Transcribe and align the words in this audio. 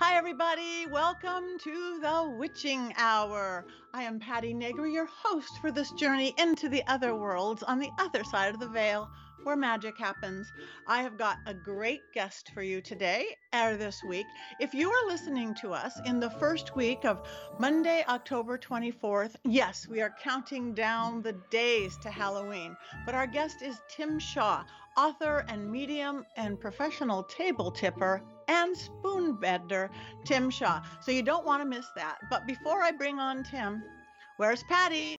Hi, 0.00 0.16
everybody. 0.16 0.86
Welcome 0.86 1.58
to 1.64 1.98
the 2.00 2.32
Witching 2.38 2.94
Hour. 2.96 3.66
I 3.92 4.04
am 4.04 4.20
Patti 4.20 4.54
Negri, 4.54 4.92
your 4.92 5.08
host 5.12 5.58
for 5.60 5.72
this 5.72 5.90
journey 5.90 6.36
into 6.38 6.68
the 6.68 6.84
other 6.86 7.16
worlds 7.16 7.64
on 7.64 7.80
the 7.80 7.90
other 7.98 8.22
side 8.22 8.54
of 8.54 8.60
the 8.60 8.68
veil 8.68 9.10
where 9.42 9.56
magic 9.56 9.98
happens. 9.98 10.52
I 10.86 11.02
have 11.02 11.18
got 11.18 11.38
a 11.46 11.52
great 11.52 12.02
guest 12.14 12.52
for 12.54 12.62
you 12.62 12.80
today 12.80 13.26
or 13.52 13.76
this 13.76 14.00
week. 14.04 14.26
If 14.60 14.72
you 14.72 14.88
are 14.88 15.08
listening 15.08 15.52
to 15.62 15.72
us 15.72 15.98
in 16.06 16.20
the 16.20 16.30
first 16.30 16.76
week 16.76 17.04
of 17.04 17.28
Monday, 17.58 18.04
October 18.06 18.56
24th, 18.56 19.34
yes, 19.44 19.88
we 19.88 20.00
are 20.00 20.14
counting 20.22 20.74
down 20.74 21.22
the 21.22 21.34
days 21.50 21.98
to 22.02 22.10
Halloween. 22.10 22.76
But 23.04 23.16
our 23.16 23.26
guest 23.26 23.62
is 23.62 23.80
Tim 23.88 24.20
Shaw, 24.20 24.62
author 24.96 25.44
and 25.48 25.68
medium 25.68 26.24
and 26.36 26.60
professional 26.60 27.24
table 27.24 27.72
tipper 27.72 28.22
and 28.48 28.76
spoon 28.76 29.34
bender, 29.34 29.90
Tim 30.24 30.50
Shaw. 30.50 30.82
So 31.00 31.12
you 31.12 31.22
don't 31.22 31.46
want 31.46 31.62
to 31.62 31.68
miss 31.68 31.86
that. 31.96 32.18
But 32.30 32.46
before 32.46 32.82
I 32.82 32.90
bring 32.90 33.18
on 33.18 33.44
Tim, 33.44 33.82
where's 34.38 34.62
Patti? 34.64 35.16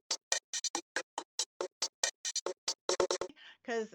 Because 3.63 3.95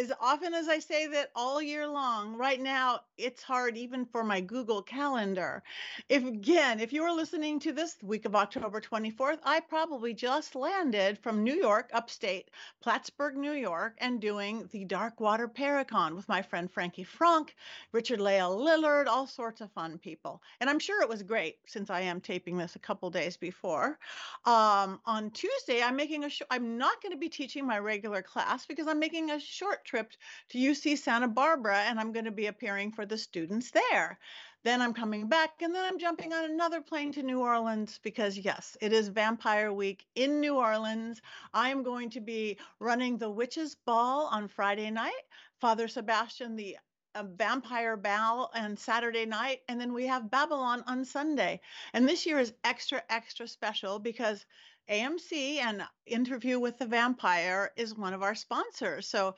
as 0.00 0.10
often 0.18 0.54
as 0.54 0.66
I 0.66 0.78
say 0.78 1.06
that 1.08 1.30
all 1.36 1.60
year 1.60 1.86
long, 1.86 2.34
right 2.34 2.60
now 2.60 3.00
it's 3.18 3.42
hard 3.42 3.76
even 3.76 4.06
for 4.06 4.24
my 4.24 4.40
Google 4.40 4.80
Calendar. 4.82 5.62
If 6.08 6.24
again, 6.24 6.80
if 6.80 6.90
you 6.90 7.02
are 7.02 7.14
listening 7.14 7.60
to 7.60 7.72
this 7.72 7.96
week 8.02 8.24
of 8.24 8.34
October 8.34 8.80
24th, 8.80 9.40
I 9.44 9.60
probably 9.60 10.14
just 10.14 10.54
landed 10.54 11.18
from 11.18 11.44
New 11.44 11.54
York, 11.54 11.90
upstate 11.92 12.50
Plattsburgh, 12.80 13.36
New 13.36 13.52
York, 13.52 13.98
and 13.98 14.20
doing 14.20 14.68
the 14.72 14.86
Darkwater 14.86 15.52
Paracon 15.52 16.16
with 16.16 16.28
my 16.28 16.40
friend 16.40 16.70
Frankie 16.70 17.04
Franck, 17.04 17.54
Richard 17.92 18.20
Lael 18.20 18.56
Lillard, 18.56 19.06
all 19.06 19.26
sorts 19.26 19.60
of 19.60 19.70
fun 19.72 19.98
people. 19.98 20.42
And 20.60 20.70
I'm 20.70 20.78
sure 20.78 21.02
it 21.02 21.08
was 21.10 21.22
great 21.22 21.58
since 21.66 21.90
I 21.90 22.00
am 22.00 22.22
taping 22.22 22.56
this 22.56 22.74
a 22.74 22.78
couple 22.78 23.10
days 23.10 23.36
before. 23.36 23.98
Um, 24.46 25.00
on 25.04 25.30
Tuesday, 25.32 25.82
I'm 25.82 25.96
making 25.96 26.24
a. 26.24 26.30
I'm 26.50 26.78
not 26.78 27.02
going 27.02 27.12
to 27.12 27.18
be 27.18 27.28
teaching 27.28 27.66
my 27.66 27.78
regular 27.78 28.22
class 28.22 28.64
because 28.64 28.86
I'm 28.86 28.98
making 28.98 29.30
a 29.30 29.38
short 29.38 29.84
trip 29.90 30.12
to 30.50 30.58
UC 30.58 30.96
Santa 30.98 31.26
Barbara 31.26 31.78
and 31.78 31.98
I'm 31.98 32.12
going 32.12 32.26
to 32.26 32.30
be 32.30 32.46
appearing 32.46 32.92
for 32.92 33.04
the 33.04 33.18
students 33.18 33.72
there. 33.72 34.18
Then 34.62 34.80
I'm 34.80 34.94
coming 34.94 35.28
back 35.28 35.62
and 35.62 35.74
then 35.74 35.84
I'm 35.84 35.98
jumping 35.98 36.32
on 36.32 36.44
another 36.44 36.80
plane 36.80 37.12
to 37.12 37.24
New 37.24 37.40
Orleans 37.40 37.98
because, 38.02 38.38
yes, 38.38 38.76
it 38.80 38.92
is 38.92 39.08
Vampire 39.08 39.72
Week 39.72 40.06
in 40.14 40.40
New 40.40 40.56
Orleans. 40.56 41.20
I 41.52 41.70
am 41.70 41.82
going 41.82 42.10
to 42.10 42.20
be 42.20 42.58
running 42.78 43.18
the 43.18 43.30
Witches 43.30 43.74
Ball 43.74 44.28
on 44.30 44.46
Friday 44.46 44.90
night. 44.90 45.24
Father 45.60 45.88
Sebastiaan, 45.88 46.56
the 46.56 46.76
a 47.16 47.24
vampire 47.24 47.96
ball 47.96 48.52
on 48.54 48.76
Saturday 48.76 49.26
night, 49.26 49.62
and 49.68 49.80
then 49.80 49.92
we 49.92 50.06
have 50.06 50.30
Babylon 50.30 50.84
on 50.86 51.04
Sunday. 51.04 51.60
And 51.92 52.08
this 52.08 52.24
year 52.24 52.38
is 52.38 52.52
extra, 52.62 53.02
extra 53.10 53.48
special 53.48 53.98
because 53.98 54.46
AMC 54.88 55.58
and 55.58 55.82
Interview 56.06 56.58
with 56.58 56.78
the 56.78 56.86
Vampire 56.86 57.70
is 57.76 57.96
one 57.96 58.12
of 58.12 58.22
our 58.22 58.34
sponsors. 58.34 59.06
So 59.06 59.36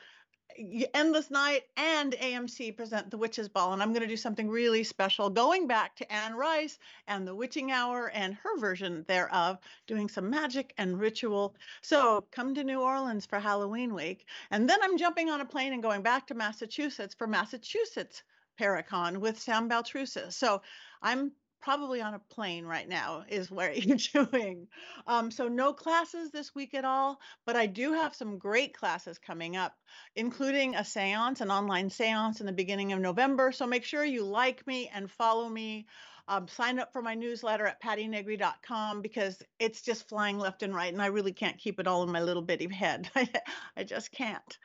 Endless 0.93 1.31
Night 1.31 1.63
and 1.77 2.13
AMC 2.13 2.75
present 2.75 3.09
The 3.09 3.17
Witch's 3.17 3.49
Ball, 3.49 3.73
and 3.73 3.81
I'm 3.81 3.91
going 3.91 4.01
to 4.01 4.07
do 4.07 4.17
something 4.17 4.49
really 4.49 4.83
special, 4.83 5.29
going 5.29 5.67
back 5.67 5.95
to 5.97 6.11
Anne 6.11 6.35
Rice 6.35 6.79
and 7.07 7.27
The 7.27 7.35
Witching 7.35 7.71
Hour 7.71 8.09
and 8.13 8.35
her 8.35 8.57
version 8.59 9.05
thereof, 9.07 9.59
doing 9.87 10.09
some 10.09 10.29
magic 10.29 10.73
and 10.77 10.99
ritual. 10.99 11.55
So 11.81 12.25
come 12.31 12.55
to 12.55 12.63
New 12.63 12.81
Orleans 12.81 13.25
for 13.25 13.39
Halloween 13.39 13.93
week, 13.93 14.25
and 14.51 14.69
then 14.69 14.79
I'm 14.81 14.97
jumping 14.97 15.29
on 15.29 15.41
a 15.41 15.45
plane 15.45 15.73
and 15.73 15.83
going 15.83 16.01
back 16.01 16.27
to 16.27 16.33
Massachusetts 16.33 17.15
for 17.15 17.27
Massachusetts 17.27 18.23
Paracon 18.59 19.17
with 19.17 19.39
Sam 19.39 19.69
Baltrusis. 19.69 20.33
So 20.33 20.61
I'm 21.01 21.31
probably 21.63 22.01
on 22.01 22.13
a 22.13 22.19
plane 22.19 22.65
right 22.65 22.87
now 22.89 23.23
is 23.29 23.49
where 23.49 23.71
you're 23.73 23.97
doing. 24.13 24.67
Um, 25.07 25.31
so 25.31 25.47
no 25.47 25.73
classes 25.73 26.29
this 26.29 26.53
week 26.53 26.73
at 26.73 26.85
all, 26.85 27.19
but 27.45 27.55
I 27.55 27.67
do 27.67 27.93
have 27.93 28.13
some 28.13 28.37
great 28.37 28.75
classes 28.77 29.17
coming 29.17 29.55
up, 29.55 29.73
including 30.15 30.75
a 30.75 30.83
seance, 30.83 31.41
an 31.41 31.49
online 31.49 31.89
seance 31.89 32.41
in 32.41 32.45
the 32.45 32.51
beginning 32.51 32.91
of 32.91 32.99
November. 32.99 33.51
So 33.51 33.65
make 33.65 33.85
sure 33.85 34.03
you 34.03 34.25
like 34.25 34.67
me 34.67 34.91
and 34.93 35.09
follow 35.09 35.47
me. 35.47 35.87
Um, 36.25 36.47
sign 36.47 36.79
up 36.79 36.93
for 36.93 37.01
my 37.01 37.15
newsletter 37.15 37.65
at 37.65 37.81
pattinegri.com 37.81 39.01
because 39.01 39.41
it's 39.59 39.81
just 39.81 40.07
flying 40.07 40.39
left 40.39 40.63
and 40.63 40.73
right, 40.73 40.91
and 40.91 41.01
I 41.01 41.07
really 41.07 41.33
can't 41.33 41.57
keep 41.57 41.81
it 41.81 41.87
all 41.87 42.03
in 42.03 42.11
my 42.13 42.21
little 42.21 42.41
bitty 42.41 42.73
head. 42.73 43.11
I 43.75 43.83
just 43.83 44.09
can't 44.09 44.57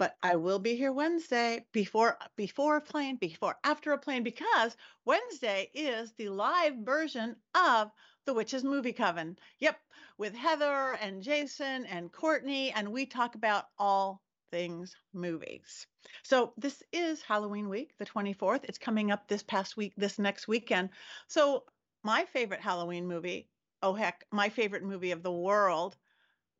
but 0.00 0.16
I 0.22 0.36
will 0.36 0.58
be 0.58 0.76
here 0.76 0.92
Wednesday 0.92 1.66
before 1.72 2.16
before 2.34 2.78
a 2.78 2.80
plane, 2.80 3.16
before 3.16 3.58
after 3.62 3.92
a 3.92 3.98
plane, 3.98 4.22
because 4.22 4.74
Wednesday 5.04 5.70
is 5.74 6.12
the 6.12 6.30
live 6.30 6.76
version 6.76 7.36
of 7.54 7.90
the 8.24 8.32
Witches 8.32 8.64
Movie 8.64 8.94
Coven. 8.94 9.38
Yep, 9.58 9.78
with 10.16 10.34
Heather 10.34 10.96
and 11.02 11.22
Jason 11.22 11.84
and 11.84 12.10
Courtney, 12.10 12.72
and 12.72 12.90
we 12.90 13.04
talk 13.04 13.34
about 13.34 13.66
all 13.78 14.22
things 14.50 14.96
movies. 15.12 15.86
So 16.22 16.54
this 16.56 16.82
is 16.94 17.20
Halloween 17.20 17.68
week, 17.68 17.92
the 17.98 18.06
24th. 18.06 18.64
It's 18.64 18.78
coming 18.78 19.10
up 19.10 19.28
this 19.28 19.42
past 19.42 19.76
week, 19.76 19.92
this 19.98 20.18
next 20.18 20.48
weekend. 20.48 20.88
So 21.28 21.64
my 22.02 22.24
favorite 22.24 22.62
Halloween 22.62 23.06
movie, 23.06 23.50
oh 23.82 23.92
heck, 23.92 24.24
my 24.30 24.48
favorite 24.48 24.82
movie 24.82 25.10
of 25.10 25.22
the 25.22 25.30
world 25.30 25.98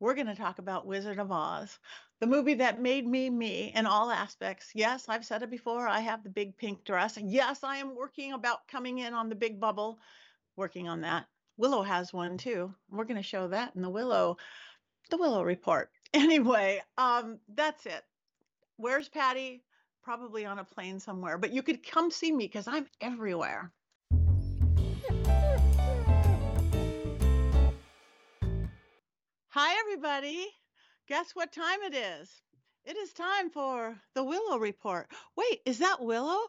we're 0.01 0.15
going 0.15 0.27
to 0.27 0.35
talk 0.35 0.57
about 0.57 0.87
Wizard 0.87 1.19
of 1.19 1.31
Oz, 1.31 1.77
the 2.21 2.27
movie 2.27 2.53
that 2.53 2.79
made 2.79 3.05
me 3.07 3.29
me 3.31 3.73
in 3.75 3.87
all 3.87 4.11
aspects. 4.11 4.69
Yes, 4.75 5.05
I've 5.09 5.25
said 5.25 5.41
it 5.41 5.49
before. 5.49 5.87
I 5.87 6.01
have 6.01 6.23
the 6.23 6.29
big 6.29 6.55
pink 6.55 6.85
dress. 6.85 7.17
Yes, 7.17 7.63
I 7.63 7.77
am 7.77 7.95
working 7.95 8.33
about 8.33 8.67
coming 8.67 8.99
in 8.99 9.15
on 9.15 9.27
the 9.27 9.33
big 9.35 9.59
bubble, 9.59 9.97
working 10.55 10.87
on 10.87 11.01
that. 11.01 11.25
Willow 11.57 11.81
has 11.81 12.13
one 12.13 12.37
too. 12.37 12.71
We're 12.91 13.05
going 13.05 13.17
to 13.17 13.23
show 13.23 13.47
that 13.47 13.75
in 13.75 13.81
the 13.81 13.89
Willow, 13.89 14.37
the 15.09 15.17
Willow 15.17 15.43
report. 15.43 15.89
Anyway, 16.13 16.81
um, 16.97 17.39
that's 17.55 17.85
it. 17.85 18.03
Where's 18.75 19.07
Patti? 19.07 19.63
Probably 20.03 20.45
on 20.45 20.59
a 20.59 20.63
plane 20.65 20.99
somewhere, 20.99 21.37
but 21.37 21.53
you 21.53 21.63
could 21.63 21.87
come 21.87 22.11
see 22.11 22.33
me 22.33 22.47
because 22.47 22.67
I'm 22.67 22.85
everywhere. 22.99 23.71
Hi, 29.47 29.79
everybody. 29.79 30.49
Guess 31.11 31.35
what 31.35 31.51
time 31.51 31.83
it 31.83 31.93
is? 31.93 32.41
It 32.85 32.95
is 32.95 33.11
time 33.11 33.49
for 33.49 33.99
the 34.13 34.23
Willow 34.23 34.57
Report. 34.57 35.11
Wait, 35.35 35.59
is 35.65 35.79
that 35.79 36.01
Willow? 36.01 36.39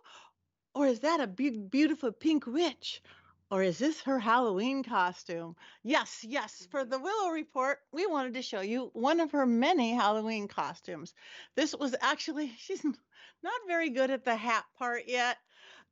Or 0.72 0.86
is 0.86 1.00
that 1.00 1.18
a 1.18 1.26
big, 1.26 1.68
beautiful 1.68 2.12
pink 2.12 2.46
witch? 2.46 3.02
Or 3.50 3.64
is 3.64 3.78
this 3.78 4.02
her 4.02 4.20
Halloween 4.20 4.84
costume? 4.84 5.56
Yes, 5.82 6.22
yes. 6.22 6.68
For 6.70 6.84
the 6.84 7.00
Willow 7.00 7.30
Report, 7.30 7.80
we 7.90 8.06
wanted 8.06 8.34
to 8.34 8.42
show 8.42 8.60
you 8.60 8.90
one 8.92 9.18
of 9.18 9.32
her 9.32 9.46
many 9.46 9.94
Halloween 9.94 10.46
costumes. 10.46 11.12
This 11.56 11.74
was 11.74 11.96
actually, 12.00 12.54
she's 12.56 12.84
not 12.84 13.60
very 13.66 13.90
good 13.90 14.12
at 14.12 14.24
the 14.24 14.36
hat 14.36 14.64
part 14.78 15.08
yet 15.08 15.38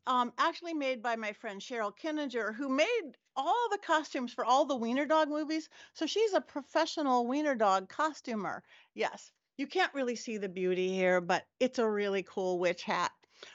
um, 0.06 0.33
actually 0.38 0.75
made 0.75 1.03
by 1.03 1.16
my 1.16 1.33
friend 1.33 1.61
Cheryl 1.61 1.93
Kinninger, 1.97 2.55
who 2.55 2.69
made 2.69 3.16
all 3.37 3.69
the 3.71 3.78
costumes 3.78 4.33
for 4.33 4.44
all 4.44 4.65
the 4.65 4.77
Wiener 4.77 5.06
Dog 5.06 5.28
movies. 5.28 5.69
So 5.94 6.06
she's 6.06 6.33
a 6.33 6.41
professional 6.41 7.27
Wiener 7.27 7.55
Dog 7.55 7.88
costumer. 7.88 8.62
Yes, 8.94 9.33
you 9.56 9.66
can't 9.66 9.94
really 9.94 10.16
see 10.16 10.38
the 10.38 10.49
beauty 10.49 10.88
here, 10.88 11.21
but 11.21 11.44
it's 11.59 11.78
a 11.78 11.88
really 11.88 12.22
cool 12.22 12.59
witch 12.59 12.83
hat. 12.83 13.12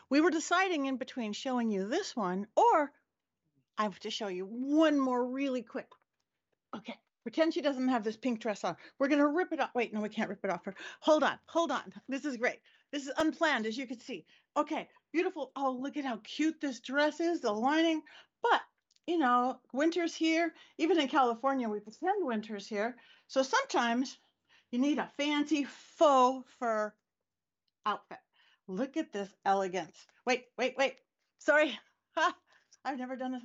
We 0.10 0.22
were 0.22 0.32
deciding 0.32 0.86
in 0.86 0.98
between 0.98 1.34
showing 1.34 1.70
you 1.70 1.88
this 1.88 2.16
one 2.16 2.48
or 2.56 2.92
I 3.78 3.84
have 3.84 4.00
to 4.00 4.10
show 4.10 4.28
you 4.28 4.46
one 4.46 5.00
more 5.00 5.26
really 5.26 5.62
quick. 5.62 5.88
Okay, 6.76 6.96
pretend 7.24 7.54
she 7.54 7.62
doesn't 7.62 7.90
have 7.90 8.04
this 8.04 8.18
pink 8.18 8.40
dress 8.40 8.64
on. 8.64 8.78
We're 8.98 9.08
going 9.08 9.20
to 9.20 9.28
rip 9.28 9.52
it 9.52 9.60
off. 9.60 9.72
Wait, 9.76 9.94
no, 9.94 10.02
we 10.02 10.10
can't 10.10 10.30
rip 10.30 10.44
it 10.44 10.50
off. 10.50 10.66
Her. 10.66 10.76
Hold 11.02 11.24
on, 11.24 11.38
hold 11.48 11.72
on. 11.72 11.94
This 12.08 12.26
is 12.26 12.38
great. 12.38 12.60
This 12.92 13.08
is 13.08 13.14
unplanned, 13.18 13.66
as 13.66 13.78
you 13.78 13.88
can 13.88 14.00
see. 14.00 14.26
Okay, 14.58 14.88
beautiful. 15.12 15.52
Oh, 15.56 15.78
look 15.80 15.98
at 15.98 16.06
how 16.06 16.20
cute 16.24 16.62
this 16.62 16.80
dress 16.80 17.20
is, 17.20 17.42
the 17.42 17.52
lining. 17.52 18.02
But, 18.42 18.62
you 19.08 19.18
know, 19.18 19.60
winter's 19.74 20.16
here. 20.16 20.54
Even 20.78 21.00
in 21.00 21.08
California, 21.08 21.68
we 21.68 21.80
pretend 21.80 22.26
winter's 22.26 22.68
here. 22.68 22.96
So 23.28 23.42
sometimes 23.42 24.18
you 24.72 24.80
need 24.80 25.00
a 25.00 25.12
fancy 25.18 25.66
faux 25.66 26.48
fur 26.60 26.94
outfit. 27.86 28.20
Look 28.68 28.98
at 28.98 29.12
this 29.12 29.30
elegance. 29.46 30.08
Wait, 30.26 30.46
wait, 30.58 30.76
wait. 30.78 30.96
Sorry. 31.40 31.78
Ah, 32.18 32.34
I've 32.86 32.98
never 32.98 33.18
done 33.18 33.34
this. 33.34 33.42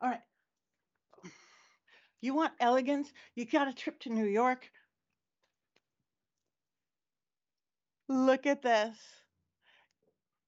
All 0.00 0.08
right. 0.08 0.22
You 2.22 2.34
want 2.34 2.54
elegance? 2.58 3.12
You 3.34 3.44
got 3.44 3.68
a 3.68 3.74
trip 3.74 4.00
to 4.00 4.08
New 4.08 4.24
York. 4.24 4.70
Look 8.08 8.46
at 8.46 8.62
this. 8.62 8.96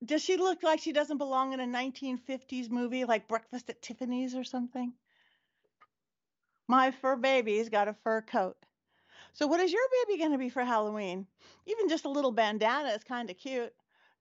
Does 0.05 0.23
she 0.23 0.37
look 0.37 0.62
like 0.62 0.81
she 0.81 0.93
doesn't 0.93 1.19
belong 1.19 1.55
in 1.55 1.61
a 1.61 1.67
1950s 1.67 2.70
movie 2.70 3.05
like 3.05 3.29
Breakfast 3.29 3.70
at 3.70 3.81
Tiffany's 3.81 4.35
or 4.35 4.44
something? 4.44 4.93
My 6.69 6.91
fur 6.91 7.17
baby's 7.17 7.70
got 7.70 7.88
a 7.88 7.94
fur 7.94 8.20
coat. 8.20 8.56
So, 9.32 9.47
what 9.47 9.61
is 9.61 9.73
your 9.73 9.82
baby 10.05 10.19
going 10.19 10.32
to 10.32 10.38
be 10.38 10.50
for 10.50 10.64
Halloween? 10.64 11.26
Even 11.67 11.88
just 11.88 12.05
a 12.05 12.11
little 12.11 12.32
bandana 12.32 12.91
is 12.91 13.05
kind 13.05 13.31
of 13.31 13.38
cute. 13.38 13.73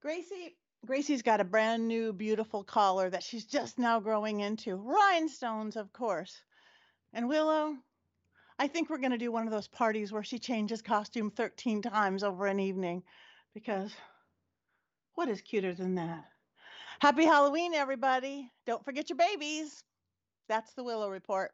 Gracie, 0.02 0.56
Gracie's 0.86 1.22
got 1.22 1.42
a 1.42 1.46
brand 1.46 1.88
new, 1.88 2.14
beautiful 2.14 2.64
collar 2.64 3.10
that 3.10 3.24
she's 3.24 3.46
just 3.46 3.78
now 3.78 4.00
growing 4.00 4.40
into. 4.40 4.76
Rhinestones, 4.76 5.76
of 5.76 5.92
course. 5.92 6.42
And 7.14 7.28
Willow, 7.28 7.76
I 8.58 8.68
think 8.68 8.90
we're 8.90 8.98
going 8.98 9.12
to 9.12 9.18
do 9.18 9.32
one 9.32 9.46
of 9.46 9.52
those 9.52 9.68
parties 9.68 10.12
where 10.12 10.24
she 10.24 10.40
changes 10.40 10.82
costume 10.82 11.32
13 11.32 11.82
times 11.82 12.24
over 12.24 12.46
an 12.46 12.60
evening 12.60 13.04
because 13.56 13.96
what 15.16 15.30
is 15.30 15.42
cuter 15.42 15.74
than 15.74 15.96
that? 15.96 16.26
Happy 17.00 17.26
Halloween, 17.26 17.74
everybody. 17.74 18.52
Don't 18.68 18.86
forget 18.86 19.10
your 19.10 19.18
babies. 19.18 19.84
That's 20.48 20.74
the 20.76 20.84
Willow 20.84 21.10
Report. 21.10 21.52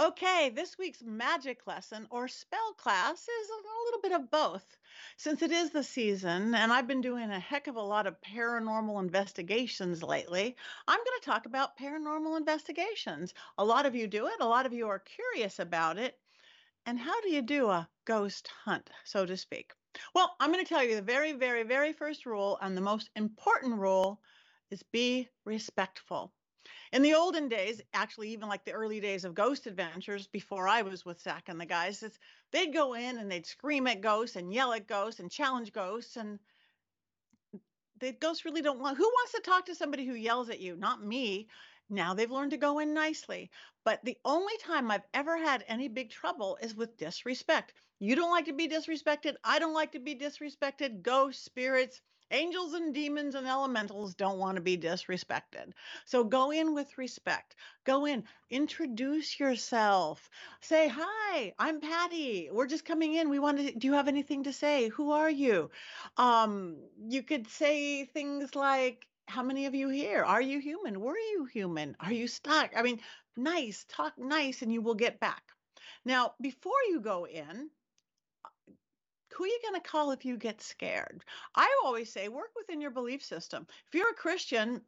Okay, 0.00 0.50
this 0.50 0.78
week's 0.78 1.02
magic 1.02 1.66
lesson 1.66 2.06
or 2.10 2.28
spell 2.28 2.72
class 2.74 3.20
is 3.28 3.48
a 3.48 3.84
little 3.84 4.00
bit 4.00 4.12
of 4.12 4.30
both. 4.30 4.76
Since 5.16 5.42
it 5.42 5.50
is 5.50 5.70
the 5.70 5.82
season, 5.82 6.54
and 6.54 6.72
I've 6.72 6.86
been 6.86 7.00
doing 7.00 7.32
a 7.32 7.40
heck 7.40 7.66
of 7.66 7.74
a 7.74 7.82
lot 7.82 8.06
of 8.06 8.20
paranormal 8.20 9.00
investigations 9.00 10.04
lately, 10.04 10.56
I'm 10.86 10.98
going 10.98 11.20
to 11.20 11.24
talk 11.26 11.46
about 11.46 11.76
paranormal 11.76 12.36
investigations. 12.36 13.34
A 13.58 13.64
lot 13.64 13.86
of 13.86 13.96
you 13.96 14.06
do 14.06 14.28
it, 14.28 14.38
a 14.38 14.46
lot 14.46 14.66
of 14.66 14.72
you 14.72 14.86
are 14.86 15.00
curious 15.00 15.58
about 15.58 15.98
it. 15.98 16.16
And 16.86 16.96
how 16.96 17.20
do 17.20 17.30
you 17.30 17.42
do 17.42 17.68
a 17.68 17.88
ghost 18.04 18.46
hunt, 18.46 18.90
so 19.02 19.26
to 19.26 19.36
speak? 19.36 19.72
Well, 20.14 20.36
I'm 20.38 20.52
going 20.52 20.64
to 20.64 20.68
tell 20.68 20.84
you 20.84 20.94
the 20.94 21.02
very, 21.02 21.32
very, 21.32 21.64
very 21.64 21.92
first 21.92 22.24
rule, 22.24 22.56
and 22.62 22.76
the 22.76 22.80
most 22.80 23.10
important 23.16 23.80
rule 23.80 24.22
is 24.70 24.84
be 24.84 25.28
respectful. 25.44 26.32
In 26.90 27.02
the 27.02 27.14
olden 27.14 27.48
days, 27.48 27.82
actually, 27.92 28.30
even 28.30 28.48
like 28.48 28.64
the 28.64 28.72
early 28.72 28.98
days 28.98 29.24
of 29.24 29.34
Ghost 29.34 29.66
Adventures, 29.66 30.26
before 30.26 30.66
I 30.66 30.82
was 30.82 31.04
with 31.04 31.20
Zach 31.20 31.48
and 31.48 31.60
the 31.60 31.66
guys, 31.66 32.02
they'd 32.50 32.72
go 32.72 32.94
in 32.94 33.18
and 33.18 33.30
they'd 33.30 33.46
scream 33.46 33.86
at 33.86 34.00
ghosts 34.00 34.36
and 34.36 34.52
yell 34.52 34.72
at 34.72 34.86
ghosts 34.86 35.20
and 35.20 35.30
challenge 35.30 35.72
ghosts. 35.72 36.16
And 36.16 36.38
the 38.00 38.12
ghosts 38.12 38.44
really 38.46 38.62
don't 38.62 38.80
want, 38.80 38.96
who 38.96 39.04
wants 39.04 39.32
to 39.32 39.40
talk 39.40 39.66
to 39.66 39.74
somebody 39.74 40.06
who 40.06 40.14
yells 40.14 40.48
at 40.48 40.60
you? 40.60 40.76
Not 40.76 41.04
me. 41.04 41.48
Now 41.90 42.14
they've 42.14 42.30
learned 42.30 42.52
to 42.52 42.56
go 42.56 42.78
in 42.78 42.94
nicely. 42.94 43.50
But 43.84 44.04
the 44.04 44.16
only 44.24 44.56
time 44.58 44.90
I've 44.90 45.06
ever 45.12 45.36
had 45.36 45.64
any 45.68 45.88
big 45.88 46.10
trouble 46.10 46.58
is 46.62 46.74
with 46.74 46.96
disrespect. 46.96 47.74
You 47.98 48.14
don't 48.14 48.30
like 48.30 48.46
to 48.46 48.52
be 48.52 48.68
disrespected. 48.68 49.34
I 49.44 49.58
don't 49.58 49.74
like 49.74 49.92
to 49.92 49.98
be 49.98 50.14
disrespected. 50.14 51.02
Ghosts, 51.02 51.44
spirits, 51.44 52.00
Angels 52.30 52.74
and 52.74 52.94
demons 52.94 53.34
and 53.34 53.46
elementals 53.46 54.14
don't 54.14 54.38
want 54.38 54.56
to 54.56 54.60
be 54.60 54.76
disrespected. 54.76 55.72
So 56.04 56.24
go 56.24 56.50
in 56.50 56.74
with 56.74 56.98
respect. 56.98 57.56
Go 57.84 58.04
in, 58.04 58.24
introduce 58.50 59.40
yourself. 59.40 60.28
Say, 60.60 60.88
Hi, 60.88 61.54
I'm 61.58 61.80
Patti. 61.80 62.50
We're 62.52 62.66
just 62.66 62.84
coming 62.84 63.14
in. 63.14 63.30
We 63.30 63.38
want 63.38 63.58
to, 63.58 63.72
do 63.72 63.86
you 63.86 63.94
have 63.94 64.08
anything 64.08 64.44
to 64.44 64.52
say? 64.52 64.88
Who 64.88 65.12
are 65.12 65.30
you? 65.30 65.70
Um, 66.18 66.76
you 67.08 67.22
could 67.22 67.48
say 67.48 68.04
things 68.04 68.54
like, 68.54 69.06
How 69.26 69.42
many 69.42 69.66
of 69.66 69.74
you 69.74 69.88
here? 69.88 70.22
Are 70.22 70.42
you 70.42 70.58
human? 70.60 71.00
Were 71.00 71.16
you 71.16 71.46
human? 71.46 71.96
Are 72.00 72.12
you 72.12 72.26
stuck? 72.26 72.72
I 72.76 72.82
mean, 72.82 73.00
nice, 73.36 73.86
talk 73.88 74.18
nice, 74.18 74.60
and 74.60 74.72
you 74.72 74.82
will 74.82 74.94
get 74.94 75.18
back. 75.18 75.42
Now, 76.04 76.34
before 76.40 76.82
you 76.88 77.00
go 77.00 77.26
in, 77.26 77.70
who 79.38 79.44
are 79.44 79.46
you 79.46 79.60
going 79.62 79.80
to 79.80 79.88
call 79.88 80.10
if 80.10 80.24
you 80.24 80.36
get 80.36 80.60
scared? 80.60 81.22
I 81.54 81.72
always 81.84 82.12
say 82.12 82.26
work 82.28 82.50
within 82.56 82.80
your 82.80 82.90
belief 82.90 83.24
system. 83.24 83.68
If 83.86 83.94
you're 83.94 84.10
a 84.10 84.14
Christian, 84.14 84.80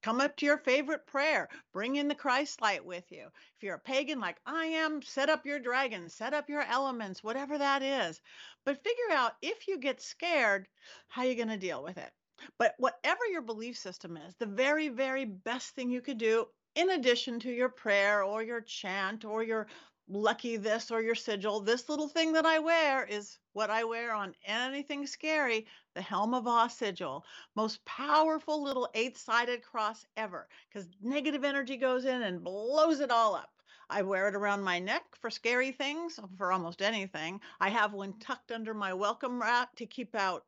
come 0.00 0.20
up 0.20 0.36
to 0.36 0.46
your 0.46 0.58
favorite 0.58 1.08
prayer, 1.08 1.48
bring 1.72 1.96
in 1.96 2.06
the 2.06 2.14
Christ 2.14 2.62
light 2.62 2.84
with 2.84 3.10
you. 3.10 3.24
If 3.56 3.62
you're 3.64 3.74
a 3.74 3.80
pagan 3.80 4.20
like 4.20 4.36
I 4.46 4.66
am, 4.66 5.02
set 5.02 5.28
up 5.28 5.44
your 5.44 5.58
dragon, 5.58 6.08
set 6.08 6.34
up 6.34 6.48
your 6.48 6.62
elements, 6.62 7.24
whatever 7.24 7.58
that 7.58 7.82
is. 7.82 8.20
But 8.64 8.80
figure 8.84 9.10
out 9.10 9.32
if 9.42 9.66
you 9.66 9.76
get 9.76 10.00
scared, 10.00 10.68
how 11.08 11.24
you're 11.24 11.34
going 11.34 11.48
to 11.48 11.56
deal 11.56 11.82
with 11.82 11.98
it. 11.98 12.12
But 12.60 12.76
whatever 12.78 13.26
your 13.28 13.42
belief 13.42 13.76
system 13.76 14.16
is, 14.16 14.36
the 14.38 14.46
very, 14.46 14.88
very 14.88 15.24
best 15.24 15.70
thing 15.70 15.90
you 15.90 16.00
could 16.00 16.18
do, 16.18 16.46
in 16.76 16.90
addition 16.90 17.40
to 17.40 17.50
your 17.50 17.70
prayer 17.70 18.22
or 18.22 18.40
your 18.44 18.60
chant 18.60 19.24
or 19.24 19.42
your 19.42 19.66
lucky 20.08 20.56
this 20.56 20.90
or 20.90 21.02
your 21.02 21.14
sigil. 21.14 21.60
This 21.60 21.88
little 21.88 22.08
thing 22.08 22.32
that 22.32 22.46
I 22.46 22.58
wear 22.58 23.04
is 23.04 23.38
what 23.52 23.70
I 23.70 23.84
wear 23.84 24.12
on 24.12 24.34
anything 24.44 25.06
scary 25.06 25.66
the 25.94 26.02
Helm 26.02 26.34
of 26.34 26.46
Awe 26.46 26.68
sigil. 26.68 27.24
Most 27.54 27.84
powerful 27.84 28.62
little 28.62 28.88
eight 28.94 29.16
sided 29.16 29.62
cross 29.62 30.04
ever 30.16 30.48
because 30.68 30.88
negative 31.02 31.42
energy 31.44 31.76
goes 31.76 32.04
in 32.04 32.22
and 32.22 32.44
blows 32.44 33.00
it 33.00 33.10
all 33.10 33.34
up. 33.34 33.50
I 33.88 34.02
wear 34.02 34.28
it 34.28 34.34
around 34.34 34.62
my 34.62 34.78
neck 34.78 35.04
for 35.20 35.30
scary 35.30 35.72
things, 35.72 36.18
for 36.36 36.52
almost 36.52 36.82
anything. 36.82 37.40
I 37.60 37.68
have 37.70 37.92
one 37.92 38.18
tucked 38.18 38.52
under 38.52 38.74
my 38.74 38.92
welcome 38.92 39.38
mat 39.38 39.68
to 39.76 39.86
keep 39.86 40.14
out 40.14 40.44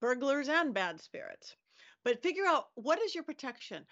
burglars 0.00 0.48
and 0.48 0.72
bad 0.72 1.00
spirits. 1.00 1.56
But 2.04 2.22
figure 2.22 2.46
out 2.46 2.68
what 2.74 3.00
is 3.02 3.14
your 3.14 3.24
protection? 3.24 3.84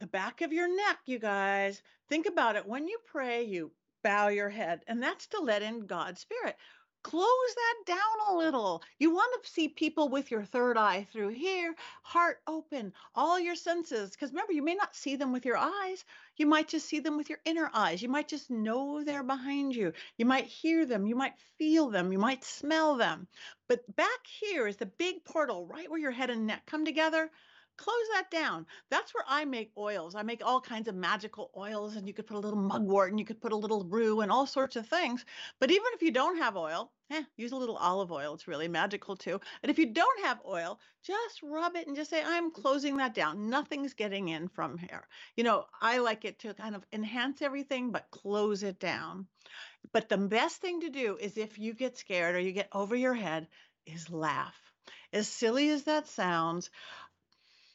The 0.00 0.06
back 0.06 0.40
of 0.40 0.52
your 0.52 0.68
neck, 0.68 0.98
you 1.06 1.18
guys. 1.18 1.82
Think 2.08 2.26
about 2.26 2.56
it. 2.56 2.66
When 2.66 2.88
you 2.88 2.98
pray, 3.06 3.44
you 3.44 3.70
bow 4.02 4.28
your 4.28 4.48
head, 4.48 4.82
and 4.86 5.02
that's 5.02 5.26
to 5.28 5.40
let 5.40 5.62
in 5.62 5.86
God's 5.86 6.20
Spirit. 6.20 6.56
Close 7.02 7.54
that 7.54 7.94
down 7.94 8.28
a 8.28 8.36
little. 8.36 8.82
You 8.98 9.10
want 9.14 9.42
to 9.42 9.50
see 9.50 9.68
people 9.68 10.10
with 10.10 10.30
your 10.30 10.44
third 10.44 10.76
eye 10.76 11.06
through 11.10 11.30
here, 11.30 11.74
heart 12.02 12.42
open, 12.46 12.92
all 13.14 13.40
your 13.40 13.54
senses. 13.54 14.10
Because 14.10 14.32
remember, 14.32 14.52
you 14.52 14.62
may 14.62 14.74
not 14.74 14.94
see 14.94 15.16
them 15.16 15.32
with 15.32 15.46
your 15.46 15.56
eyes. 15.56 16.04
You 16.36 16.44
might 16.44 16.68
just 16.68 16.86
see 16.86 17.00
them 17.00 17.16
with 17.16 17.30
your 17.30 17.38
inner 17.46 17.70
eyes. 17.72 18.02
You 18.02 18.10
might 18.10 18.28
just 18.28 18.50
know 18.50 19.02
they're 19.02 19.22
behind 19.22 19.74
you. 19.74 19.94
You 20.18 20.26
might 20.26 20.44
hear 20.44 20.84
them. 20.84 21.06
You 21.06 21.16
might 21.16 21.38
feel 21.56 21.88
them. 21.88 22.12
You 22.12 22.18
might 22.18 22.44
smell 22.44 22.96
them. 22.96 23.28
But 23.66 23.96
back 23.96 24.26
here 24.26 24.66
is 24.66 24.76
the 24.76 24.84
big 24.86 25.24
portal 25.24 25.66
right 25.66 25.90
where 25.90 26.00
your 26.00 26.10
head 26.10 26.28
and 26.28 26.46
neck 26.46 26.66
come 26.66 26.84
together 26.84 27.30
close 27.80 28.08
that 28.12 28.30
down. 28.30 28.66
That's 28.90 29.14
where 29.14 29.24
I 29.26 29.46
make 29.46 29.72
oils. 29.76 30.14
I 30.14 30.22
make 30.22 30.44
all 30.44 30.60
kinds 30.60 30.86
of 30.86 30.94
magical 30.94 31.50
oils, 31.56 31.96
and 31.96 32.06
you 32.06 32.12
could 32.12 32.26
put 32.26 32.36
a 32.36 32.40
little 32.40 32.58
mugwort 32.58 33.10
and 33.10 33.18
you 33.18 33.24
could 33.24 33.40
put 33.40 33.52
a 33.52 33.56
little 33.56 33.84
rue 33.84 34.20
and 34.20 34.30
all 34.30 34.46
sorts 34.46 34.76
of 34.76 34.86
things. 34.86 35.24
But 35.60 35.70
even 35.70 35.86
if 35.94 36.02
you 36.02 36.10
don't 36.10 36.36
have 36.36 36.56
oil, 36.56 36.92
eh, 37.10 37.22
use 37.38 37.52
a 37.52 37.56
little 37.56 37.76
olive 37.76 38.12
oil. 38.12 38.34
It's 38.34 38.46
really 38.46 38.68
magical 38.68 39.16
too. 39.16 39.40
And 39.62 39.70
if 39.70 39.78
you 39.78 39.86
don't 39.86 40.24
have 40.26 40.40
oil, 40.46 40.78
just 41.02 41.42
rub 41.42 41.74
it 41.74 41.86
and 41.86 41.96
just 41.96 42.10
say, 42.10 42.22
I'm 42.22 42.50
closing 42.50 42.98
that 42.98 43.14
down. 43.14 43.48
Nothing's 43.48 43.94
getting 43.94 44.28
in 44.28 44.48
from 44.48 44.76
here. 44.76 45.08
You 45.36 45.44
know, 45.44 45.64
I 45.80 45.98
like 45.98 46.26
it 46.26 46.38
to 46.40 46.52
kind 46.52 46.74
of 46.74 46.84
enhance 46.92 47.40
everything, 47.40 47.92
but 47.92 48.10
close 48.10 48.62
it 48.62 48.78
down. 48.78 49.26
But 49.92 50.10
the 50.10 50.18
best 50.18 50.60
thing 50.60 50.82
to 50.82 50.90
do 50.90 51.16
is 51.18 51.38
if 51.38 51.58
you 51.58 51.72
get 51.72 51.96
scared 51.96 52.36
or 52.36 52.40
you 52.40 52.52
get 52.52 52.68
over 52.72 52.94
your 52.94 53.14
head, 53.14 53.48
is 53.86 54.10
laugh. 54.10 54.54
As 55.12 55.26
silly 55.26 55.70
as 55.70 55.84
that 55.84 56.06
sounds, 56.06 56.70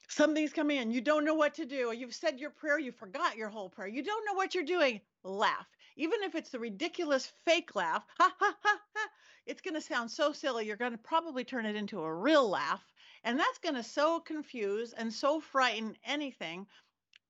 something's 0.07 0.53
coming 0.53 0.77
in, 0.77 0.91
you 0.91 1.01
don't 1.01 1.25
know 1.25 1.35
what 1.35 1.53
to 1.55 1.65
do, 1.65 1.93
you've 1.95 2.15
said 2.15 2.39
your 2.39 2.49
prayer, 2.49 2.79
you 2.79 2.91
forgot 2.91 3.37
your 3.37 3.49
whole 3.49 3.69
prayer, 3.69 3.87
you 3.87 4.03
don't 4.03 4.25
know 4.25 4.33
what 4.33 4.53
you're 4.53 4.63
doing, 4.63 5.01
laugh. 5.23 5.67
Even 5.97 6.23
if 6.23 6.35
it's 6.35 6.49
the 6.49 6.59
ridiculous 6.59 7.31
fake 7.45 7.75
laugh, 7.75 8.05
ha 8.19 8.33
ha 8.39 8.57
ha 8.61 8.79
ha, 8.95 9.09
it's 9.45 9.61
going 9.61 9.75
to 9.75 9.81
sound 9.81 10.09
so 10.11 10.31
silly, 10.31 10.65
you're 10.65 10.75
going 10.75 10.91
to 10.91 10.97
probably 10.97 11.43
turn 11.43 11.65
it 11.65 11.75
into 11.75 12.01
a 12.01 12.13
real 12.13 12.49
laugh. 12.49 12.83
And 13.23 13.39
that's 13.39 13.59
going 13.59 13.75
to 13.75 13.83
so 13.83 14.19
confuse 14.19 14.93
and 14.93 15.11
so 15.11 15.39
frighten 15.39 15.97
anything, 16.03 16.67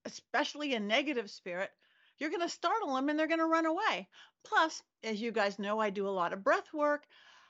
especially 0.03 0.73
a 0.73 0.79
negative 0.79 1.29
spirit. 1.29 1.71
You're 2.17 2.29
going 2.29 2.41
to 2.41 2.49
startle 2.49 2.95
them 2.95 3.09
and 3.09 3.17
they're 3.19 3.27
going 3.27 3.39
to 3.39 3.45
run 3.45 3.65
away. 3.65 4.07
Plus, 4.43 4.81
as 5.03 5.21
you 5.21 5.31
guys 5.31 5.59
know, 5.59 5.79
I 5.79 5.89
do 5.89 6.07
a 6.07 6.09
lot 6.09 6.33
of 6.33 6.43
breath 6.43 6.71
work. 6.73 7.05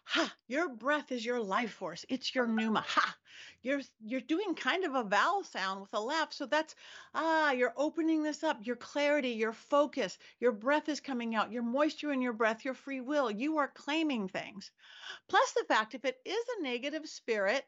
Ha, 0.06 0.36
your 0.48 0.70
breath 0.70 1.12
is 1.12 1.26
your 1.26 1.40
life 1.42 1.74
force. 1.74 2.06
It's 2.10 2.34
your 2.34 2.48
pneuma. 2.48 2.82
Ha, 2.88 3.18
you're 3.62 3.82
you're 4.00 4.22
doing 4.22 4.56
kind 4.56 4.84
of 4.86 4.96
a 4.96 5.04
vowel 5.04 5.44
sound 5.44 5.82
with 5.82 5.94
a 5.94 6.00
laugh. 6.00 6.32
So 6.32 6.46
that's 6.46 6.76
ah, 7.14 7.52
you're 7.52 7.74
opening 7.76 8.24
this 8.24 8.44
up. 8.44 8.66
Your 8.66 8.76
clarity, 8.76 9.30
your 9.30 9.54
focus, 9.54 10.18
your 10.40 10.52
breath 10.52 10.90
is 10.90 11.00
coming 11.00 11.36
out. 11.36 11.52
Your 11.52 11.64
moisture 11.64 12.12
in 12.12 12.22
your 12.22 12.34
breath, 12.34 12.64
your 12.64 12.76
free 12.76 13.02
will. 13.02 13.32
You 13.32 13.58
are 13.58 13.68
claiming 13.68 14.28
things. 14.28 14.72
Plus 15.28 15.52
the 15.54 15.66
fact 15.66 15.96
if 15.96 16.06
it 16.06 16.18
is 16.24 16.46
a 16.58 16.64
negative 16.64 17.08
spirit, 17.08 17.66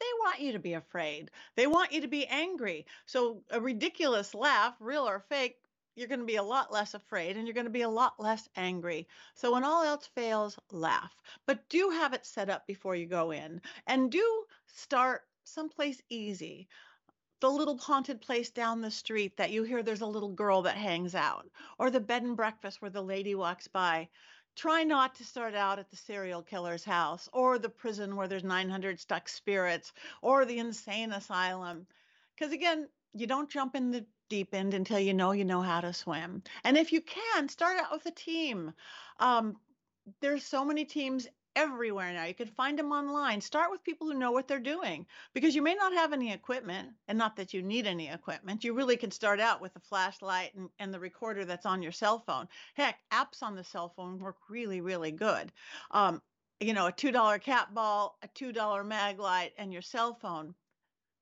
they 0.00 0.12
want 0.20 0.40
you 0.40 0.52
to 0.52 0.58
be 0.58 0.74
afraid. 0.74 1.30
They 1.56 1.66
want 1.66 1.92
you 1.92 2.00
to 2.02 2.08
be 2.08 2.26
angry. 2.26 2.86
So 3.06 3.42
a 3.50 3.60
ridiculous 3.60 4.34
laugh, 4.34 4.74
real 4.80 5.08
or 5.08 5.20
fake, 5.28 5.56
you're 5.98 6.08
going 6.08 6.20
to 6.20 6.26
be 6.26 6.36
a 6.36 6.42
lot 6.42 6.72
less 6.72 6.94
afraid 6.94 7.36
and 7.36 7.46
you're 7.46 7.54
going 7.54 7.66
to 7.66 7.70
be 7.70 7.82
a 7.82 7.88
lot 7.88 8.20
less 8.20 8.48
angry. 8.56 9.08
So 9.34 9.52
when 9.52 9.64
all 9.64 9.82
else 9.82 10.06
fails, 10.14 10.58
laugh. 10.70 11.14
But 11.46 11.68
do 11.68 11.90
have 11.90 12.14
it 12.14 12.24
set 12.24 12.48
up 12.48 12.66
before 12.66 12.94
you 12.94 13.06
go 13.06 13.32
in 13.32 13.60
and 13.86 14.10
do 14.10 14.44
start 14.66 15.22
someplace 15.44 16.00
easy. 16.08 16.68
The 17.40 17.50
little 17.50 17.78
haunted 17.78 18.20
place 18.20 18.50
down 18.50 18.80
the 18.80 18.90
street 18.90 19.36
that 19.36 19.50
you 19.50 19.62
hear 19.62 19.82
there's 19.82 20.00
a 20.00 20.06
little 20.06 20.32
girl 20.32 20.62
that 20.62 20.76
hangs 20.76 21.14
out, 21.14 21.48
or 21.78 21.90
the 21.90 22.00
bed 22.00 22.22
and 22.22 22.36
breakfast 22.36 22.82
where 22.82 22.90
the 22.90 23.02
lady 23.02 23.34
walks 23.34 23.68
by. 23.68 24.08
Try 24.56 24.82
not 24.82 25.14
to 25.16 25.24
start 25.24 25.54
out 25.54 25.78
at 25.78 25.88
the 25.88 25.96
serial 25.96 26.42
killer's 26.42 26.82
house, 26.84 27.28
or 27.32 27.58
the 27.58 27.68
prison 27.68 28.16
where 28.16 28.26
there's 28.26 28.42
900 28.42 28.98
stuck 28.98 29.28
spirits, 29.28 29.92
or 30.20 30.44
the 30.44 30.58
insane 30.58 31.12
asylum. 31.12 31.86
Because 32.34 32.52
again, 32.52 32.88
you 33.14 33.28
don't 33.28 33.50
jump 33.50 33.76
in 33.76 33.92
the 33.92 34.04
deep 34.28 34.54
end 34.54 34.74
until 34.74 34.98
you 34.98 35.14
know 35.14 35.32
you 35.32 35.44
know 35.44 35.62
how 35.62 35.80
to 35.80 35.92
swim. 35.92 36.42
And 36.64 36.76
if 36.76 36.92
you 36.92 37.00
can, 37.00 37.48
start 37.48 37.78
out 37.78 37.92
with 37.92 38.06
a 38.06 38.10
team. 38.10 38.72
Um, 39.18 39.56
there's 40.20 40.44
so 40.44 40.64
many 40.64 40.84
teams 40.84 41.28
everywhere 41.56 42.12
now. 42.12 42.24
You 42.24 42.34
can 42.34 42.46
find 42.46 42.78
them 42.78 42.92
online. 42.92 43.40
Start 43.40 43.70
with 43.70 43.82
people 43.82 44.06
who 44.06 44.14
know 44.14 44.30
what 44.30 44.46
they're 44.46 44.60
doing 44.60 45.06
because 45.34 45.56
you 45.56 45.62
may 45.62 45.74
not 45.74 45.92
have 45.92 46.12
any 46.12 46.32
equipment, 46.32 46.90
and 47.08 47.18
not 47.18 47.36
that 47.36 47.52
you 47.52 47.62
need 47.62 47.86
any 47.86 48.08
equipment. 48.08 48.62
You 48.62 48.74
really 48.74 48.96
can 48.96 49.10
start 49.10 49.40
out 49.40 49.60
with 49.60 49.74
a 49.74 49.80
flashlight 49.80 50.54
and, 50.54 50.68
and 50.78 50.94
the 50.94 51.00
recorder 51.00 51.44
that's 51.44 51.66
on 51.66 51.82
your 51.82 51.92
cell 51.92 52.20
phone. 52.20 52.48
Heck, 52.74 53.00
apps 53.12 53.42
on 53.42 53.56
the 53.56 53.64
cell 53.64 53.92
phone 53.96 54.18
work 54.18 54.36
really, 54.48 54.80
really 54.80 55.10
good. 55.10 55.52
Um, 55.90 56.22
you 56.60 56.74
know, 56.74 56.86
a 56.86 56.92
$2 56.92 57.40
cat 57.40 57.74
ball, 57.74 58.18
a 58.22 58.28
$2 58.28 58.86
mag 58.86 59.18
light, 59.18 59.52
and 59.58 59.72
your 59.72 59.82
cell 59.82 60.14
phone. 60.14 60.54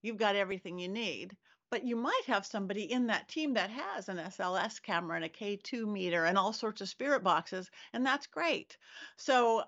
You've 0.02 0.18
got 0.18 0.36
everything 0.36 0.78
you 0.78 0.88
need 0.88 1.36
but 1.70 1.84
you 1.84 1.96
might 1.96 2.22
have 2.26 2.46
somebody 2.46 2.90
in 2.90 3.06
that 3.08 3.28
team 3.28 3.54
that 3.54 3.70
has 3.70 4.08
an 4.08 4.18
SLS 4.18 4.80
camera 4.80 5.16
and 5.16 5.24
a 5.24 5.28
K2 5.28 5.86
meter 5.86 6.24
and 6.24 6.38
all 6.38 6.52
sorts 6.52 6.80
of 6.80 6.88
spirit 6.88 7.22
boxes, 7.24 7.70
and 7.92 8.06
that's 8.06 8.26
great. 8.26 8.76
So 9.16 9.64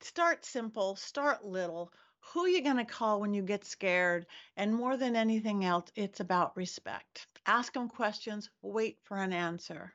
start 0.00 0.44
simple, 0.44 0.96
start 0.96 1.44
little. 1.44 1.92
Who 2.32 2.44
are 2.44 2.48
you 2.48 2.62
going 2.62 2.76
to 2.76 2.84
call 2.84 3.20
when 3.20 3.34
you 3.34 3.42
get 3.42 3.64
scared? 3.64 4.26
And 4.56 4.74
more 4.74 4.96
than 4.96 5.16
anything 5.16 5.64
else, 5.64 5.90
it's 5.94 6.20
about 6.20 6.56
respect. 6.56 7.26
Ask 7.46 7.72
them 7.72 7.88
questions, 7.88 8.50
wait 8.62 8.98
for 9.04 9.16
an 9.16 9.32
answer. 9.32 9.94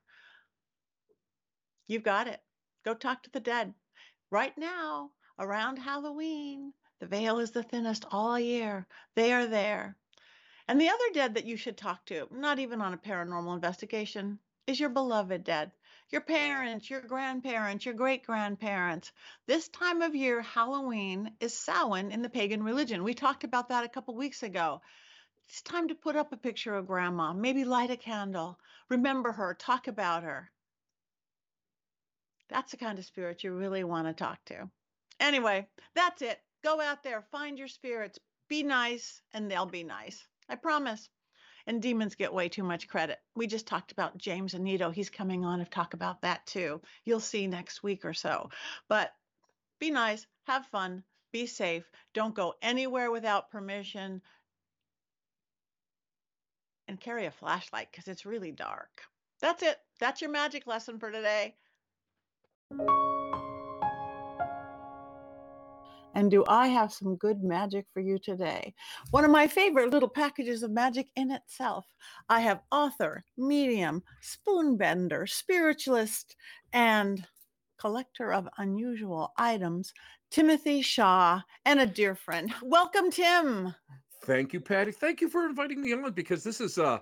You've 1.88 2.03
got 2.03 2.27
it. 2.27 2.41
Go 2.84 2.93
talk 2.93 3.24
to 3.24 3.31
the 3.31 3.39
dead. 3.39 3.74
Right 4.29 4.57
now, 4.57 5.12
around 5.39 5.77
Halloween, 5.77 6.74
the 7.00 7.07
veil 7.07 7.39
is 7.39 7.51
the 7.51 7.63
thinnest 7.63 8.05
all 8.12 8.39
year. 8.39 8.88
They 9.15 9.31
are 9.34 9.48
there. 9.48 9.96
And 10.68 10.80
the 10.80 10.90
other 10.90 11.14
dead 11.14 11.36
that 11.36 11.46
you 11.46 11.58
should 11.58 11.78
talk 11.78 12.06
to, 12.06 12.28
not 12.32 12.60
even 12.60 12.82
on 12.82 12.94
a 12.94 12.98
paranormal 12.98 13.56
investigation, 13.56 14.40
is 14.66 14.80
your 14.80 14.90
beloved 14.90 15.44
dead 15.44 15.72
your 16.10 16.22
parents, 16.22 16.90
your 16.90 17.02
grandparents, 17.02 17.86
your 17.86 17.94
great 17.94 18.26
grandparents. 18.26 19.12
This 19.46 19.68
time 19.68 20.02
of 20.02 20.16
year, 20.16 20.42
Halloween, 20.42 21.32
is 21.40 21.58
Samhain 21.58 22.12
in 22.12 22.22
the 22.22 22.30
pagan 22.30 22.64
religion. 22.64 23.04
We 23.04 23.14
talked 23.14 23.44
about 23.44 23.70
that 23.70 23.84
a 23.84 23.90
couple 23.90 24.16
weeks 24.16 24.44
ago. 24.44 24.82
It's 25.50 25.62
time 25.62 25.90
to 25.90 25.96
put 25.96 26.16
up 26.16 26.32
a 26.32 26.38
picture 26.38 26.76
of 26.76 26.88
grandma, 26.88 27.34
maybe 27.34 27.66
light 27.66 27.92
a 27.92 27.98
candle, 27.98 28.60
remember 28.90 29.32
her, 29.32 29.54
talk 29.54 29.88
about 29.88 30.24
her. 30.24 30.52
That's 32.50 32.72
the 32.72 32.78
kind 32.78 32.98
of 32.98 33.06
spirit 33.06 33.44
you 33.44 33.52
really 33.52 33.84
want 33.84 34.08
to 34.08 34.14
talk 34.14 34.44
to. 34.46 34.70
Anyway, 35.20 35.68
that's 35.94 36.22
it. 36.22 36.40
Go 36.64 36.80
out 36.80 37.04
there, 37.04 37.22
find 37.32 37.58
your 37.58 37.68
spirits, 37.68 38.20
be 38.48 38.64
nice, 38.64 39.22
and 39.34 39.52
they'll 39.52 39.66
be 39.66 39.84
nice. 39.84 40.26
I 40.50 40.56
promise 40.56 41.10
and 41.68 41.82
demons 41.82 42.16
get 42.16 42.34
way 42.34 42.48
too 42.48 42.63
much 42.63 42.88
credit. 42.88 43.20
We 43.36 43.46
just 43.46 43.68
talked 43.68 43.92
about 43.92 44.18
James 44.18 44.54
Anito. 44.54 44.94
He's 44.94 45.10
coming 45.10 45.44
on 45.44 45.60
to 45.60 45.66
talk 45.66 45.94
about 45.94 46.22
that 46.22 46.46
too. 46.46 46.82
You'll 47.04 47.20
see 47.20 47.46
next 47.46 47.84
week 47.84 48.06
or 48.06 48.13
so. 48.13 48.50
But 48.88 49.12
be 49.80 49.92
nice, 49.92 50.25
have 50.46 50.66
fun, 50.68 51.04
be 51.34 51.46
safe, 51.46 51.84
don't 52.13 52.34
go 52.34 52.56
anywhere 52.62 53.12
without 53.12 53.51
permission, 53.51 54.22
and 56.88 57.00
carry 57.00 57.25
a 57.25 57.32
flashlight 57.32 57.89
because 57.92 58.08
it's 58.08 58.25
really 58.25 58.51
dark. 58.51 59.01
That's 59.42 59.62
it. 59.62 59.77
That's 60.00 60.22
your 60.22 60.32
magic 60.32 60.66
lesson 60.66 61.00
for 61.00 61.12
today. 61.12 61.56
And 66.18 66.32
do 66.32 66.44
I 66.48 66.66
have 66.70 66.92
some 66.92 67.16
good 67.18 67.44
magic 67.44 67.86
for 67.94 68.00
you 68.00 68.18
today? 68.18 68.74
One 69.12 69.24
of 69.24 69.30
my 69.30 69.46
favorite 69.46 69.92
little 69.92 70.10
packages 70.10 70.64
of 70.64 70.72
magic 70.72 71.10
in 71.16 71.30
itself. 71.30 71.86
I 72.28 72.40
have 72.40 72.64
author, 72.72 73.24
medium, 73.38 74.02
spoonbender, 74.24 75.30
spiritualist, 75.30 76.36
and 76.74 77.24
collector 77.80 78.34
of 78.34 78.50
unusual 78.58 79.32
items, 79.38 79.94
Timothy 80.32 80.82
Shaw, 80.82 81.40
and 81.66 81.80
a 81.82 81.86
dear 81.86 82.16
friend. 82.16 82.52
Welcome, 82.64 83.12
Tim. 83.12 83.76
Thank 84.24 84.54
you, 84.54 84.60
Patti. 84.60 84.92
Thank 84.92 85.22
you 85.22 85.30
for 85.30 85.46
inviting 85.46 85.84
me 85.84 85.94
on 85.94 86.14
because 86.14 86.44
this 86.44 86.60
is 86.60 86.80
uh 86.80 86.98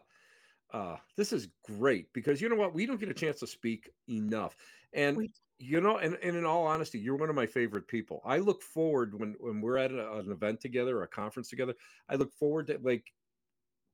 uh 0.73 0.97
this 1.15 1.31
is 1.31 1.47
great 1.63 2.11
because 2.11 2.41
you 2.41 2.49
know 2.49 2.57
what 2.57 2.73
we 2.73 2.85
don't 2.85 2.99
get 2.99 3.07
a 3.07 3.13
chance 3.13 3.39
to 3.39 3.47
speak 3.47 3.89
enough 4.09 4.57
and 4.91 5.29
you 5.57 5.79
know, 5.79 5.97
and, 5.97 6.17
and 6.21 6.35
in 6.35 6.45
all 6.45 6.65
honesty, 6.65 6.99
you're 6.99 7.15
one 7.15 7.29
of 7.29 7.35
my 7.35 7.45
favorite 7.45 7.87
people. 7.87 8.21
I 8.25 8.37
look 8.37 8.61
forward 8.61 9.17
when 9.17 9.35
when 9.39 9.61
we're 9.61 9.77
at 9.77 9.91
a, 9.91 10.13
an 10.17 10.31
event 10.31 10.59
together, 10.59 11.01
a 11.01 11.07
conference 11.07 11.49
together. 11.49 11.73
I 12.09 12.15
look 12.15 12.33
forward 12.33 12.67
to 12.67 12.79
like 12.83 13.13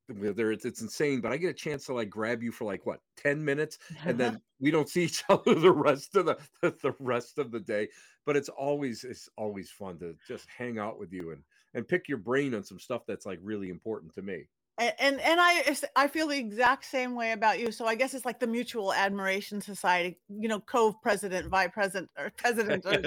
whether 0.08 0.50
it's 0.50 0.64
it's 0.64 0.82
insane, 0.82 1.20
but 1.20 1.32
I 1.32 1.36
get 1.36 1.50
a 1.50 1.54
chance 1.54 1.86
to 1.86 1.94
like 1.94 2.10
grab 2.10 2.42
you 2.42 2.50
for 2.50 2.64
like 2.64 2.84
what 2.84 3.00
ten 3.16 3.44
minutes, 3.44 3.78
and 4.04 4.18
then 4.18 4.40
we 4.60 4.70
don't 4.70 4.88
see 4.88 5.04
each 5.04 5.22
other 5.28 5.54
the 5.54 5.72
rest 5.72 6.16
of 6.16 6.26
the 6.26 6.36
the 6.60 6.94
rest 6.98 7.38
of 7.38 7.50
the 7.50 7.60
day. 7.60 7.88
But 8.26 8.36
it's 8.36 8.48
always 8.48 9.04
it's 9.04 9.28
always 9.36 9.70
fun 9.70 9.98
to 10.00 10.16
just 10.26 10.46
hang 10.56 10.78
out 10.78 10.98
with 10.98 11.12
you 11.12 11.30
and 11.30 11.42
and 11.74 11.88
pick 11.88 12.08
your 12.08 12.18
brain 12.18 12.54
on 12.54 12.64
some 12.64 12.78
stuff 12.78 13.02
that's 13.06 13.26
like 13.26 13.38
really 13.42 13.70
important 13.70 14.14
to 14.14 14.22
me 14.22 14.46
and 14.78 15.20
and 15.20 15.40
I 15.40 15.76
I 15.96 16.08
feel 16.08 16.28
the 16.28 16.38
exact 16.38 16.84
same 16.84 17.14
way 17.14 17.32
about 17.32 17.60
you. 17.60 17.70
So 17.70 17.86
I 17.86 17.94
guess 17.94 18.14
it's 18.14 18.24
like 18.24 18.40
the 18.40 18.46
Mutual 18.46 18.92
Admiration 18.92 19.60
Society, 19.60 20.18
you 20.28 20.48
know, 20.48 20.60
Cove 20.60 20.94
President, 21.02 21.48
Vice 21.48 21.70
President, 21.72 22.10
or 22.18 22.32
President. 22.36 22.84
Or 22.86 22.98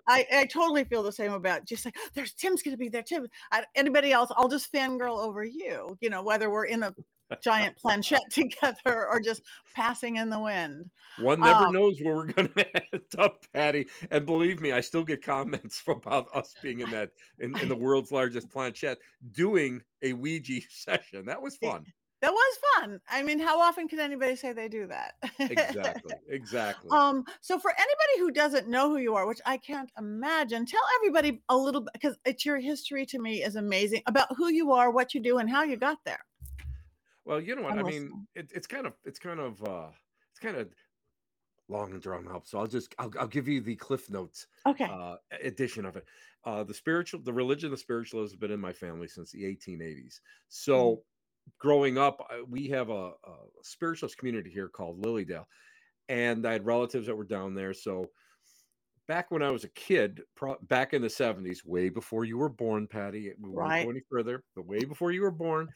I 0.08 0.26
I 0.32 0.46
totally 0.46 0.84
feel 0.84 1.02
the 1.02 1.12
same 1.12 1.32
about 1.32 1.66
just 1.66 1.84
like 1.84 1.96
there's 2.14 2.32
Tim's 2.32 2.62
going 2.62 2.72
to 2.72 2.78
be 2.78 2.88
there. 2.88 3.02
Tim, 3.02 3.26
I, 3.52 3.64
anybody 3.74 4.12
else? 4.12 4.30
I'll 4.36 4.48
just 4.48 4.72
fangirl 4.72 5.18
over 5.18 5.44
you. 5.44 5.96
You 6.00 6.10
know, 6.10 6.22
whether 6.22 6.50
we're 6.50 6.66
in 6.66 6.82
a 6.82 6.94
giant 7.42 7.76
planchette 7.76 8.22
together 8.30 9.06
or 9.08 9.20
just 9.20 9.42
passing 9.74 10.16
in 10.16 10.30
the 10.30 10.38
wind. 10.38 10.90
One 11.18 11.40
never 11.40 11.66
um, 11.66 11.72
knows 11.72 11.98
where 12.00 12.14
we're 12.14 12.26
going 12.26 12.48
to 12.56 12.94
end 12.94 13.02
up, 13.18 13.44
Patty. 13.52 13.86
And 14.10 14.26
believe 14.26 14.60
me, 14.60 14.72
I 14.72 14.80
still 14.80 15.04
get 15.04 15.22
comments 15.22 15.82
about 15.88 16.28
us 16.34 16.54
being 16.62 16.80
in 16.80 16.90
that 16.90 17.10
in, 17.38 17.56
in 17.58 17.68
the 17.68 17.76
world's 17.76 18.12
largest 18.12 18.50
planchette 18.50 18.98
doing 19.32 19.82
a 20.02 20.12
Ouija 20.12 20.60
session. 20.70 21.26
That 21.26 21.40
was 21.40 21.56
fun. 21.56 21.84
That 22.22 22.32
was 22.32 22.58
fun. 22.74 23.00
I 23.10 23.22
mean, 23.22 23.38
how 23.38 23.60
often 23.60 23.88
can 23.88 24.00
anybody 24.00 24.36
say 24.36 24.52
they 24.52 24.68
do 24.68 24.86
that? 24.86 25.14
exactly. 25.38 26.14
Exactly. 26.28 26.90
Um, 26.90 27.24
so 27.42 27.58
for 27.58 27.70
anybody 27.70 28.18
who 28.18 28.30
doesn't 28.30 28.68
know 28.68 28.88
who 28.88 28.96
you 28.96 29.14
are, 29.14 29.26
which 29.26 29.40
I 29.44 29.58
can't 29.58 29.92
imagine, 29.98 30.64
tell 30.64 30.80
everybody 30.96 31.42
a 31.50 31.56
little 31.56 31.82
bit 31.82 31.92
because 31.92 32.16
it's 32.24 32.46
your 32.46 32.58
history 32.58 33.04
to 33.06 33.18
me 33.18 33.42
is 33.42 33.56
amazing 33.56 34.02
about 34.06 34.34
who 34.34 34.48
you 34.48 34.72
are, 34.72 34.90
what 34.90 35.12
you 35.12 35.20
do, 35.20 35.38
and 35.38 35.50
how 35.50 35.62
you 35.62 35.76
got 35.76 35.98
there. 36.06 36.24
Well, 37.26 37.40
you 37.40 37.56
know 37.56 37.62
what? 37.62 37.78
I 37.78 37.82
mean, 37.82 38.26
it, 38.34 38.52
it's 38.54 38.68
kind 38.68 38.86
of 38.86 38.94
it's 39.04 39.18
kind 39.18 39.40
of 39.40 39.62
uh 39.64 39.88
it's 40.30 40.38
kind 40.40 40.56
of 40.56 40.68
long 41.68 41.90
and 41.90 42.00
drawn 42.00 42.28
out. 42.28 42.46
So 42.46 42.58
I'll 42.58 42.68
just 42.68 42.94
I'll, 42.98 43.12
I'll 43.18 43.26
give 43.26 43.48
you 43.48 43.60
the 43.60 43.74
Cliff 43.74 44.08
Notes 44.08 44.46
okay 44.64 44.84
uh, 44.84 45.16
edition 45.42 45.84
of 45.84 45.96
it. 45.96 46.06
Uh, 46.44 46.62
the 46.62 46.72
spiritual, 46.72 47.20
the 47.20 47.32
religion 47.32 47.72
of 47.72 47.80
spiritual 47.80 48.22
has 48.22 48.36
been 48.36 48.52
in 48.52 48.60
my 48.60 48.72
family 48.72 49.08
since 49.08 49.32
the 49.32 49.42
1880s. 49.42 50.20
So 50.48 50.92
mm. 50.92 50.98
growing 51.58 51.98
up, 51.98 52.24
we 52.48 52.68
have 52.68 52.90
a, 52.90 53.08
a 53.08 53.36
spiritualist 53.62 54.16
community 54.16 54.50
here 54.50 54.68
called 54.68 55.04
Lily 55.04 55.24
Dale, 55.24 55.48
and 56.08 56.46
I 56.46 56.52
had 56.52 56.64
relatives 56.64 57.08
that 57.08 57.16
were 57.16 57.24
down 57.24 57.54
there. 57.54 57.74
So 57.74 58.10
back 59.08 59.32
when 59.32 59.42
I 59.42 59.50
was 59.50 59.64
a 59.64 59.68
kid, 59.70 60.20
pro- 60.36 60.58
back 60.62 60.94
in 60.94 61.02
the 61.02 61.08
70s, 61.08 61.66
way 61.66 61.88
before 61.88 62.24
you 62.24 62.38
were 62.38 62.48
born, 62.48 62.86
Patti, 62.86 63.32
we 63.40 63.50
won't 63.50 63.68
right. 63.68 63.84
go 63.84 63.90
any 63.90 64.02
further, 64.08 64.44
but 64.54 64.66
way 64.66 64.84
before 64.84 65.10
you 65.10 65.22
were 65.22 65.32
born, 65.32 65.68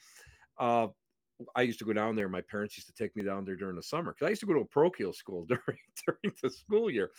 uh, 0.59 0.87
I 1.55 1.63
used 1.63 1.79
to 1.81 1.85
go 1.85 1.93
down 1.93 2.17
there. 2.17 2.29
My 2.29 2.41
parents 2.41 2.77
used 2.77 2.89
to 2.89 2.95
take 2.95 3.15
me 3.17 3.23
down 3.23 3.45
there 3.45 3.57
during 3.57 3.77
the 3.77 3.83
summer 3.83 4.13
because 4.13 4.27
I 4.27 4.31
used 4.31 4.41
to 4.41 4.47
go 4.47 4.55
to 4.55 4.61
a 4.61 4.65
parochial 4.67 5.13
school 5.13 5.45
during 5.49 5.79
during 6.07 6.35
the 6.43 6.51
school 6.51 6.91
year. 6.91 7.11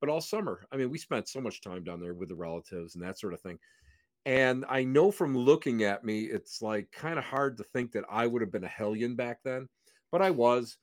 But 0.00 0.10
all 0.10 0.20
summer, 0.20 0.66
I 0.72 0.76
mean, 0.76 0.90
we 0.90 0.98
spent 0.98 1.28
so 1.28 1.40
much 1.40 1.62
time 1.62 1.84
down 1.84 2.00
there 2.00 2.14
with 2.14 2.28
the 2.28 2.34
relatives 2.34 2.94
and 2.94 3.04
that 3.04 3.18
sort 3.18 3.34
of 3.34 3.40
thing. 3.40 3.58
And 4.26 4.64
I 4.68 4.84
know 4.84 5.10
from 5.10 5.36
looking 5.36 5.82
at 5.82 6.04
me, 6.04 6.24
it's 6.24 6.62
like 6.62 6.90
kind 6.92 7.18
of 7.18 7.24
hard 7.24 7.58
to 7.58 7.64
think 7.64 7.92
that 7.92 8.04
I 8.10 8.26
would 8.26 8.42
have 8.42 8.52
been 8.52 8.64
a 8.64 8.68
hellion 8.68 9.16
back 9.16 9.40
then, 9.44 9.68
but 10.10 10.22
I 10.22 10.30
was. 10.30 10.78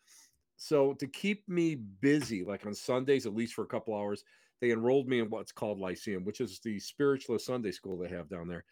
So 0.58 0.94
to 0.96 1.08
keep 1.08 1.48
me 1.50 1.76
busy, 1.76 2.44
like 2.44 2.66
on 2.66 2.76
Sundays, 2.76 3.26
at 3.26 3.34
least 3.34 3.54
for 3.56 3.64
a 3.64 3.68
couple 3.68 3.96
hours, 3.96 4.24
they 4.60 4.72
enrolled 4.72 5.08
me 5.08 5.20
in 5.20 5.30
what's 5.30 5.52
called 5.52 5.80
Lyceum, 5.80 6.24
which 6.24 6.40
is 6.40 6.60
the 6.60 6.80
spiritualist 6.80 7.48
Sunday 7.48 7.72
school 7.72 7.98
they 7.98 8.10
have 8.10 8.30
down 8.30 8.48
there. 8.48 8.64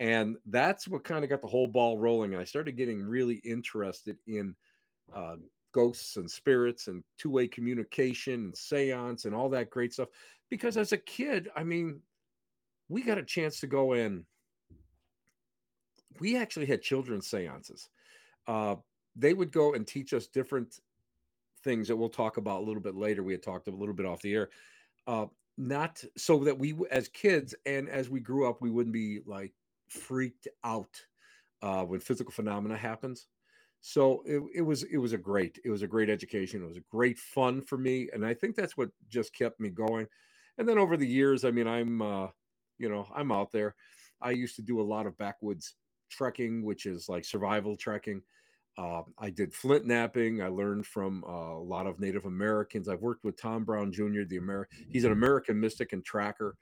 And 0.00 0.36
that's 0.46 0.88
what 0.88 1.04
kind 1.04 1.24
of 1.24 1.30
got 1.30 1.40
the 1.40 1.48
whole 1.48 1.66
ball 1.66 1.98
rolling. 1.98 2.32
And 2.32 2.40
I 2.40 2.44
started 2.44 2.76
getting 2.76 3.02
really 3.02 3.36
interested 3.36 4.16
in 4.26 4.54
uh, 5.14 5.36
ghosts 5.72 6.16
and 6.16 6.30
spirits 6.30 6.88
and 6.88 7.02
two 7.18 7.30
way 7.30 7.46
communication 7.46 8.34
and 8.34 8.56
seance 8.56 9.24
and 9.24 9.34
all 9.34 9.48
that 9.50 9.70
great 9.70 9.92
stuff. 9.92 10.08
Because 10.50 10.76
as 10.76 10.92
a 10.92 10.98
kid, 10.98 11.48
I 11.56 11.64
mean, 11.64 12.00
we 12.88 13.02
got 13.02 13.18
a 13.18 13.24
chance 13.24 13.60
to 13.60 13.66
go 13.66 13.92
in. 13.92 14.24
We 16.20 16.36
actually 16.36 16.66
had 16.66 16.82
children's 16.82 17.28
seances. 17.28 17.88
Uh, 18.46 18.76
they 19.16 19.34
would 19.34 19.52
go 19.52 19.74
and 19.74 19.86
teach 19.86 20.12
us 20.12 20.26
different 20.26 20.80
things 21.62 21.88
that 21.88 21.96
we'll 21.96 22.08
talk 22.08 22.36
about 22.36 22.62
a 22.62 22.64
little 22.64 22.82
bit 22.82 22.94
later. 22.94 23.22
We 23.22 23.32
had 23.32 23.42
talked 23.42 23.68
a 23.68 23.72
little 23.72 23.94
bit 23.94 24.06
off 24.06 24.22
the 24.22 24.34
air. 24.34 24.50
Uh, 25.06 25.26
not 25.56 26.02
so 26.16 26.38
that 26.44 26.58
we, 26.58 26.74
as 26.90 27.08
kids 27.08 27.54
and 27.64 27.88
as 27.88 28.10
we 28.10 28.20
grew 28.20 28.48
up, 28.48 28.60
we 28.60 28.70
wouldn't 28.70 28.92
be 28.92 29.20
like 29.24 29.52
freaked 29.94 30.48
out 30.64 31.00
uh, 31.62 31.84
when 31.84 32.00
physical 32.00 32.32
phenomena 32.32 32.76
happens. 32.76 33.26
So 33.80 34.22
it, 34.24 34.42
it 34.54 34.62
was 34.62 34.82
it 34.84 34.96
was 34.96 35.12
a 35.12 35.18
great 35.18 35.58
it 35.64 35.70
was 35.70 35.82
a 35.82 35.86
great 35.86 36.08
education. 36.08 36.62
It 36.62 36.68
was 36.68 36.78
a 36.78 36.90
great 36.90 37.18
fun 37.18 37.60
for 37.60 37.76
me, 37.76 38.08
and 38.12 38.24
I 38.24 38.32
think 38.32 38.56
that's 38.56 38.76
what 38.76 38.88
just 39.10 39.34
kept 39.34 39.60
me 39.60 39.68
going. 39.68 40.06
And 40.56 40.68
then 40.68 40.78
over 40.78 40.96
the 40.96 41.06
years, 41.06 41.44
I 41.44 41.50
mean, 41.50 41.66
I'm 41.66 42.00
uh, 42.00 42.28
you 42.78 42.88
know 42.88 43.06
I'm 43.14 43.30
out 43.30 43.52
there. 43.52 43.74
I 44.22 44.30
used 44.30 44.56
to 44.56 44.62
do 44.62 44.80
a 44.80 44.82
lot 44.82 45.06
of 45.06 45.18
backwoods 45.18 45.74
trekking, 46.10 46.64
which 46.64 46.86
is 46.86 47.08
like 47.08 47.24
survival 47.24 47.76
trekking. 47.76 48.22
Uh, 48.76 49.02
I 49.18 49.30
did 49.30 49.52
flint 49.52 49.86
knapping. 49.86 50.42
I 50.42 50.48
learned 50.48 50.86
from 50.86 51.22
uh, 51.28 51.54
a 51.54 51.62
lot 51.62 51.86
of 51.86 52.00
Native 52.00 52.24
Americans. 52.24 52.88
I've 52.88 53.02
worked 53.02 53.22
with 53.22 53.40
Tom 53.40 53.64
Brown 53.64 53.92
Jr., 53.92 54.22
the 54.26 54.38
Amer- 54.38 54.68
he's 54.88 55.04
an 55.04 55.12
American 55.12 55.60
mystic 55.60 55.92
and 55.92 56.04
tracker. 56.04 56.56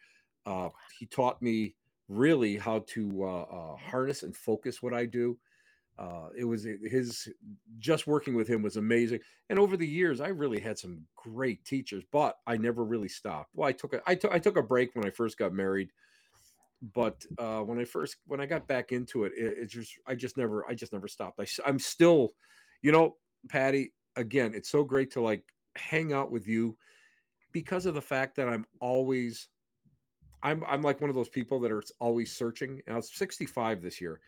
Uh, 0.44 0.68
he 0.98 1.06
taught 1.06 1.40
me 1.40 1.74
really 2.16 2.56
how 2.56 2.80
to 2.88 3.24
uh, 3.24 3.42
uh, 3.42 3.76
harness 3.76 4.22
and 4.22 4.36
focus 4.36 4.82
what 4.82 4.94
I 4.94 5.06
do. 5.06 5.38
Uh, 5.98 6.28
it 6.36 6.44
was 6.44 6.64
his 6.64 7.28
just 7.78 8.06
working 8.06 8.34
with 8.34 8.48
him 8.48 8.62
was 8.62 8.76
amazing. 8.76 9.20
And 9.50 9.58
over 9.58 9.76
the 9.76 9.86
years, 9.86 10.20
I 10.20 10.28
really 10.28 10.58
had 10.58 10.78
some 10.78 11.02
great 11.16 11.64
teachers, 11.64 12.02
but 12.10 12.36
I 12.46 12.56
never 12.56 12.82
really 12.82 13.08
stopped. 13.08 13.50
Well, 13.54 13.68
I 13.68 13.72
took 13.72 13.92
a 13.92 14.02
I 14.06 14.14
took 14.14 14.32
I 14.32 14.38
took 14.38 14.56
a 14.56 14.62
break 14.62 14.94
when 14.94 15.06
I 15.06 15.10
first 15.10 15.38
got 15.38 15.52
married 15.52 15.90
but 16.94 17.24
uh, 17.38 17.60
when 17.60 17.78
I 17.78 17.84
first 17.84 18.16
when 18.26 18.40
I 18.40 18.46
got 18.46 18.66
back 18.66 18.90
into 18.90 19.24
it, 19.24 19.32
it, 19.36 19.58
it 19.58 19.66
just 19.70 19.92
I 20.06 20.14
just 20.14 20.36
never 20.36 20.68
I 20.68 20.74
just 20.74 20.92
never 20.92 21.06
stopped. 21.06 21.40
I, 21.40 21.46
I'm 21.64 21.78
still, 21.78 22.30
you 22.82 22.90
know, 22.90 23.16
Patti. 23.48 23.92
Again, 24.16 24.52
it's 24.54 24.68
so 24.68 24.84
great 24.84 25.12
to 25.12 25.22
like 25.22 25.44
hang 25.76 26.12
out 26.12 26.30
with 26.30 26.46
you 26.46 26.76
because 27.52 27.86
of 27.86 27.94
the 27.94 28.02
fact 28.02 28.36
that 28.36 28.48
I'm 28.48 28.66
always 28.80 29.48
I'm 30.42 30.64
I'm 30.66 30.82
like 30.82 31.00
one 31.00 31.10
of 31.10 31.16
those 31.16 31.28
people 31.28 31.60
that 31.60 31.72
are 31.72 31.82
always 32.00 32.32
searching. 32.36 32.80
And 32.86 32.94
I 32.94 32.96
was 32.96 33.12
65 33.14 33.82
this 33.82 34.00
year, 34.00 34.20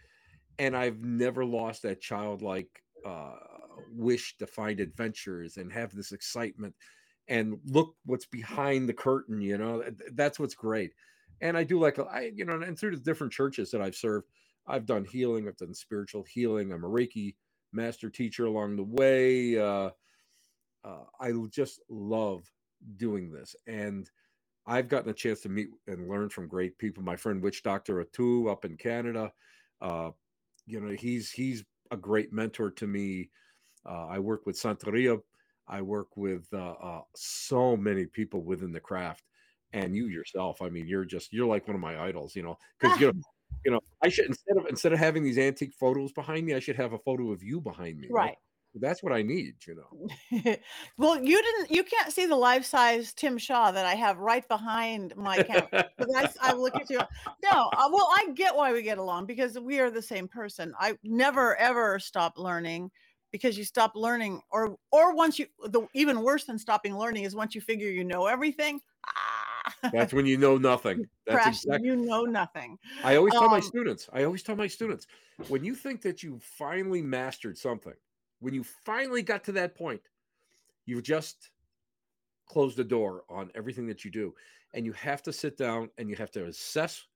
and 0.59 0.77
I've 0.77 1.03
never 1.03 1.45
lost 1.45 1.83
that 1.83 2.01
childlike 2.01 2.83
uh, 3.05 3.35
wish 3.93 4.37
to 4.39 4.47
find 4.47 4.81
adventures 4.81 5.57
and 5.57 5.73
have 5.73 5.95
this 5.95 6.13
excitement 6.13 6.75
and 7.29 7.59
look 7.67 7.95
what's 8.05 8.27
behind 8.27 8.89
the 8.89 8.95
curtain. 8.95 9.41
You 9.41 9.59
know, 9.59 9.85
that's 10.15 10.39
what's 10.39 10.55
great 10.55 10.93
and 11.41 11.57
I 11.57 11.65
do 11.65 11.79
like 11.79 11.99
I 11.99 12.33
you 12.35 12.45
know, 12.45 12.61
and 12.61 12.79
through 12.79 12.97
the 12.97 13.03
different 13.03 13.33
churches 13.33 13.71
that 13.71 13.83
I've 13.83 13.97
served, 13.97 14.29
I've 14.67 14.87
done 14.87 15.05
healing, 15.05 15.47
I've 15.49 15.57
done 15.57 15.75
spiritual 15.75 16.25
healing. 16.25 16.73
I'm 16.73 16.85
a 16.85 16.89
Reiki 16.89 17.35
master 17.73 18.11
teacher 18.11 18.47
along 18.47 18.77
the 18.77 18.85
way. 18.85 19.59
Uh, 19.59 19.91
uh, 20.85 21.05
I 21.21 21.33
just 21.51 21.81
love 21.89 22.51
doing 22.97 23.31
this, 23.33 23.55
and 23.67 24.11
I've 24.67 24.89
gotten 24.89 25.11
a 25.11 25.15
chance 25.15 25.41
to 25.41 25.49
meet 25.49 25.69
and 25.87 26.09
learn 26.09 26.31
from 26.31 26.49
great 26.49 26.79
people. 26.79 27.03
My 27.03 27.17
friend 27.17 27.43
Witch 27.43 27.63
Doctor 27.63 28.03
Atu 28.05 28.51
up 28.51 28.65
in 28.65 28.77
Canada, 28.77 29.33
uh, 29.81 30.11
you 30.67 30.81
know, 30.81 30.95
he's 30.95 31.31
he's 31.31 31.65
a 31.91 31.97
great 31.97 32.33
mentor 32.33 32.71
to 32.71 32.87
me. 32.87 33.31
Uh, 33.87 34.07
I 34.07 34.19
work 34.19 34.47
with 34.47 34.57
Santeria. 34.57 35.21
I 35.69 35.83
work 35.83 36.17
with 36.17 36.47
uh, 36.53 36.75
uh, 36.83 37.01
so 37.15 37.77
many 37.77 38.07
people 38.07 38.43
within 38.43 38.73
the 38.73 38.81
craft 38.81 39.25
and 39.75 39.95
you 39.95 40.07
yourself 40.07 40.63
i 40.63 40.71
mean 40.71 40.87
you're 40.87 41.05
just 41.05 41.33
you're 41.33 41.47
like 41.47 41.67
one 41.69 41.75
of 41.75 41.81
my 41.81 42.01
idols 42.01 42.35
you 42.35 42.43
know 42.43 42.57
because 42.81 42.99
you 42.99 43.09
know 43.09 43.13
you 43.67 43.71
know 43.71 43.81
i 44.03 44.09
should 44.09 44.27
instead 44.27 44.57
of 44.57 44.67
instead 44.67 44.93
of 44.93 44.99
having 44.99 45.23
these 45.23 45.37
antique 45.37 45.75
photos 45.79 46.13
behind 46.13 46.47
me 46.47 46.55
i 46.55 46.59
should 46.59 46.77
have 46.77 46.93
a 46.93 46.99
photo 46.99 47.31
of 47.31 47.43
you 47.43 47.61
behind 47.61 47.99
me 47.99 48.09
right 48.11 48.37
that's 48.81 49.03
what 49.03 49.13
i 49.13 49.23
need 49.23 49.55
you 49.67 49.75
know 49.75 50.57
well 50.99 51.23
you 51.23 51.41
didn't 51.41 51.71
you 51.71 51.85
can't 51.85 52.13
see 52.13 52.27
the 52.27 52.37
life 52.37 52.65
size 52.65 53.13
tim 53.13 53.39
shaw 53.39 53.71
that 53.71 53.87
i 53.87 53.95
have 53.95 54.19
right 54.19 54.47
behind 54.49 55.15
my 55.17 55.43
camera 55.43 55.89
I, 56.17 56.29
I 56.41 56.53
look 56.53 56.75
at 56.75 56.91
you 56.91 56.99
no 57.43 57.71
uh, 57.77 57.89
well 57.93 58.09
i 58.17 58.29
get 58.35 58.55
why 58.55 58.73
we 58.73 58.83
get 58.83 58.99
along 58.99 59.27
because 59.27 59.59
we 59.59 59.79
are 59.81 59.91
the 59.91 60.03
same 60.03 60.29
person 60.29 60.73
i 60.79 60.97
never 61.03 61.57
ever 61.57 61.99
stop 61.99 62.39
learning 62.39 62.91
because 63.33 63.57
you 63.59 63.65
stop 63.65 63.93
learning 63.95 64.41
or 64.51 64.77
or 64.93 65.15
once 65.15 65.39
you 65.39 65.47
the 65.69 65.87
even 65.95 66.23
worse 66.23 66.45
than 66.45 66.59
stopping 66.59 66.97
learning 66.97 67.25
is 67.25 67.35
once 67.35 67.55
you 67.55 67.61
figure 67.61 67.89
you 67.89 68.05
know 68.05 68.27
everything 68.27 68.81
ah, 69.07 69.35
that's 69.93 70.13
when 70.13 70.27
you 70.27 70.37
know 70.37 70.57
nothing. 70.57 71.07
That's 71.27 71.43
Crash, 71.43 71.65
exactly. 71.65 71.89
You 71.89 71.97
know 71.97 72.25
nothing. 72.25 72.79
I 73.03 73.17
always 73.17 73.33
tell 73.33 73.45
um, 73.45 73.51
my 73.51 73.61
students. 73.61 74.09
I 74.13 74.25
always 74.25 74.43
tell 74.43 74.57
my 74.57 74.67
students 74.67 75.07
when 75.49 75.65
you 75.65 75.75
think 75.75 76.03
that 76.03 76.23
you 76.23 76.39
finally 76.41 77.03
mastered 77.03 77.57
something, 77.59 77.95
when 78.41 78.55
you 78.55 78.65
finally 78.85 79.23
got 79.23 79.45
to 79.45 79.53
that 79.53 79.75
point, 79.75 80.01
you've 80.87 81.03
just 81.03 81.51
closed 82.47 82.77
the 82.77 82.85
door 82.85 83.25
on 83.29 83.51
everything 83.55 83.87
that 83.87 84.05
you 84.05 84.11
do, 84.11 84.35
and 84.75 84.85
you 84.85 84.93
have 84.93 85.23
to 85.23 85.33
sit 85.33 85.57
down 85.57 85.89
and 85.99 86.11
you 86.11 86.17
have 86.17 86.31
to 86.33 86.47
assess 86.47 87.07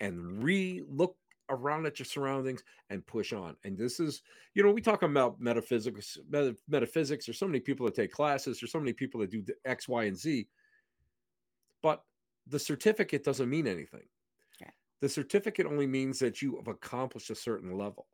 and 0.00 0.42
re-look 0.42 1.16
around 1.50 1.86
at 1.86 1.98
your 1.98 2.06
surroundings 2.06 2.62
and 2.90 3.06
push 3.06 3.32
on. 3.32 3.56
And 3.64 3.76
this 3.76 4.00
is, 4.00 4.22
you 4.54 4.62
know, 4.62 4.70
we 4.70 4.80
talk 4.80 5.02
about 5.02 5.40
metaphysics, 5.40 6.18
metaphysics. 6.68 7.26
There's 7.26 7.38
so 7.38 7.46
many 7.46 7.60
people 7.60 7.86
that 7.86 7.94
take 7.94 8.12
classes. 8.12 8.60
There's 8.60 8.72
so 8.72 8.78
many 8.78 8.92
people 8.92 9.20
that 9.20 9.30
do 9.30 9.44
X, 9.64 9.88
Y, 9.88 10.04
and 10.04 10.16
Z 10.16 10.46
but 11.82 12.02
the 12.46 12.58
certificate 12.58 13.24
doesn't 13.24 13.48
mean 13.48 13.66
anything. 13.66 14.02
The 15.00 15.08
certificate 15.08 15.64
only 15.64 15.86
means 15.86 16.18
that 16.18 16.42
you 16.42 16.56
have 16.56 16.66
accomplished 16.66 17.30
a 17.30 17.34
certain 17.36 17.78
level. 17.78 18.08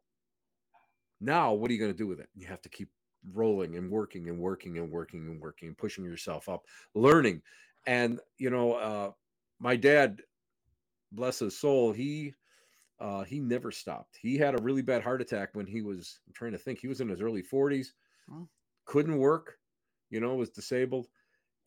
Now, 1.24 1.52
what 1.54 1.70
are 1.70 1.74
you 1.74 1.80
going 1.80 1.92
to 1.92 1.96
do 1.96 2.06
with 2.06 2.20
it? 2.20 2.28
You 2.34 2.46
have 2.46 2.62
to 2.62 2.68
keep 2.68 2.90
rolling 3.32 3.76
and 3.76 3.90
working 3.90 4.28
and 4.28 4.38
working 4.38 4.78
and 4.78 4.90
working 4.90 5.26
and 5.26 5.40
working 5.40 5.68
and 5.68 5.78
pushing 5.78 6.04
yourself 6.04 6.48
up, 6.48 6.66
learning. 6.94 7.42
And, 7.87 8.20
you 8.38 8.50
know, 8.50 8.74
uh, 8.74 9.12
my 9.58 9.76
dad, 9.76 10.22
bless 11.12 11.38
his 11.38 11.58
soul, 11.58 11.92
he 11.92 12.34
uh, 13.00 13.24
he 13.24 13.40
never 13.40 13.70
stopped. 13.72 14.16
He 14.20 14.38
had 14.38 14.58
a 14.58 14.62
really 14.62 14.82
bad 14.82 15.02
heart 15.02 15.20
attack 15.22 15.50
when 15.54 15.66
he 15.66 15.82
was 15.82 16.20
I'm 16.26 16.32
trying 16.34 16.52
to 16.52 16.58
think, 16.58 16.78
he 16.78 16.88
was 16.88 17.00
in 17.00 17.08
his 17.08 17.20
early 17.22 17.42
40s, 17.42 17.88
couldn't 18.84 19.18
work, 19.18 19.58
you 20.10 20.20
know, 20.20 20.34
was 20.34 20.50
disabled 20.50 21.08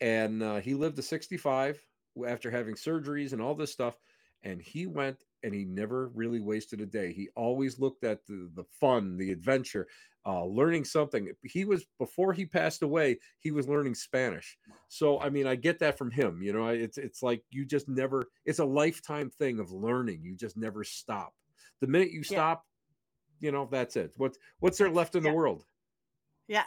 and 0.01 0.43
uh, 0.43 0.57
he 0.57 0.75
lived 0.75 0.97
to 0.97 1.03
65 1.03 1.81
after 2.27 2.51
having 2.51 2.75
surgeries 2.75 3.33
and 3.33 3.41
all 3.41 3.55
this 3.55 3.71
stuff 3.73 3.99
and 4.43 4.61
he 4.61 4.87
went 4.87 5.26
and 5.47 5.55
he 5.55 5.63
never 5.63 6.09
really 6.09 6.41
wasted 6.41 6.81
a 6.81 6.85
day 6.85 7.13
he 7.13 7.29
always 7.35 7.79
looked 7.79 8.03
at 8.03 8.25
the, 8.25 8.49
the 8.55 8.65
fun 8.79 9.15
the 9.17 9.31
adventure 9.31 9.87
uh, 10.25 10.43
learning 10.43 10.83
something 10.83 11.31
he 11.45 11.63
was 11.63 11.85
before 11.97 12.33
he 12.33 12.45
passed 12.45 12.83
away 12.83 13.17
he 13.39 13.51
was 13.51 13.69
learning 13.69 13.95
spanish 13.95 14.57
so 14.89 15.21
i 15.21 15.29
mean 15.29 15.47
i 15.47 15.55
get 15.55 15.79
that 15.79 15.97
from 15.97 16.11
him 16.11 16.41
you 16.43 16.51
know 16.51 16.67
it's 16.67 16.97
it's 16.97 17.23
like 17.23 17.41
you 17.49 17.65
just 17.65 17.87
never 17.87 18.27
it's 18.45 18.59
a 18.59 18.65
lifetime 18.65 19.29
thing 19.29 19.57
of 19.57 19.71
learning 19.71 20.19
you 20.21 20.35
just 20.35 20.57
never 20.57 20.83
stop 20.83 21.33
the 21.79 21.87
minute 21.87 22.11
you 22.11 22.23
stop 22.23 22.65
yeah. 23.39 23.47
you 23.47 23.51
know 23.53 23.69
that's 23.71 23.95
it 23.95 24.11
what 24.17 24.35
what's 24.59 24.77
there 24.77 24.91
left 24.91 25.15
in 25.15 25.23
yeah. 25.23 25.31
the 25.31 25.35
world 25.35 25.63
yeah 26.49 26.63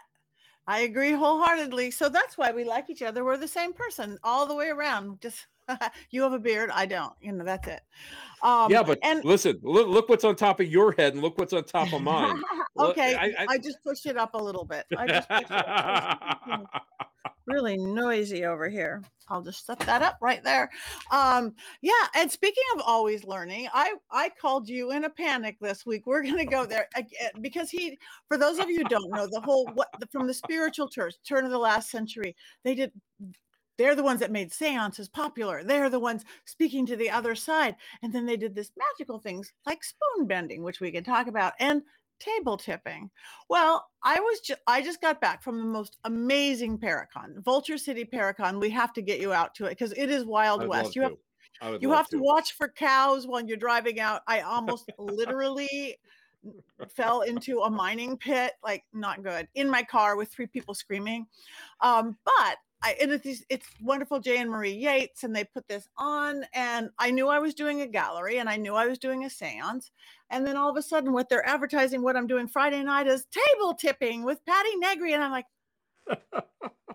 I 0.66 0.80
agree 0.80 1.10
wholeheartedly. 1.10 1.90
So 1.90 2.08
that's 2.08 2.38
why 2.38 2.52
we 2.52 2.62
like 2.62 2.90
each 2.90 3.02
other. 3.02 3.24
We're 3.24 3.36
the 3.36 3.48
same 3.48 3.72
person 3.72 4.18
all 4.22 4.46
the 4.46 4.54
way 4.54 4.68
around. 4.68 5.20
Just 5.20 5.48
you 6.10 6.22
have 6.22 6.32
a 6.32 6.38
beard, 6.38 6.70
I 6.72 6.86
don't. 6.86 7.12
You 7.20 7.32
know, 7.32 7.44
that's 7.44 7.68
it. 7.68 7.82
Um, 8.42 8.70
yeah, 8.70 8.82
but 8.82 8.98
and 9.02 9.24
listen, 9.24 9.58
look, 9.62 9.88
look 9.88 10.08
what's 10.08 10.24
on 10.24 10.36
top 10.36 10.60
of 10.60 10.66
your 10.66 10.92
head, 10.92 11.12
and 11.12 11.22
look 11.22 11.38
what's 11.38 11.52
on 11.52 11.64
top 11.64 11.92
of 11.92 12.02
mine. 12.02 12.42
okay, 12.78 13.14
I, 13.14 13.26
I, 13.38 13.46
I, 13.50 13.58
just 13.58 13.82
pushed 13.82 14.06
it 14.06 14.16
up 14.16 14.34
a 14.34 14.38
little 14.38 14.64
bit. 14.64 14.86
I 14.96 15.06
just 15.06 15.30
it 15.30 15.50
up. 15.50 16.64
really 17.46 17.76
noisy 17.76 18.44
over 18.44 18.68
here. 18.68 19.02
I'll 19.28 19.42
just 19.42 19.66
set 19.66 19.78
that 19.80 20.02
up 20.02 20.18
right 20.20 20.42
there. 20.42 20.70
Um, 21.10 21.54
yeah, 21.82 21.92
and 22.14 22.30
speaking 22.30 22.64
of 22.74 22.82
always 22.86 23.24
learning, 23.24 23.68
I 23.72 23.94
I 24.10 24.30
called 24.30 24.68
you 24.68 24.92
in 24.92 25.04
a 25.04 25.10
panic 25.10 25.56
this 25.60 25.84
week. 25.84 26.06
We're 26.06 26.22
gonna 26.22 26.44
go 26.44 26.64
there 26.66 26.88
again 26.96 27.30
because 27.40 27.70
he, 27.70 27.98
for 28.28 28.38
those 28.38 28.58
of 28.58 28.68
you 28.70 28.78
who 28.78 28.84
don't 28.84 29.10
know, 29.10 29.28
the 29.30 29.40
whole 29.40 29.66
what 29.74 29.88
from 30.10 30.26
the 30.26 30.34
spiritual 30.34 30.88
turn 30.88 31.10
turn 31.26 31.44
of 31.44 31.50
the 31.50 31.58
last 31.58 31.90
century, 31.90 32.34
they 32.64 32.74
did 32.74 32.92
they're 33.80 33.96
the 33.96 34.02
ones 34.02 34.20
that 34.20 34.30
made 34.30 34.52
seances 34.52 35.08
popular. 35.08 35.64
They're 35.64 35.88
the 35.88 35.98
ones 35.98 36.26
speaking 36.44 36.84
to 36.84 36.96
the 36.96 37.08
other 37.08 37.34
side. 37.34 37.76
And 38.02 38.12
then 38.12 38.26
they 38.26 38.36
did 38.36 38.54
this 38.54 38.72
magical 38.76 39.18
things 39.18 39.54
like 39.64 39.82
spoon 39.82 40.26
bending, 40.26 40.62
which 40.62 40.80
we 40.80 40.92
can 40.92 41.02
talk 41.02 41.28
about, 41.28 41.54
and 41.58 41.80
table 42.18 42.58
tipping. 42.58 43.08
Well, 43.48 43.88
I 44.02 44.20
was 44.20 44.40
just 44.40 44.60
I 44.66 44.82
just 44.82 45.00
got 45.00 45.22
back 45.22 45.42
from 45.42 45.56
the 45.56 45.64
most 45.64 45.96
amazing 46.04 46.76
Paracon, 46.76 47.42
Vulture 47.42 47.78
City 47.78 48.04
Paracon. 48.04 48.60
We 48.60 48.68
have 48.68 48.92
to 48.92 49.00
get 49.00 49.18
you 49.18 49.32
out 49.32 49.54
to 49.54 49.64
it 49.64 49.70
because 49.70 49.92
it 49.92 50.10
is 50.10 50.26
Wild 50.26 50.60
I'd 50.62 50.68
West. 50.68 50.94
You 50.94 51.00
to. 51.00 51.08
have 51.62 51.82
you 51.82 51.90
have 51.92 52.08
to. 52.10 52.18
to 52.18 52.22
watch 52.22 52.52
for 52.52 52.68
cows 52.68 53.26
when 53.26 53.48
you're 53.48 53.56
driving 53.56 53.98
out. 53.98 54.20
I 54.26 54.40
almost 54.40 54.90
literally 54.98 55.96
fell 56.94 57.22
into 57.22 57.60
a 57.60 57.70
mining 57.70 58.18
pit, 58.18 58.52
like 58.62 58.84
not 58.92 59.22
good, 59.22 59.48
in 59.54 59.70
my 59.70 59.82
car 59.82 60.16
with 60.16 60.28
three 60.28 60.48
people 60.48 60.74
screaming. 60.74 61.26
Um, 61.80 62.18
but 62.26 62.58
I, 62.82 62.96
and 63.00 63.12
it's, 63.12 63.44
it's 63.50 63.66
wonderful 63.82 64.20
Jay 64.20 64.38
and 64.38 64.50
Marie 64.50 64.72
Yates, 64.72 65.22
and 65.22 65.34
they 65.36 65.44
put 65.44 65.68
this 65.68 65.86
on, 65.98 66.44
and 66.54 66.90
I 66.98 67.10
knew 67.10 67.28
I 67.28 67.38
was 67.38 67.54
doing 67.54 67.82
a 67.82 67.86
gallery, 67.86 68.38
and 68.38 68.48
I 68.48 68.56
knew 68.56 68.74
I 68.74 68.86
was 68.86 68.98
doing 68.98 69.24
a 69.24 69.28
séance, 69.28 69.90
and 70.30 70.46
then 70.46 70.56
all 70.56 70.70
of 70.70 70.76
a 70.76 70.82
sudden, 70.82 71.12
what 71.12 71.28
they're 71.28 71.46
advertising, 71.46 72.02
what 72.02 72.16
I'm 72.16 72.26
doing 72.26 72.48
Friday 72.48 72.82
night 72.82 73.06
is 73.06 73.26
table 73.26 73.74
tipping 73.74 74.24
with 74.24 74.44
Patti 74.46 74.76
Negri, 74.76 75.12
and 75.12 75.22
I'm 75.22 75.30
like, 75.30 75.46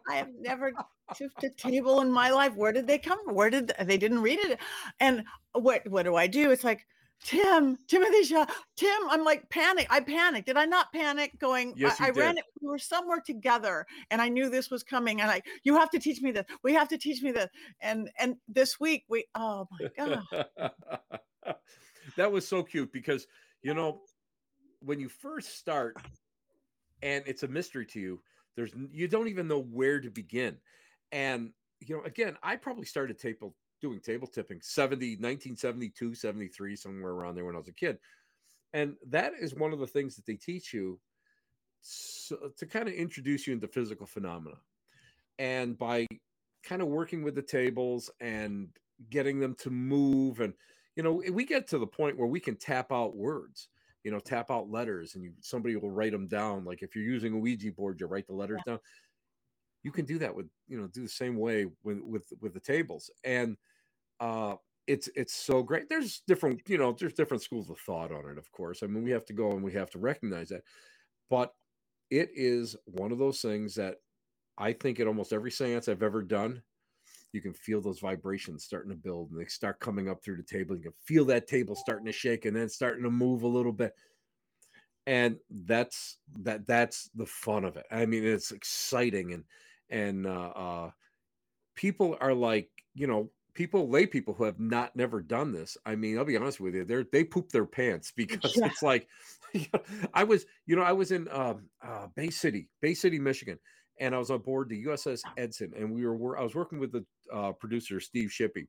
I 0.07 0.15
have 0.15 0.29
never 0.39 0.71
tipped 1.15 1.43
a 1.43 1.49
table 1.49 2.01
in 2.01 2.11
my 2.11 2.31
life. 2.31 2.55
Where 2.55 2.71
did 2.71 2.87
they 2.87 2.97
come? 2.97 3.19
Where 3.25 3.49
did 3.49 3.67
they, 3.67 3.85
they 3.85 3.97
didn't 3.97 4.21
read 4.21 4.39
it? 4.39 4.59
And 4.99 5.23
what 5.53 5.87
what 5.89 6.03
do 6.03 6.15
I 6.15 6.27
do? 6.27 6.51
It's 6.51 6.63
like 6.63 6.85
Tim, 7.23 7.77
Timothy 7.87 8.23
Shaw, 8.23 8.45
Tim, 8.75 8.99
I'm 9.09 9.23
like 9.23 9.49
panic. 9.49 9.87
I 9.89 9.99
panicked. 9.99 10.45
Did 10.45 10.57
I 10.57 10.65
not 10.65 10.93
panic? 10.93 11.31
Going, 11.39 11.73
Yes, 11.75 11.99
I, 11.99 12.07
I 12.07 12.09
ran 12.11 12.37
it. 12.37 12.43
We 12.61 12.67
were 12.67 12.77
somewhere 12.77 13.21
together, 13.25 13.85
and 14.11 14.21
I 14.21 14.29
knew 14.29 14.49
this 14.49 14.69
was 14.69 14.83
coming. 14.83 15.21
And 15.21 15.31
I, 15.31 15.41
you 15.63 15.75
have 15.75 15.89
to 15.91 15.99
teach 15.99 16.21
me 16.21 16.31
this. 16.31 16.45
We 16.63 16.73
have 16.73 16.87
to 16.89 16.97
teach 16.97 17.23
me 17.23 17.31
this. 17.31 17.49
And 17.81 18.09
and 18.19 18.35
this 18.47 18.79
week 18.79 19.05
we, 19.09 19.25
oh 19.33 19.67
my 19.71 19.89
god, 19.97 20.45
that 22.17 22.31
was 22.31 22.47
so 22.47 22.63
cute 22.63 22.91
because 22.91 23.25
you 23.63 23.73
know 23.73 24.01
when 24.79 24.99
you 24.99 25.09
first 25.09 25.57
start 25.57 25.97
and 27.01 27.23
it's 27.27 27.43
a 27.43 27.47
mystery 27.47 27.85
to 27.85 27.99
you 27.99 28.21
there's 28.55 28.71
you 28.91 29.07
don't 29.07 29.27
even 29.27 29.47
know 29.47 29.61
where 29.61 29.99
to 29.99 30.09
begin 30.09 30.57
and 31.11 31.51
you 31.79 31.95
know 31.95 32.03
again 32.03 32.37
i 32.43 32.55
probably 32.55 32.85
started 32.85 33.17
table 33.17 33.55
doing 33.85 33.99
table 33.99 34.27
tipping 34.27 34.59
70 34.61 35.17
1972 35.17 36.15
73 36.15 36.75
somewhere 36.75 37.11
around 37.11 37.35
there 37.35 37.45
when 37.45 37.55
i 37.55 37.59
was 37.59 37.67
a 37.67 37.73
kid. 37.73 37.97
And 38.73 38.95
that 39.07 39.33
is 39.39 39.55
one 39.55 39.71
of 39.71 39.79
the 39.79 39.87
things 39.87 40.15
that 40.15 40.25
they 40.25 40.35
teach 40.35 40.73
you 40.73 40.99
so, 41.81 42.51
to 42.57 42.65
kind 42.65 42.87
of 42.87 42.93
introduce 42.95 43.47
you 43.47 43.53
into 43.53 43.67
physical 43.67 44.05
phenomena. 44.05 44.57
And 45.37 45.77
by 45.77 46.07
kind 46.63 46.81
of 46.81 46.87
working 46.87 47.23
with 47.23 47.35
the 47.35 47.41
tables 47.41 48.09
and 48.19 48.69
getting 49.09 49.39
them 49.39 49.55
to 49.59 49.69
move 49.69 50.39
and 50.39 50.53
you 50.95 51.03
know 51.03 51.21
we 51.31 51.45
get 51.45 51.67
to 51.67 51.77
the 51.77 51.85
point 51.85 52.17
where 52.17 52.27
we 52.27 52.39
can 52.39 52.55
tap 52.55 52.91
out 52.91 53.15
words 53.15 53.67
you 54.05 54.11
know 54.11 54.19
tap 54.19 54.49
out 54.49 54.69
letters 54.69 55.15
and 55.15 55.23
you 55.23 55.33
somebody 55.41 55.75
will 55.75 55.91
write 55.91 56.11
them 56.11 56.27
down. 56.27 56.63
Like 56.63 56.83
if 56.83 56.95
you're 56.95 57.03
using 57.03 57.33
a 57.33 57.37
ouija 57.37 57.71
board 57.71 57.99
you 57.99 58.05
write 58.05 58.27
the 58.27 58.33
letters 58.33 58.61
down. 58.65 58.79
You 59.83 59.91
can 59.91 60.05
do 60.05 60.17
that 60.19 60.33
with 60.33 60.47
you 60.67 60.79
know 60.79 60.87
do 60.87 61.01
the 61.01 61.09
same 61.09 61.35
way 61.35 61.65
with 61.83 61.99
with 62.01 62.31
with 62.39 62.53
the 62.53 62.59
tables. 62.59 63.09
And 63.23 63.57
uh 64.19 64.55
it's 64.87 65.09
it's 65.15 65.33
so 65.33 65.63
great 65.63 65.89
there's 65.89 66.21
different 66.27 66.61
you 66.67 66.77
know 66.77 66.95
there's 66.97 67.13
different 67.13 67.43
schools 67.43 67.69
of 67.69 67.79
thought 67.79 68.11
on 68.11 68.29
it 68.29 68.37
of 68.37 68.51
course 68.51 68.83
i 68.83 68.87
mean 68.87 69.03
we 69.03 69.11
have 69.11 69.25
to 69.25 69.33
go 69.33 69.51
and 69.51 69.63
we 69.63 69.73
have 69.73 69.89
to 69.89 69.99
recognize 69.99 70.49
that 70.49 70.61
but 71.29 71.53
it 72.11 72.29
is 72.35 72.75
one 72.85 73.11
of 73.11 73.17
those 73.17 73.41
things 73.41 73.75
that 73.75 73.95
i 74.57 74.71
think 74.71 74.99
at 74.99 75.07
almost 75.07 75.33
every 75.33 75.51
seance 75.51 75.87
i've 75.87 76.03
ever 76.03 76.21
done 76.21 76.61
you 77.35 77.41
can 77.41 77.53
feel 77.53 77.81
those 77.81 77.99
vibrations 77.99 78.63
starting 78.63 78.89
to 78.89 78.95
build 78.95 79.29
and 79.29 79.39
they 79.39 79.45
start 79.45 79.79
coming 79.81 80.09
up 80.09 80.23
through 80.23 80.37
the 80.37 80.43
table. 80.43 80.75
You 80.75 80.83
can 80.83 80.93
feel 81.03 81.25
that 81.25 81.47
table 81.47 81.75
starting 81.75 82.05
to 82.05 82.11
shake 82.13 82.45
and 82.45 82.55
then 82.55 82.69
starting 82.69 83.03
to 83.03 83.11
move 83.11 83.43
a 83.43 83.47
little 83.47 83.73
bit. 83.73 83.93
And 85.05 85.35
that's 85.49 86.17
that 86.39 86.65
that's 86.65 87.09
the 87.13 87.25
fun 87.25 87.65
of 87.65 87.75
it. 87.75 87.85
I 87.91 88.05
mean, 88.05 88.23
it's 88.25 88.51
exciting 88.51 89.33
and 89.33 89.43
and 89.89 90.25
uh, 90.25 90.49
uh 90.55 90.91
people 91.75 92.17
are 92.21 92.33
like, 92.33 92.69
you 92.95 93.05
know, 93.05 93.29
people 93.55 93.89
lay 93.89 94.05
people 94.07 94.33
who 94.35 94.43
have 94.45 94.59
not 94.59 94.95
never 94.95 95.21
done 95.21 95.53
this. 95.53 95.77
I 95.85 95.95
mean, 95.95 96.17
I'll 96.17 96.25
be 96.25 96.37
honest 96.37 96.59
with 96.59 96.75
you, 96.75 96.85
they're 96.85 97.05
they 97.05 97.23
poop 97.23 97.49
their 97.49 97.65
pants 97.65 98.11
because 98.15 98.61
Yeah. 98.61 98.67
it's 98.67 98.81
like 98.83 99.09
I 100.13 100.23
was, 100.23 100.45
you 100.65 100.75
know, 100.75 100.83
I 100.83 100.93
was 100.93 101.11
in 101.11 101.27
um, 101.29 101.69
uh, 101.81 102.07
Bay 102.07 102.29
City, 102.29 102.69
Bay 102.81 102.93
City, 102.93 103.19
Michigan, 103.19 103.59
and 103.99 104.15
I 104.15 104.19
was 104.19 104.31
on 104.31 104.41
board 104.41 104.69
the 104.69 104.77
USS 104.79 105.25
Edson, 105.37 105.73
and 105.75 105.93
we 105.93 106.05
were 106.05 106.37
I 106.37 106.43
was 106.43 106.55
working 106.55 106.79
with 106.79 106.91
the 106.91 107.05
uh, 107.31 107.53
producer 107.53 107.99
Steve 107.99 108.29
Shippey, 108.29 108.67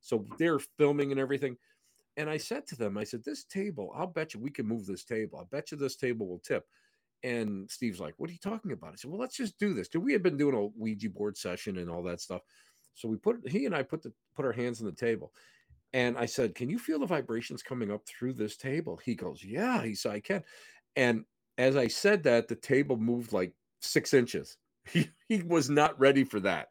so 0.00 0.26
they're 0.38 0.58
filming 0.60 1.10
and 1.12 1.20
everything. 1.20 1.56
And 2.16 2.30
I 2.30 2.38
said 2.38 2.66
to 2.68 2.76
them, 2.76 2.96
I 2.98 3.04
said, 3.04 3.24
"This 3.24 3.44
table, 3.44 3.92
I'll 3.94 4.06
bet 4.06 4.34
you 4.34 4.40
we 4.40 4.50
can 4.50 4.66
move 4.66 4.86
this 4.86 5.04
table. 5.04 5.38
I 5.38 5.44
bet 5.44 5.70
you 5.70 5.76
this 5.76 5.96
table 5.96 6.28
will 6.28 6.38
tip." 6.40 6.66
And 7.22 7.70
Steve's 7.70 8.00
like, 8.00 8.14
"What 8.18 8.30
are 8.30 8.34
you 8.34 8.38
talking 8.38 8.72
about?" 8.72 8.92
I 8.92 8.96
said, 8.96 9.10
"Well, 9.10 9.20
let's 9.20 9.36
just 9.36 9.58
do 9.58 9.74
this." 9.74 9.88
'Cause 9.88 10.02
we 10.02 10.12
had 10.12 10.22
been 10.22 10.36
doing 10.36 10.54
a 10.54 10.66
Ouija 10.66 11.10
board 11.10 11.36
session 11.36 11.78
and 11.78 11.90
all 11.90 12.02
that 12.04 12.20
stuff, 12.20 12.42
so 12.96 13.08
we 13.08 13.16
put 13.16 13.48
he 13.48 13.66
and 13.66 13.74
I 13.74 13.84
put 13.84 14.02
the 14.02 14.12
put 14.34 14.44
our 14.44 14.52
hands 14.52 14.80
on 14.80 14.86
the 14.86 14.92
table, 14.92 15.32
and 15.92 16.18
I 16.18 16.26
said, 16.26 16.56
"Can 16.56 16.68
you 16.68 16.78
feel 16.78 16.98
the 16.98 17.06
vibrations 17.06 17.62
coming 17.62 17.92
up 17.92 18.04
through 18.06 18.32
this 18.32 18.56
table?" 18.56 18.98
He 19.04 19.14
goes, 19.14 19.44
"Yeah." 19.44 19.84
He 19.84 19.94
said, 19.94 20.12
"I 20.12 20.20
can." 20.20 20.42
And 20.96 21.24
as 21.58 21.76
I 21.76 21.86
said 21.86 22.22
that, 22.24 22.48
the 22.48 22.56
table 22.56 22.96
moved 22.96 23.32
like 23.32 23.52
six 23.80 24.12
inches. 24.12 24.56
He, 24.88 25.10
he 25.28 25.42
was 25.42 25.68
not 25.68 25.98
ready 25.98 26.22
for 26.22 26.38
that. 26.38 26.68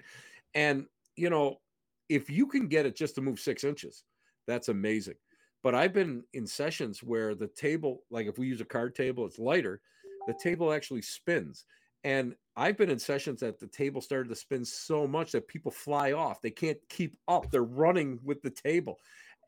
And, 0.53 0.85
you 1.17 1.29
know, 1.29 1.59
if 2.07 2.29
you 2.29 2.47
can 2.47 2.69
get 2.69 2.85
it 2.85 2.95
just 2.95 3.15
to 3.15 3.21
move 3.21 3.41
six 3.41 3.65
inches, 3.65 4.05
that's 4.47 4.69
amazing. 4.69 5.15
But 5.63 5.75
I've 5.75 5.91
been 5.91 6.23
in 6.31 6.47
sessions 6.47 7.03
where 7.03 7.35
the 7.35 7.47
table, 7.49 8.03
like 8.09 8.27
if 8.27 8.37
we 8.37 8.47
use 8.47 8.61
a 8.61 8.65
card 8.65 8.95
table, 8.95 9.25
it's 9.25 9.37
lighter, 9.37 9.81
the 10.27 10.35
table 10.41 10.71
actually 10.71 11.01
spins. 11.01 11.65
And 12.05 12.35
I've 12.55 12.77
been 12.77 12.89
in 12.89 12.99
sessions 12.99 13.41
that 13.41 13.59
the 13.59 13.67
table 13.67 14.01
started 14.01 14.29
to 14.29 14.35
spin 14.35 14.63
so 14.63 15.05
much 15.05 15.31
that 15.31 15.47
people 15.47 15.71
fly 15.71 16.13
off. 16.13 16.41
They 16.41 16.51
can't 16.51 16.77
keep 16.89 17.17
up. 17.27 17.51
They're 17.51 17.63
running 17.63 18.19
with 18.23 18.41
the 18.41 18.49
table. 18.49 18.99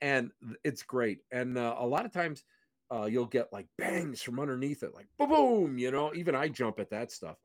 And 0.01 0.31
it's 0.63 0.83
great. 0.83 1.19
And 1.31 1.57
uh, 1.57 1.75
a 1.79 1.85
lot 1.85 2.05
of 2.05 2.11
times, 2.11 2.43
uh, 2.89 3.05
you'll 3.05 3.25
get 3.25 3.51
like 3.51 3.67
bangs 3.77 4.21
from 4.21 4.39
underneath 4.39 4.81
it, 4.83 4.93
like 4.93 5.07
boom, 5.17 5.29
boom. 5.29 5.77
You 5.77 5.91
know, 5.91 6.13
even 6.13 6.35
I 6.35 6.47
jump 6.47 6.79
at 6.79 6.89
that 6.91 7.11
stuff. 7.11 7.35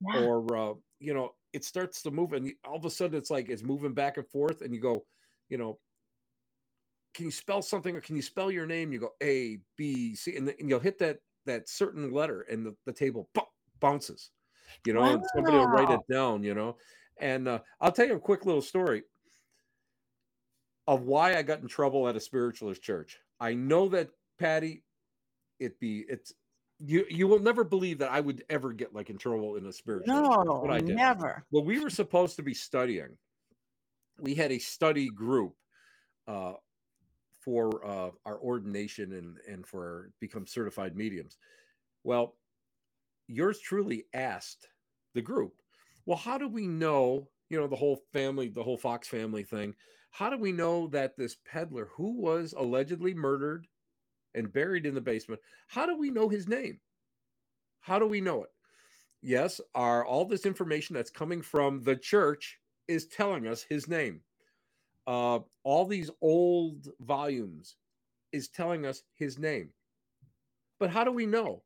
Yeah. 0.00 0.20
Or 0.20 0.56
uh, 0.56 0.74
you 0.98 1.14
know, 1.14 1.30
it 1.52 1.64
starts 1.64 2.02
to 2.02 2.10
move, 2.10 2.32
and 2.32 2.52
all 2.66 2.76
of 2.76 2.84
a 2.84 2.90
sudden 2.90 3.16
it's 3.16 3.30
like 3.30 3.48
it's 3.48 3.62
moving 3.62 3.94
back 3.94 4.16
and 4.16 4.28
forth, 4.28 4.60
and 4.60 4.74
you 4.74 4.80
go, 4.80 5.04
you 5.48 5.58
know, 5.58 5.78
can 7.14 7.24
you 7.24 7.30
spell 7.30 7.62
something 7.62 7.96
or 7.96 8.00
can 8.00 8.16
you 8.16 8.22
spell 8.22 8.50
your 8.50 8.66
name? 8.66 8.92
You 8.92 8.98
go 8.98 9.12
A 9.22 9.58
B 9.78 10.14
C, 10.14 10.36
and, 10.36 10.48
the, 10.48 10.58
and 10.58 10.68
you'll 10.68 10.80
hit 10.80 10.98
that 10.98 11.18
that 11.46 11.68
certain 11.68 12.12
letter, 12.12 12.44
and 12.50 12.66
the, 12.66 12.74
the 12.84 12.92
table 12.92 13.30
bounces. 13.80 14.30
You 14.86 14.94
know, 14.94 15.02
and 15.02 15.22
somebody 15.34 15.56
will 15.56 15.66
write 15.66 15.90
it 15.90 16.00
down. 16.12 16.42
You 16.42 16.54
know, 16.54 16.76
and 17.20 17.48
uh, 17.48 17.58
I'll 17.80 17.92
tell 17.92 18.06
you 18.06 18.14
a 18.14 18.20
quick 18.20 18.46
little 18.46 18.62
story 18.62 19.02
of 20.86 21.02
why 21.02 21.36
I 21.36 21.42
got 21.42 21.60
in 21.60 21.68
trouble 21.68 22.08
at 22.08 22.16
a 22.16 22.20
spiritualist 22.20 22.82
church. 22.82 23.18
I 23.40 23.54
know 23.54 23.88
that 23.88 24.10
Patti, 24.38 24.82
it 25.60 25.78
be 25.78 26.04
it's 26.08 26.32
you 26.78 27.06
you 27.08 27.28
will 27.28 27.38
never 27.38 27.64
believe 27.64 27.98
that 27.98 28.10
I 28.10 28.20
would 28.20 28.44
ever 28.50 28.72
get 28.72 28.94
like 28.94 29.10
in 29.10 29.18
trouble 29.18 29.56
in 29.56 29.66
a 29.66 29.72
spiritualist 29.72 30.24
church. 30.24 30.46
No, 30.46 30.78
did. 30.78 30.96
never. 30.96 31.44
Well, 31.50 31.64
we 31.64 31.78
were 31.78 31.90
supposed 31.90 32.36
to 32.36 32.42
be 32.42 32.54
studying. 32.54 33.16
We 34.18 34.34
had 34.34 34.52
a 34.52 34.58
study 34.58 35.08
group 35.08 35.54
uh, 36.26 36.54
for 37.40 37.86
uh, 37.86 38.10
our 38.26 38.38
ordination 38.38 39.12
and 39.12 39.36
and 39.48 39.66
for 39.66 40.10
become 40.20 40.46
certified 40.46 40.96
mediums. 40.96 41.38
Well, 42.04 42.34
yours 43.28 43.58
truly 43.60 44.06
asked 44.14 44.68
the 45.14 45.22
group, 45.22 45.54
well, 46.06 46.18
how 46.18 46.38
do 46.38 46.48
we 46.48 46.66
know? 46.66 47.28
You 47.48 47.60
know, 47.60 47.66
the 47.66 47.76
whole 47.76 48.00
family, 48.12 48.48
the 48.48 48.62
whole 48.62 48.78
Fox 48.78 49.08
family 49.08 49.44
thing. 49.44 49.74
How 50.10 50.30
do 50.30 50.38
we 50.38 50.52
know 50.52 50.88
that 50.88 51.16
this 51.16 51.36
peddler, 51.44 51.88
who 51.94 52.20
was 52.20 52.54
allegedly 52.56 53.14
murdered 53.14 53.66
and 54.34 54.52
buried 54.52 54.86
in 54.86 54.94
the 54.94 55.00
basement, 55.00 55.40
how 55.68 55.86
do 55.86 55.96
we 55.96 56.10
know 56.10 56.28
his 56.28 56.48
name? 56.48 56.80
How 57.80 57.98
do 57.98 58.06
we 58.06 58.20
know 58.20 58.42
it? 58.44 58.50
Yes, 59.22 59.60
are 59.74 60.04
all 60.04 60.24
this 60.24 60.46
information 60.46 60.94
that's 60.94 61.10
coming 61.10 61.42
from 61.42 61.82
the 61.82 61.96
church 61.96 62.58
is 62.88 63.06
telling 63.06 63.46
us 63.46 63.62
his 63.62 63.88
name. 63.88 64.20
Uh, 65.06 65.40
all 65.62 65.86
these 65.86 66.10
old 66.20 66.88
volumes 67.00 67.76
is 68.32 68.48
telling 68.48 68.86
us 68.86 69.02
his 69.14 69.38
name. 69.38 69.70
But 70.78 70.90
how 70.90 71.04
do 71.04 71.12
we 71.12 71.26
know? 71.26 71.62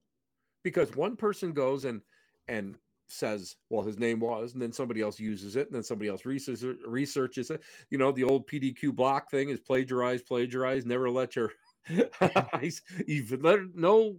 Because 0.66 0.96
one 0.96 1.14
person 1.14 1.52
goes 1.52 1.84
and 1.84 2.00
and 2.48 2.74
says, 3.06 3.54
well, 3.70 3.84
his 3.84 4.00
name 4.00 4.18
was, 4.18 4.52
and 4.52 4.60
then 4.60 4.72
somebody 4.72 5.00
else 5.00 5.20
uses 5.20 5.54
it, 5.54 5.68
and 5.68 5.76
then 5.76 5.84
somebody 5.84 6.10
else 6.10 6.24
researches, 6.24 7.50
it. 7.52 7.60
You 7.88 7.98
know, 7.98 8.10
the 8.10 8.24
old 8.24 8.48
PDQ 8.48 8.92
block 8.92 9.30
thing 9.30 9.50
is 9.50 9.60
plagiarize, 9.60 10.22
plagiarize, 10.22 10.84
never 10.84 11.08
let 11.08 11.36
your 11.36 11.52
eyes, 12.52 12.82
even 13.06 13.42
let 13.42 13.60
no 13.76 14.16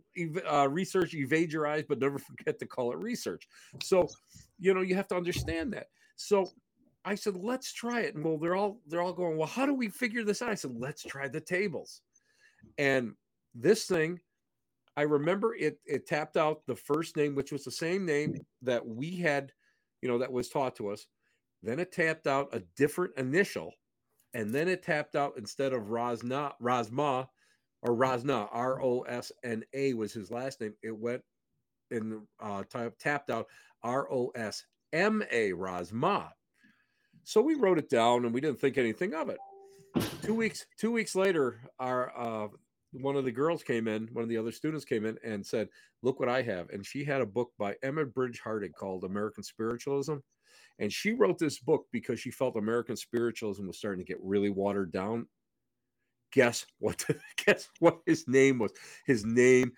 uh, 0.49 0.69
research 0.69 1.13
evagerize, 1.13 1.83
but 1.83 1.99
never 1.99 2.17
forget 2.17 2.59
to 2.59 2.65
call 2.65 2.93
it 2.93 2.97
research. 2.97 3.45
So, 3.83 4.07
you 4.57 4.73
know, 4.73 4.79
you 4.79 4.95
have 4.95 5.09
to 5.09 5.17
understand 5.17 5.73
that. 5.73 5.87
So 6.15 6.49
I 7.03 7.15
said, 7.15 7.35
let's 7.35 7.73
try 7.73 8.03
it. 8.03 8.15
And 8.15 8.23
well, 8.23 8.37
they're 8.37 8.55
all 8.55 8.79
they're 8.87 9.01
all 9.01 9.11
going, 9.11 9.35
well, 9.35 9.47
how 9.47 9.65
do 9.65 9.73
we 9.73 9.89
figure 9.89 10.23
this 10.23 10.41
out? 10.41 10.51
I 10.51 10.55
said, 10.55 10.71
let's 10.79 11.03
try 11.03 11.27
the 11.27 11.41
tables. 11.41 12.03
And 12.77 13.15
this 13.53 13.83
thing, 13.83 14.21
I 14.97 15.03
remember 15.03 15.55
it 15.55 15.79
it 15.85 16.07
tapped 16.07 16.35
out 16.37 16.65
the 16.65 16.75
first 16.75 17.15
name, 17.15 17.35
which 17.35 17.51
was 17.51 17.63
the 17.63 17.71
same 17.71 18.03
name 18.03 18.35
that 18.63 18.85
we 18.85 19.15
had, 19.15 19.51
you 20.01 20.09
know, 20.09 20.17
that 20.17 20.31
was 20.31 20.49
taught 20.49 20.75
to 20.77 20.89
us. 20.89 21.05
Then 21.61 21.79
it 21.79 21.91
tapped 21.91 22.25
out 22.25 22.49
a 22.51 22.63
different 22.75 23.15
initial, 23.15 23.71
and 24.33 24.53
then 24.53 24.67
it 24.67 24.81
tapped 24.81 25.15
out 25.15 25.33
instead 25.37 25.71
of 25.71 25.83
Rosna 25.83 26.53
Rasma 26.59 27.27
or 27.83 27.95
Rosna 27.95 28.49
R 28.51 28.81
O 28.81 29.01
S 29.01 29.31
N 29.43 29.63
A 29.73 29.93
was 29.93 30.13
his 30.13 30.31
last 30.31 30.59
name. 30.61 30.73
It 30.81 30.97
went 30.97 31.21
and 31.91 32.21
uh, 32.41 32.63
tapped 32.99 33.29
out 33.29 33.45
R 33.83 34.11
O 34.11 34.31
S 34.35 34.63
M 34.93 35.23
A 35.31 35.51
Rasma. 35.51 36.29
So 37.23 37.41
we 37.41 37.53
wrote 37.53 37.77
it 37.77 37.89
down, 37.89 38.25
and 38.25 38.33
we 38.33 38.41
didn't 38.41 38.59
think 38.59 38.79
anything 38.79 39.13
of 39.13 39.29
it. 39.29 39.37
Two 40.23 40.33
weeks 40.33 40.65
two 40.79 40.91
weeks 40.91 41.15
later, 41.15 41.59
our 41.79 42.11
uh, 42.17 42.47
one 43.01 43.15
of 43.15 43.25
the 43.25 43.31
girls 43.31 43.63
came 43.63 43.87
in, 43.87 44.07
one 44.13 44.23
of 44.23 44.29
the 44.29 44.37
other 44.37 44.51
students 44.51 44.85
came 44.85 45.05
in 45.05 45.17
and 45.23 45.45
said, 45.45 45.69
Look 46.03 46.19
what 46.19 46.29
I 46.29 46.41
have. 46.41 46.69
And 46.69 46.85
she 46.85 47.03
had 47.03 47.21
a 47.21 47.25
book 47.25 47.51
by 47.57 47.75
Emma 47.83 48.05
Bridge 48.05 48.39
Harding 48.43 48.71
called 48.71 49.03
American 49.03 49.43
Spiritualism. 49.43 50.15
And 50.79 50.93
she 50.93 51.13
wrote 51.13 51.39
this 51.39 51.59
book 51.59 51.85
because 51.91 52.19
she 52.19 52.31
felt 52.31 52.55
American 52.55 52.95
spiritualism 52.95 53.65
was 53.65 53.77
starting 53.77 54.05
to 54.05 54.11
get 54.11 54.21
really 54.21 54.49
watered 54.49 54.91
down. 54.91 55.27
guess 56.31 56.65
what? 56.79 57.03
guess 57.45 57.67
what 57.79 57.99
his 58.05 58.27
name 58.27 58.59
was? 58.59 58.71
His 59.05 59.25
name 59.25 59.71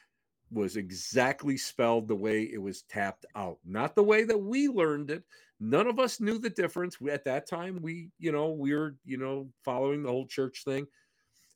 was 0.51 0.77
exactly 0.77 1.57
spelled 1.57 2.07
the 2.07 2.15
way 2.15 2.43
it 2.43 2.61
was 2.61 2.81
tapped 2.83 3.25
out, 3.35 3.59
not 3.65 3.95
the 3.95 4.03
way 4.03 4.23
that 4.23 4.37
we 4.37 4.67
learned 4.67 5.11
it. 5.11 5.23
None 5.59 5.87
of 5.87 5.99
us 5.99 6.19
knew 6.19 6.39
the 6.39 6.49
difference. 6.49 6.99
We, 6.99 7.11
at 7.11 7.25
that 7.25 7.47
time, 7.47 7.79
we, 7.81 8.09
you 8.17 8.31
know, 8.31 8.49
we 8.49 8.73
were, 8.73 8.95
you 9.05 9.17
know, 9.17 9.49
following 9.63 10.03
the 10.03 10.09
whole 10.09 10.25
church 10.25 10.63
thing. 10.65 10.87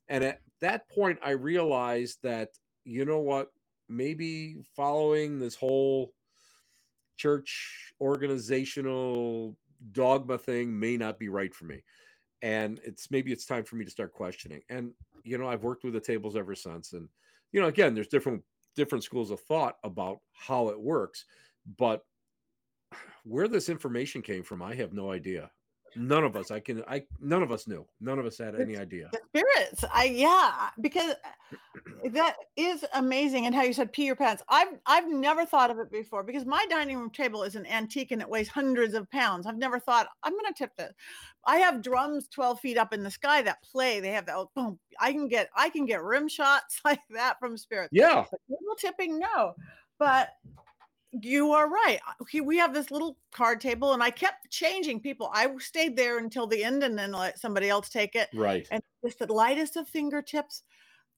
And 0.08 0.24
at 0.24 0.40
that 0.60 0.88
point, 0.88 1.18
I 1.22 1.30
realized 1.30 2.18
that, 2.22 2.50
you 2.84 3.04
know 3.04 3.20
what, 3.20 3.50
maybe 3.88 4.56
following 4.76 5.38
this 5.38 5.54
whole 5.54 6.12
church 7.16 7.92
organizational 8.00 9.56
dogma 9.92 10.38
thing 10.38 10.78
may 10.78 10.96
not 10.96 11.18
be 11.18 11.28
right 11.28 11.54
for 11.54 11.64
me. 11.64 11.82
And 12.42 12.80
it's 12.84 13.10
maybe 13.10 13.32
it's 13.32 13.46
time 13.46 13.64
for 13.64 13.76
me 13.76 13.84
to 13.84 13.90
start 13.90 14.12
questioning. 14.12 14.62
And, 14.68 14.92
you 15.22 15.38
know, 15.38 15.48
I've 15.48 15.62
worked 15.62 15.84
with 15.84 15.94
the 15.94 16.00
tables 16.00 16.36
ever 16.36 16.54
since. 16.54 16.92
And, 16.92 17.08
you 17.52 17.60
know, 17.60 17.68
again, 17.68 17.94
there's 17.94 18.08
different 18.08 18.42
different 18.76 19.04
schools 19.04 19.30
of 19.30 19.40
thought 19.40 19.76
about 19.84 20.18
how 20.32 20.68
it 20.68 20.80
works, 20.80 21.24
but 21.78 22.02
where 23.24 23.48
this 23.48 23.68
information 23.68 24.20
came 24.20 24.42
from, 24.42 24.62
I 24.62 24.74
have 24.74 24.92
no 24.92 25.10
idea. 25.10 25.50
None 25.96 26.24
of 26.24 26.36
us, 26.36 26.50
I 26.50 26.60
can, 26.60 26.82
I, 26.88 27.04
none 27.20 27.42
of 27.42 27.52
us 27.52 27.66
knew. 27.66 27.86
None 28.00 28.18
of 28.18 28.26
us 28.26 28.38
had 28.38 28.58
any 28.58 28.76
idea. 28.76 29.10
The 29.12 29.20
spirits, 29.28 29.84
I, 29.92 30.04
yeah, 30.04 30.70
because 30.80 31.12
uh, 31.12 32.08
that 32.10 32.36
is 32.56 32.84
amazing. 32.94 33.46
And 33.46 33.54
how 33.54 33.62
you 33.62 33.72
said 33.72 33.92
pee 33.92 34.06
your 34.06 34.16
pants. 34.16 34.42
I've, 34.48 34.78
I've 34.86 35.08
never 35.08 35.46
thought 35.46 35.70
of 35.70 35.78
it 35.78 35.90
before 35.90 36.22
because 36.22 36.44
my 36.44 36.64
dining 36.68 36.98
room 36.98 37.10
table 37.10 37.42
is 37.42 37.54
an 37.54 37.66
antique 37.66 38.10
and 38.10 38.20
it 38.20 38.28
weighs 38.28 38.48
hundreds 38.48 38.94
of 38.94 39.10
pounds. 39.10 39.46
I've 39.46 39.58
never 39.58 39.78
thought 39.78 40.08
I'm 40.22 40.32
going 40.32 40.52
to 40.52 40.58
tip 40.58 40.76
this. 40.76 40.92
I 41.46 41.58
have 41.58 41.82
drums 41.82 42.28
12 42.28 42.60
feet 42.60 42.78
up 42.78 42.92
in 42.92 43.02
the 43.02 43.10
sky 43.10 43.42
that 43.42 43.62
play. 43.62 44.00
They 44.00 44.10
have 44.10 44.26
that, 44.26 44.36
oh, 44.36 44.50
boom. 44.54 44.78
I 45.00 45.12
can 45.12 45.28
get, 45.28 45.48
I 45.56 45.68
can 45.68 45.86
get 45.86 46.02
rim 46.02 46.28
shots 46.28 46.80
like 46.84 47.00
that 47.10 47.38
from 47.38 47.56
spirits. 47.56 47.90
Yeah. 47.92 48.24
But 48.30 48.40
table 48.48 48.76
tipping, 48.78 49.18
no. 49.18 49.54
But 49.98 50.30
you 51.20 51.52
are 51.52 51.68
right. 51.68 52.00
Uh, 52.08 52.42
we 52.42 52.58
have 52.58 52.74
this 52.74 52.90
little 52.90 53.18
card 53.32 53.60
table, 53.60 53.92
and 53.92 54.02
I 54.02 54.10
kept 54.10 54.50
changing 54.50 55.00
people. 55.00 55.30
I 55.32 55.48
stayed 55.58 55.96
there 55.96 56.18
until 56.18 56.46
the 56.46 56.64
end, 56.64 56.82
and 56.82 56.98
then 56.98 57.12
let 57.12 57.38
somebody 57.38 57.68
else 57.68 57.88
take 57.88 58.14
it. 58.14 58.28
Right. 58.34 58.66
And 58.70 58.82
just 59.04 59.18
the 59.18 59.32
lightest 59.32 59.76
of 59.76 59.88
fingertips, 59.88 60.62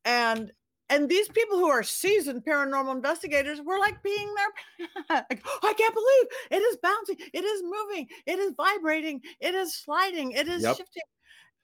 and 0.04 0.52
and 0.88 1.08
these 1.08 1.28
people 1.28 1.58
who 1.58 1.68
are 1.68 1.82
seasoned 1.82 2.44
paranormal 2.44 2.94
investigators 2.94 3.60
were 3.60 3.78
like 3.78 4.02
being 4.02 4.32
there. 4.34 4.88
like, 5.10 5.42
oh, 5.44 5.58
I 5.62 5.72
can't 5.72 5.94
believe 5.94 6.60
it 6.60 6.64
is 6.64 6.76
bouncing, 6.76 7.16
it 7.32 7.44
is 7.44 7.62
moving, 7.62 8.06
it 8.26 8.38
is 8.38 8.52
vibrating, 8.56 9.20
it 9.40 9.54
is 9.54 9.74
sliding, 9.74 10.32
it 10.32 10.46
is 10.46 10.62
yep. 10.62 10.76
shifting. 10.76 11.02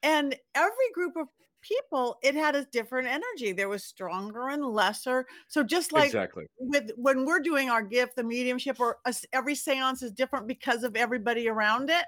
And 0.03 0.35
every 0.55 0.91
group 0.95 1.17
of 1.17 1.29
people 1.63 2.19
it 2.23 2.35
had 2.35 2.55
a 2.55 2.65
different 2.67 3.09
energy 3.09 3.53
there 3.53 3.69
was 3.69 3.85
stronger 3.85 4.49
and 4.49 4.65
lesser 4.65 5.27
so 5.49 5.63
just 5.63 5.93
like 5.93 6.07
exactly. 6.07 6.45
with 6.59 6.91
when 6.97 7.25
we're 7.25 7.41
doing 7.41 7.71
our 7.71 7.83
gift 7.83 8.17
the 8.17 8.23
mediumship 8.23 8.79
or 8.81 8.99
every 9.33 9.55
seance 9.55 10.03
is 10.03 10.13
different 10.13 10.47
because 10.47 10.83
of 10.83 10.97
everybody 10.97 11.49
around 11.49 11.89
it 11.89 12.05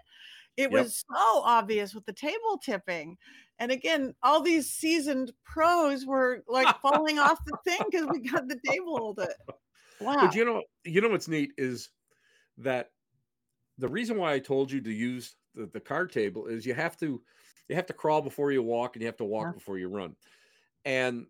it 0.57 0.71
yep. 0.71 0.73
was 0.73 1.05
so 1.11 1.43
obvious 1.43 1.95
with 1.95 2.05
the 2.07 2.13
table 2.13 2.59
tipping 2.63 3.17
and 3.59 3.71
again 3.71 4.15
all 4.23 4.43
these 4.43 4.71
seasoned 4.71 5.33
pros 5.45 6.05
were 6.05 6.43
like 6.49 6.79
falling 6.81 7.19
off 7.19 7.39
the 7.47 7.57
thing 7.65 7.81
because 7.91 8.07
we 8.11 8.21
got 8.21 8.49
the 8.49 8.59
table 8.69 9.15
it 9.19 9.35
wow 10.01 10.17
but 10.21 10.35
you 10.35 10.45
know 10.45 10.63
you 10.85 11.01
know 11.01 11.09
what's 11.09 11.29
neat 11.29 11.53
is 11.57 11.91
that 12.59 12.91
the 13.79 13.89
reason 13.89 14.19
why 14.19 14.33
i 14.33 14.39
told 14.39 14.71
you 14.71 14.81
to 14.81 14.93
use 14.93 15.37
the, 15.55 15.67
the 15.67 15.81
card 15.81 16.13
table 16.13 16.47
is 16.47 16.67
you 16.67 16.75
have 16.75 16.97
to 16.97 17.21
you 17.69 17.77
have 17.77 17.87
to 17.87 17.93
crawl 17.93 18.23
before 18.23 18.53
you 18.53 18.63
walk 18.63 18.95
and 18.95 19.03
you 19.03 19.07
have 19.07 19.17
to 19.17 19.25
walk 19.25 19.47
yeah. 19.49 19.53
before 19.53 19.79
you 19.79 19.89
run. 19.89 20.15
And 20.85 21.27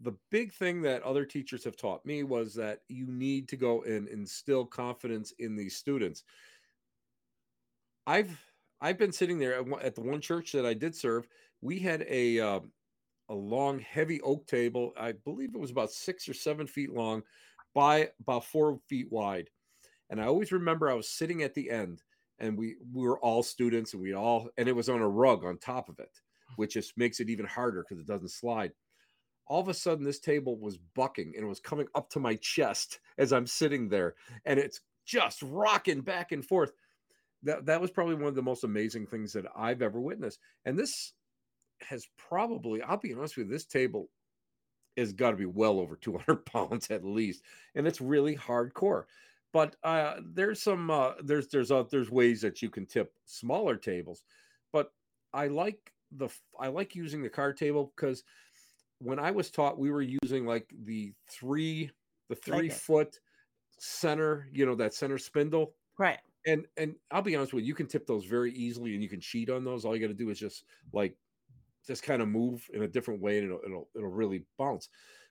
the 0.00 0.14
big 0.30 0.52
thing 0.52 0.82
that 0.82 1.02
other 1.02 1.24
teachers 1.24 1.64
have 1.64 1.76
taught 1.76 2.04
me 2.06 2.22
was 2.22 2.54
that 2.54 2.80
you 2.88 3.06
need 3.06 3.48
to 3.48 3.56
go 3.56 3.82
and 3.82 4.08
instill 4.08 4.64
confidence 4.64 5.32
in 5.38 5.56
these 5.56 5.76
students. 5.76 6.24
I've 8.06 8.30
I've 8.80 8.98
been 8.98 9.12
sitting 9.12 9.38
there 9.38 9.60
at, 9.60 9.84
at 9.84 9.94
the 9.94 10.00
one 10.00 10.20
church 10.20 10.52
that 10.52 10.64
I 10.64 10.74
did 10.74 10.94
serve. 10.94 11.26
We 11.60 11.80
had 11.80 12.06
a 12.08 12.38
uh, 12.40 12.60
a 13.28 13.34
long, 13.34 13.80
heavy 13.80 14.20
oak 14.22 14.46
table. 14.46 14.92
I 14.98 15.12
believe 15.12 15.54
it 15.54 15.60
was 15.60 15.70
about 15.70 15.90
six 15.90 16.28
or 16.28 16.34
seven 16.34 16.66
feet 16.66 16.92
long, 16.92 17.22
by 17.74 18.10
about 18.20 18.44
four 18.44 18.78
feet 18.88 19.08
wide. 19.10 19.50
And 20.10 20.20
I 20.20 20.26
always 20.26 20.52
remember 20.52 20.88
I 20.88 20.94
was 20.94 21.08
sitting 21.08 21.42
at 21.42 21.54
the 21.54 21.70
end, 21.70 22.02
and 22.40 22.56
we 22.56 22.76
we 22.92 23.02
were 23.02 23.18
all 23.20 23.42
students 23.42 23.92
and 23.92 24.02
we 24.02 24.14
all 24.14 24.48
and 24.56 24.68
it 24.68 24.76
was 24.76 24.88
on 24.88 25.00
a 25.00 25.08
rug 25.08 25.44
on 25.44 25.58
top 25.58 25.88
of 25.88 25.98
it 25.98 26.10
mm-hmm. 26.10 26.54
which 26.56 26.74
just 26.74 26.96
makes 26.96 27.20
it 27.20 27.30
even 27.30 27.46
harder 27.46 27.84
because 27.86 28.00
it 28.00 28.06
doesn't 28.06 28.30
slide. 28.30 28.72
All 29.46 29.60
of 29.60 29.68
a 29.68 29.74
sudden 29.74 30.04
this 30.04 30.20
table 30.20 30.58
was 30.58 30.78
bucking 30.94 31.32
and 31.34 31.44
it 31.44 31.48
was 31.48 31.60
coming 31.60 31.86
up 31.94 32.10
to 32.10 32.20
my 32.20 32.34
chest 32.36 33.00
as 33.16 33.32
i'm 33.32 33.46
sitting 33.46 33.88
there 33.88 34.14
and 34.44 34.58
it's 34.58 34.80
just 35.06 35.42
rocking 35.42 36.02
back 36.02 36.32
and 36.32 36.44
forth. 36.44 36.72
That 37.44 37.66
that 37.66 37.80
was 37.80 37.90
probably 37.90 38.16
one 38.16 38.24
of 38.24 38.34
the 38.34 38.42
most 38.42 38.64
amazing 38.64 39.06
things 39.06 39.32
that 39.32 39.46
i've 39.56 39.80
ever 39.80 40.00
witnessed 40.00 40.40
and 40.64 40.76
this 40.78 41.12
has 41.88 42.04
probably 42.16 42.82
i'll 42.82 42.96
be 42.96 43.14
honest 43.14 43.36
with 43.36 43.46
you 43.46 43.52
this 43.52 43.64
table 43.64 44.10
has 44.96 45.12
got 45.12 45.30
to 45.30 45.36
be 45.36 45.46
well 45.46 45.78
over 45.78 45.94
200 45.94 46.44
pounds 46.46 46.90
at 46.90 47.04
least 47.04 47.42
and 47.76 47.86
it's 47.86 48.00
really 48.00 48.36
hardcore 48.36 49.04
but 49.52 49.76
uh, 49.82 50.16
there's 50.22 50.62
some 50.62 50.90
uh, 50.90 51.12
there's 51.22 51.48
there's 51.48 51.70
uh, 51.70 51.84
there's 51.90 52.10
ways 52.10 52.40
that 52.42 52.62
you 52.62 52.70
can 52.70 52.86
tip 52.86 53.12
smaller 53.24 53.76
tables, 53.76 54.24
but 54.72 54.92
I 55.32 55.48
like 55.48 55.92
the 56.12 56.28
I 56.58 56.68
like 56.68 56.94
using 56.94 57.22
the 57.22 57.30
card 57.30 57.56
table 57.56 57.92
because 57.94 58.24
when 58.98 59.18
I 59.18 59.30
was 59.30 59.50
taught, 59.50 59.78
we 59.78 59.90
were 59.90 60.02
using 60.02 60.46
like 60.46 60.72
the 60.84 61.12
three 61.30 61.90
the 62.28 62.34
three 62.36 62.68
like 62.68 62.78
foot 62.78 63.20
center, 63.78 64.48
you 64.52 64.66
know, 64.66 64.74
that 64.76 64.94
center 64.94 65.18
spindle, 65.18 65.74
right? 65.98 66.18
And 66.46 66.66
and 66.76 66.96
I'll 67.10 67.22
be 67.22 67.36
honest 67.36 67.52
with 67.52 67.64
you, 67.64 67.68
you 67.68 67.74
can 67.74 67.86
tip 67.86 68.06
those 68.06 68.24
very 68.24 68.52
easily, 68.52 68.94
and 68.94 69.02
you 69.02 69.08
can 69.08 69.20
cheat 69.20 69.50
on 69.50 69.64
those. 69.64 69.84
All 69.84 69.94
you 69.94 70.00
got 70.00 70.08
to 70.08 70.14
do 70.14 70.30
is 70.30 70.38
just 70.38 70.64
like 70.92 71.16
just 71.86 72.02
kind 72.02 72.22
of 72.22 72.28
move 72.28 72.68
in 72.72 72.82
a 72.82 72.88
different 72.88 73.20
way, 73.20 73.38
and 73.38 73.46
it'll 73.46 73.60
it'll 73.64 73.88
it'll 73.96 74.08
really 74.08 74.44
bounce. 74.58 74.88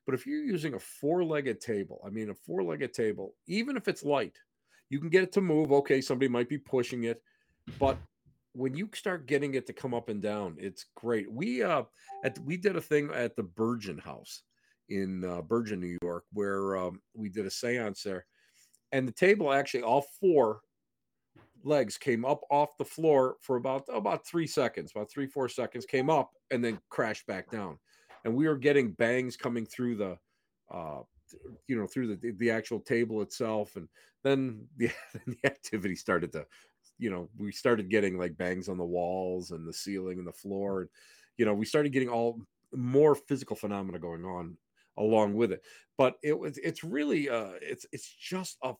But 0.08 0.16
if 0.16 0.26
you're 0.26 0.42
using 0.42 0.74
a 0.74 0.80
four 0.80 1.26
legged 1.26 1.60
table, 1.60 2.02
I 2.04 2.10
mean, 2.10 2.30
a 2.30 2.34
four 2.34 2.64
legged 2.64 2.94
table, 2.94 3.36
even 3.46 3.76
if 3.76 3.90
it's 3.90 4.06
light, 4.06 4.38
you 4.90 5.02
can 5.02 5.10
get 5.10 5.24
it 5.24 5.34
to 5.34 5.42
move. 5.42 5.74
Okay, 5.74 6.00
somebody 6.00 6.30
might 6.30 6.48
be 6.48 6.58
pushing 6.58 7.04
it, 7.04 7.22
but 7.78 7.98
when 8.54 8.74
you 8.74 8.90
start 8.94 9.28
getting 9.28 9.56
it 9.56 9.68
to 9.68 9.74
come 9.74 9.94
up 9.94 10.08
and 10.08 10.22
down, 10.22 10.56
it's 10.58 10.86
great. 10.96 11.30
We 11.30 11.62
uh, 11.62 11.84
at 12.24 12.40
we 12.40 12.56
did 12.56 12.78
a 12.78 12.82
thing 12.82 13.12
at 13.14 13.36
the 13.36 13.44
Bergen 13.44 13.98
House 13.98 14.44
in 14.88 15.26
uh, 15.26 15.42
New 15.76 15.98
York, 16.02 16.24
where 16.32 16.78
um, 16.78 17.02
we 17.14 17.28
did 17.28 17.46
a 17.46 17.50
séance 17.50 18.02
there, 18.02 18.26
and 18.94 19.06
the 19.06 19.12
table 19.12 19.52
actually 19.52 19.84
all 19.84 20.06
four 20.22 20.62
legs 21.66 21.98
came 21.98 22.24
up 22.24 22.40
off 22.50 22.78
the 22.78 22.86
floor 22.86 23.36
for 23.42 23.58
about 23.58 23.84
about 23.94 24.26
three 24.26 24.48
seconds, 24.48 24.94
about 24.96 25.12
three 25.12 25.28
four 25.28 25.50
seconds, 25.50 25.86
came 25.86 26.10
up 26.10 26.32
and 26.50 26.64
then 26.64 26.80
crashed 26.90 27.28
back 27.28 27.52
down 27.52 27.78
and 28.28 28.36
we 28.36 28.46
were 28.46 28.58
getting 28.58 28.92
bangs 28.92 29.38
coming 29.38 29.66
through 29.66 29.96
the 29.96 30.18
uh, 30.70 31.00
you 31.68 31.78
know 31.78 31.88
through 31.88 32.16
the 32.16 32.32
the 32.38 32.52
actual 32.52 32.82
table 32.82 33.22
itself 33.22 33.78
and 33.78 33.88
then 34.24 34.66
the, 34.78 34.92
the 35.26 35.38
activity 35.46 35.96
started 35.96 36.32
to 36.34 36.46
you 37.00 37.10
know 37.10 37.30
we 37.38 37.52
started 37.52 37.90
getting 37.90 38.18
like 38.18 38.38
bangs 38.38 38.68
on 38.68 38.78
the 38.78 38.84
walls 38.84 39.52
and 39.52 39.66
the 39.66 39.74
ceiling 39.74 40.20
and 40.20 40.28
the 40.28 40.34
floor 40.34 40.82
and 40.82 40.90
you 41.38 41.46
know 41.46 41.54
we 41.54 41.66
started 41.66 41.94
getting 41.94 42.10
all 42.10 42.40
more 42.76 43.16
physical 43.16 43.56
phenomena 43.56 43.98
going 43.98 44.26
on 44.26 44.58
along 44.98 45.34
with 45.36 45.54
it. 45.54 45.62
But 45.98 46.16
it 46.22 46.38
was 46.38 46.58
it's 46.58 46.84
really 46.84 47.30
uh 47.30 47.52
it's 47.62 47.86
it's 47.94 48.10
just 48.10 48.58
a 48.62 48.74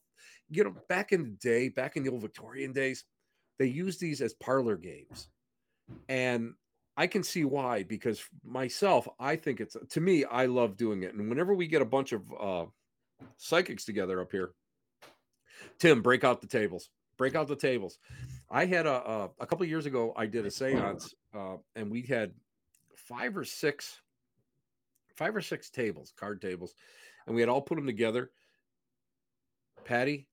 you 0.50 0.66
know 0.66 0.76
back 0.90 1.14
in 1.14 1.24
the 1.24 1.30
day 1.30 1.70
back 1.70 1.96
in 1.96 2.04
the 2.04 2.10
old 2.10 2.22
victorian 2.22 2.74
days 2.74 3.06
they 3.60 3.66
used 3.66 4.02
these 4.02 4.20
as 4.20 4.34
parlor 4.34 4.76
games. 4.76 5.30
And 6.10 6.54
I 6.98 7.06
can 7.08 7.24
see 7.24 7.46
why 7.46 7.84
because 7.84 8.24
myself, 8.44 9.08
I 9.20 9.36
think 9.36 9.62
it's 9.62 9.78
to 9.90 10.02
me, 10.02 10.26
I 10.26 10.48
love 10.48 10.76
doing 10.76 11.04
it. 11.04 11.14
And 11.14 11.30
whenever 11.30 11.54
we 11.54 11.68
get 11.68 11.84
a 11.84 11.86
bunch 11.86 12.12
of 12.12 12.24
uh, 12.40 12.66
psychics 13.38 13.86
together 13.86 14.20
up 14.20 14.32
here, 14.32 14.52
Tim, 15.78 16.02
break 16.02 16.24
out 16.24 16.42
the 16.42 16.48
tables, 16.48 16.90
break 17.18 17.36
out 17.36 17.48
the 17.48 17.56
tables. 17.56 18.00
I 18.50 18.66
had 18.66 18.88
a 18.88 18.96
a, 18.96 19.30
a 19.40 19.46
couple 19.46 19.66
years 19.66 19.86
ago, 19.86 20.12
I 20.18 20.26
did 20.26 20.46
a 20.46 20.50
séance, 20.50 21.14
uh, 21.36 21.58
and 21.76 21.92
we 21.92 22.02
had 22.02 22.34
five 22.96 23.38
or 23.38 23.46
six, 23.46 24.02
five 25.16 25.36
or 25.36 25.42
six 25.42 25.70
tables, 25.70 26.14
card 26.18 26.42
tables, 26.42 26.74
and 27.28 27.36
we 27.36 27.42
had 27.42 27.50
all 27.50 27.62
put 27.62 27.76
them 27.76 27.86
together. 27.86 28.32
Patti, 29.86 30.28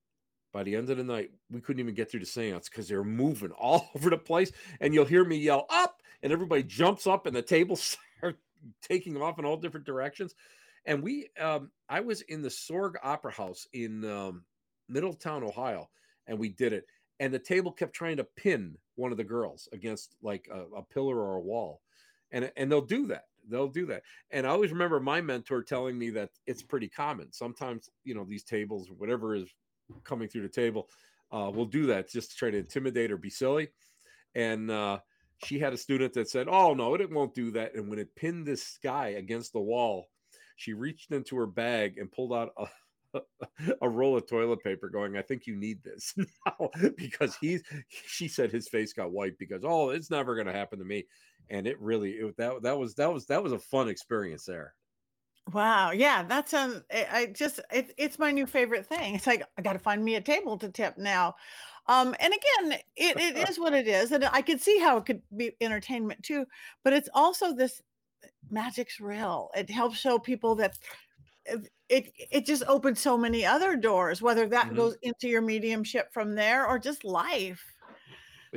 by 0.55 0.63
the 0.63 0.75
end 0.77 0.89
of 0.89 0.97
the 0.97 1.05
night, 1.05 1.31
we 1.51 1.61
couldn't 1.61 1.81
even 1.81 1.95
get 1.95 2.11
through 2.11 2.21
the 2.21 2.27
seance 2.27 2.69
because 2.69 2.89
they 2.89 2.97
were 2.97 3.05
moving 3.05 3.51
all 3.59 3.91
over 3.95 4.09
the 4.09 4.17
place. 4.17 4.53
And 4.81 4.95
you'll 4.95 5.05
hear 5.05 5.25
me 5.25 5.37
yell 5.37 5.67
up, 5.69 6.01
and 6.25 6.33
everybody 6.33 6.65
jumps 6.65 7.07
up, 7.07 7.27
and 7.27 7.37
the 7.37 7.43
tables 7.43 7.97
start 8.19 8.39
taking 8.83 9.21
off 9.21 9.39
in 9.39 9.45
all 9.45 9.57
different 9.57 9.87
directions. 9.87 10.35
And 10.87 11.03
we, 11.03 11.29
um, 11.41 11.71
I 11.89 12.01
was 12.01 12.23
in 12.23 12.43
the 12.43 12.49
Sorg 12.49 12.95
Opera 13.03 13.33
House 13.33 13.69
in 13.73 14.05
um, 14.05 14.45
Middletown, 14.89 15.45
Ohio, 15.45 15.89
and 16.27 16.39
we 16.39 16.49
did 16.49 16.73
it. 16.73 16.87
And 17.21 17.33
the 17.33 17.39
table 17.39 17.71
kept 17.71 17.95
trying 17.95 18.17
to 18.17 18.25
pin 18.25 18.77
one 18.97 19.13
of 19.13 19.19
the 19.19 19.25
girls 19.25 19.69
against 19.73 20.17
like 20.23 20.49
a, 20.53 20.79
a 20.79 20.83
pillar 20.83 21.17
or 21.17 21.37
a 21.37 21.41
wall. 21.41 21.81
and 22.33 22.51
and 22.57 22.71
they'll 22.71 22.81
do 22.81 23.07
that 23.07 23.25
they'll 23.49 23.69
do 23.69 23.87
that 23.87 24.03
and 24.31 24.47
i 24.47 24.51
always 24.51 24.73
remember 24.73 24.99
my 25.01 25.21
mentor 25.21 25.63
telling 25.63 25.99
me 25.99 26.11
that 26.11 26.31
it's 26.47 26.63
pretty 26.63 26.89
common 26.89 27.31
sometimes 27.33 27.91
you 28.05 28.15
know 28.15 28.25
these 28.25 28.43
tables 28.43 28.89
whatever 28.97 29.35
is 29.35 29.49
coming 30.03 30.29
through 30.29 30.43
the 30.43 30.49
table 30.49 30.89
uh, 31.31 31.51
will 31.53 31.67
do 31.67 31.87
that 31.87 32.09
just 32.09 32.31
to 32.31 32.37
try 32.37 32.51
to 32.51 32.59
intimidate 32.59 33.11
or 33.11 33.17
be 33.19 33.31
silly 33.31 33.69
and 34.35 34.71
uh, 34.71 34.99
she 35.45 35.59
had 35.59 35.73
a 35.73 35.79
student 35.79 36.13
that 36.15 36.29
said 36.29 36.49
oh 36.49 36.75
no 36.75 36.95
it 36.95 37.11
won't 37.11 37.35
do 37.35 37.51
that 37.51 37.75
and 37.75 37.89
when 37.89 37.99
it 37.99 38.15
pinned 38.15 38.47
this 38.47 38.79
guy 38.83 39.09
against 39.09 39.53
the 39.53 39.61
wall 39.61 40.09
she 40.57 40.73
reached 40.73 41.11
into 41.13 41.37
her 41.37 41.47
bag 41.47 41.99
and 41.99 42.13
pulled 42.13 42.33
out 42.33 42.53
a 42.59 42.67
a 43.83 43.89
roll 43.89 44.17
of 44.17 44.27
toilet 44.27 44.63
paper 44.63 44.89
going 44.89 45.17
i 45.17 45.23
think 45.23 45.47
you 45.47 45.55
need 45.55 45.83
this 45.85 46.15
now 46.47 46.69
because 46.97 47.37
he's 47.37 47.63
she 47.89 48.27
said 48.27 48.51
his 48.51 48.69
face 48.69 48.93
got 48.93 49.13
white 49.13 49.39
because 49.39 49.63
oh 49.65 49.91
it's 49.91 50.11
never 50.11 50.35
going 50.35 50.47
to 50.47 50.53
happen 50.53 50.79
to 50.79 50.85
me 50.85 51.07
and 51.51 51.67
it 51.67 51.81
really 51.81 52.13
it, 52.13 52.37
that 52.37 52.63
that 52.63 52.77
was 52.77 52.95
that 52.95 53.13
was 53.13 53.27
that 53.27 53.43
was 53.43 53.53
a 53.53 53.59
fun 53.59 53.89
experience 53.89 54.45
there 54.45 54.75
Wow. 55.53 55.91
Yeah, 55.91 56.23
that's 56.23 56.55
um 56.55 56.83
I 56.91 57.27
just 57.27 57.61
it, 57.71 57.93
it's 57.99 58.19
my 58.19 58.31
new 58.31 58.47
favorite 58.47 58.87
thing. 58.87 59.15
It's 59.15 59.27
like 59.27 59.47
I 59.59 59.63
got 59.63 59.75
to 59.75 59.79
find 59.79 60.03
me 60.03 60.15
a 60.15 60.21
table 60.21 60.57
to 60.59 60.71
tip 60.71 60.97
now. 60.97 61.35
Um 61.87 62.15
and 62.21 62.33
again, 62.35 62.81
it, 62.97 63.19
it 63.19 63.49
is 63.49 63.59
what 63.59 63.75
it 63.75 63.87
is 63.89 64.13
and 64.13 64.25
I 64.25 64.43
could 64.43 64.61
see 64.61 64.79
how 64.79 64.97
it 64.99 65.07
could 65.07 65.23
be 65.37 65.53
entertainment 65.61 66.23
too, 66.23 66.47
but 66.83 66.93
it's 66.93 67.09
also 67.15 67.55
this 67.55 67.83
magic's 68.51 69.01
real. 69.01 69.51
It 69.57 69.71
helps 69.71 69.99
show 69.99 70.19
people 70.19 70.55
that 70.57 70.79
it 71.47 71.71
it, 71.89 72.13
it 72.31 72.47
just 72.47 72.65
opens 72.69 73.01
so 73.01 73.19
many 73.19 73.45
other 73.47 73.77
doors, 73.77 74.23
whether 74.23 74.49
that 74.49 74.71
Mhm. 74.71 74.77
goes 74.77 74.97
into 75.03 75.29
your 75.29 75.43
mediumship 75.43 76.13
from 76.13 76.35
there 76.35 76.67
or 76.67 76.79
just 76.79 77.05
life. 77.05 77.63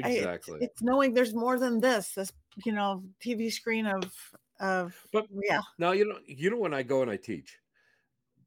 I, 0.03 0.09
it's, 0.09 0.17
exactly 0.17 0.59
it's 0.59 0.81
knowing 0.81 1.13
there's 1.13 1.33
more 1.33 1.59
than 1.59 1.79
this, 1.79 2.13
this 2.13 2.31
you 2.65 2.71
know 2.71 3.03
TV 3.19 3.49
screen 3.49 3.85
of 3.87 4.13
of 4.59 4.95
but 5.11 5.27
yeah. 5.43 5.61
now 5.77 5.91
you 5.91 6.05
know 6.05 6.19
you 6.25 6.49
know 6.49 6.57
when 6.57 6.73
i 6.73 6.83
go 6.83 7.01
and 7.01 7.11
i 7.11 7.17
teach 7.17 7.59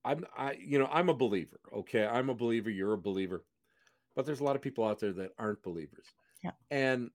i'm 0.04 0.24
i 0.36 0.52
you 0.52 0.78
know 0.78 0.88
i'm 0.92 1.08
a 1.08 1.14
believer 1.14 1.60
okay 1.72 2.06
i'm 2.06 2.30
a 2.30 2.34
believer 2.34 2.70
you're 2.70 2.94
a 2.94 2.98
believer 2.98 3.44
but 4.16 4.26
there's 4.26 4.40
a 4.40 4.44
lot 4.44 4.56
of 4.56 4.62
people 4.62 4.84
out 4.86 4.98
there 4.98 5.12
that 5.12 5.32
aren't 5.38 5.62
believers 5.62 6.06
Yeah. 6.42 6.52
and 6.70 7.10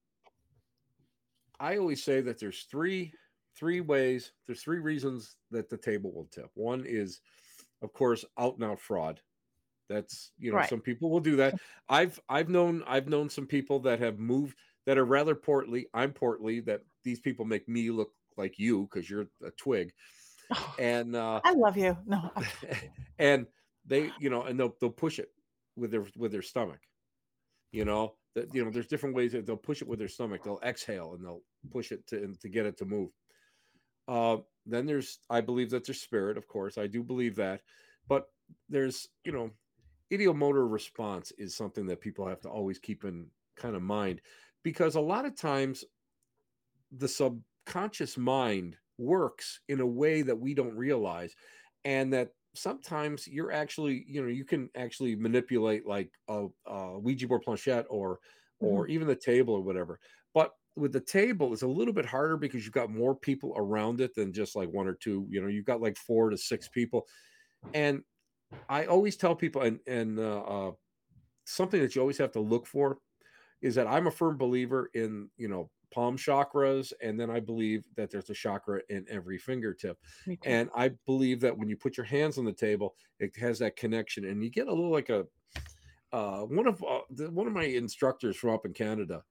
i 1.60 1.78
always 1.78 2.04
say 2.04 2.22
that 2.22 2.40
there's 2.40 2.64
three 2.64 3.14
three 3.56 3.82
ways 3.82 4.32
there's 4.46 4.62
three 4.62 4.80
reasons 4.80 5.36
that 5.52 5.70
the 5.70 5.78
table 5.78 6.12
will 6.14 6.26
tip 6.32 6.50
one 6.54 6.84
is 6.86 7.22
of 7.82 7.94
course 7.94 8.26
out 8.38 8.56
and 8.56 8.64
out 8.64 8.80
fraud 8.80 9.22
that's 9.88 10.32
you 10.38 10.52
know 10.52 10.58
Right. 10.58 10.70
some 10.70 10.82
people 10.82 11.10
will 11.10 11.20
do 11.20 11.36
that 11.38 11.56
i've 11.90 12.20
i've 12.30 12.50
known 12.50 12.84
i've 12.88 13.08
known 13.08 13.30
some 13.30 13.46
people 13.48 13.80
that 13.82 14.00
have 14.00 14.18
moved 14.20 14.58
that 14.86 14.98
are 14.98 15.06
rather 15.06 15.36
portly 15.36 15.88
i'm 15.94 16.12
portly 16.12 16.60
that 16.62 16.82
these 17.04 17.20
people 17.20 17.46
make 17.46 17.68
me 17.70 17.92
look 17.92 18.12
like 18.38 18.58
you 18.60 18.84
because 18.92 19.10
you're 19.10 19.28
a 19.46 19.52
twig 19.52 19.94
and 20.80 21.16
uh 21.16 21.40
I 21.44 21.54
love 21.54 21.76
you. 21.78 21.98
No. 22.06 22.30
and 23.20 23.48
they 23.86 24.12
you 24.20 24.30
know 24.30 24.44
and 24.44 24.60
they'll 24.60 24.76
they'll 24.80 24.90
push 24.92 25.18
it 25.20 25.30
with 25.76 25.92
their 25.92 26.06
with 26.16 26.32
their 26.32 26.42
stomach 26.42 26.80
you 27.76 27.84
know 27.84 28.14
that 28.36 28.54
you 28.56 28.64
know 28.64 28.72
there's 28.72 28.88
different 28.88 29.16
ways 29.16 29.34
that 29.34 29.46
they'll 29.46 29.58
push 29.58 29.82
it 29.82 29.88
with 29.88 30.00
their 30.00 30.08
stomach. 30.08 30.44
They'll 30.44 30.62
exhale 30.64 31.14
and 31.14 31.26
they'll 31.26 31.42
push 31.72 31.92
it 31.92 32.08
to 32.08 32.34
to 32.42 32.50
get 32.50 32.66
it 32.66 32.78
to 32.78 32.86
move. 32.86 33.10
Uh 34.08 34.38
then 34.66 34.86
there's 34.86 35.20
i 35.30 35.42
believe 35.42 35.70
that 35.70 35.86
there's 35.86 36.02
spirit 36.02 36.38
of 36.38 36.48
course. 36.48 36.78
I 36.78 36.88
do 36.88 37.04
believe 37.04 37.36
that. 37.36 37.62
But 38.08 38.28
there's 38.70 39.10
you 39.26 39.34
know 39.34 39.52
ideomotor 40.14 40.72
response 40.72 41.34
is 41.38 41.56
something 41.56 41.86
that 41.88 42.00
people 42.00 42.26
have 42.28 42.42
to 42.42 42.50
always 42.50 42.80
keep 42.80 43.04
in 43.04 43.28
kind 43.58 43.76
of 43.76 43.82
mind 43.82 44.22
because 44.64 44.96
a 44.96 45.02
lot 45.02 45.26
of 45.26 45.36
times 45.36 45.84
the 46.96 47.08
subconscious 47.08 48.18
mind 48.18 48.78
works 48.98 49.60
in 49.68 49.82
a 49.82 49.86
way 49.86 50.22
that 50.22 50.40
we 50.40 50.54
don't 50.54 50.78
realize 50.78 51.36
and 51.84 52.14
that 52.14 52.30
sometimes 52.56 53.28
you're 53.28 53.52
actually 53.52 54.06
you 54.08 54.22
know 54.22 54.28
you 54.28 54.46
can 54.46 54.70
actually 54.76 55.16
manipulate 55.16 55.86
like 55.86 56.12
a, 56.28 56.48
a 56.68 57.00
ouija 57.00 57.28
board 57.28 57.42
planchette 57.44 57.86
or 57.90 58.20
or 58.60 58.88
even 58.88 59.08
the 59.08 59.16
table 59.16 59.54
or 59.54 59.62
whatever. 59.62 60.00
But 60.34 60.52
with 60.76 60.92
the 60.92 61.02
table 61.02 61.54
it's 61.54 61.62
a 61.62 61.68
little 61.68 61.94
bit 61.94 62.06
harder 62.06 62.38
because 62.38 62.64
you've 62.64 62.74
got 62.74 62.90
more 62.90 63.16
people 63.16 63.54
around 63.56 64.02
it 64.02 64.16
than 64.16 64.34
just 64.34 64.56
like 64.56 64.70
one 64.70 64.88
or 64.88 64.94
two 64.94 65.26
you 65.30 65.42
know 65.42 65.48
you've 65.48 65.66
got 65.66 65.82
like 65.82 65.98
four 65.98 66.30
to 66.30 66.38
six 66.38 66.68
people. 66.68 67.06
And 67.74 68.02
i 68.70 68.86
always 68.86 69.18
tell 69.18 69.36
people 69.36 69.62
and 69.64 69.80
and 69.88 70.20
uh, 70.20 70.42
uh 70.42 70.72
something 71.46 71.82
that 71.82 71.96
you 71.96 72.02
always 72.02 72.18
have 72.18 72.32
to 72.32 72.40
look 72.40 72.66
for 72.68 73.00
is 73.62 73.76
that 73.76 73.88
i'm 73.88 74.08
a 74.08 74.12
firm 74.12 74.38
believer 74.38 74.90
in 74.94 75.30
you 75.38 75.48
know 75.48 75.70
palm 75.94 76.18
chakras 76.18 76.92
and 77.02 77.20
then 77.20 77.30
i 77.30 77.40
believe 77.40 77.86
that 77.96 78.12
there's 78.12 78.30
a 78.30 78.34
chakra 78.34 78.82
in 78.90 79.06
every 79.10 79.38
fingertip. 79.38 79.98
And 80.46 80.70
I 80.76 80.92
believe 81.06 81.42
that 81.42 81.58
when 81.58 81.70
you 81.70 81.78
put 81.78 81.98
your 81.98 82.06
hands 82.06 82.38
on 82.38 82.46
the 82.46 82.54
table, 82.54 82.96
it 83.20 83.36
has 83.38 83.60
that 83.60 83.76
connection, 83.76 84.26
and 84.26 84.44
you 84.44 84.50
get 84.50 84.68
a 84.68 84.74
little 84.74 84.92
like 84.92 85.10
a 85.10 85.26
uh, 86.14 86.42
one 86.42 86.68
of 86.68 86.84
uh, 86.84 87.00
the, 87.10 87.30
one 87.32 87.48
of 87.48 87.54
my 87.54 87.64
instructors 87.64 88.38
from 88.38 88.52
up 88.52 88.66
in 88.66 88.74
Canada. 88.74 89.24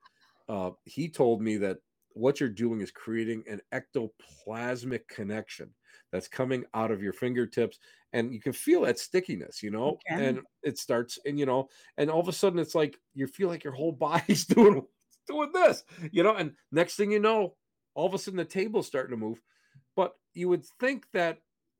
Uh, 0.49 0.71
he 0.85 1.09
told 1.09 1.41
me 1.41 1.57
that 1.57 1.79
what 2.11 2.39
you're 2.39 2.49
doing 2.49 2.81
is 2.81 2.91
creating 2.91 3.43
an 3.49 3.61
ectoplasmic 3.73 5.09
connection 5.09 5.71
that's 6.13 6.29
coming 6.29 6.65
out 6.75 6.91
of 6.91 7.03
your 7.03 7.13
fingertips, 7.13 7.79
and 8.13 8.33
you 8.33 8.41
can 8.41 8.53
feel 8.53 8.83
that 8.83 8.99
stickiness, 8.99 9.63
you 9.63 9.71
know, 9.71 9.99
and 10.09 10.41
it 10.63 10.79
starts, 10.79 11.19
and 11.25 11.39
you 11.39 11.47
know, 11.47 11.69
and 11.97 12.11
all 12.11 12.21
of 12.21 12.29
a 12.29 12.33
sudden 12.33 12.59
it's 12.59 12.75
like 12.75 12.99
you 13.15 13.27
feel 13.27 13.49
like 13.49 13.65
your 13.65 13.73
whole 13.73 13.93
body's 14.09 14.45
doing 14.45 14.83
doing 15.27 15.51
this, 15.53 15.85
you 16.13 16.23
know, 16.23 16.35
and 16.35 16.53
next 16.73 16.97
thing 16.97 17.11
you 17.13 17.21
know, 17.21 17.55
all 17.95 18.07
of 18.07 18.15
a 18.15 18.19
sudden 18.19 18.39
the 18.39 18.45
table's 18.45 18.87
starting 18.87 19.11
to 19.11 19.17
move 19.17 19.41
but 19.97 20.15
you 20.33 20.49
would 20.49 20.65
think 20.81 21.07
that 21.13 21.39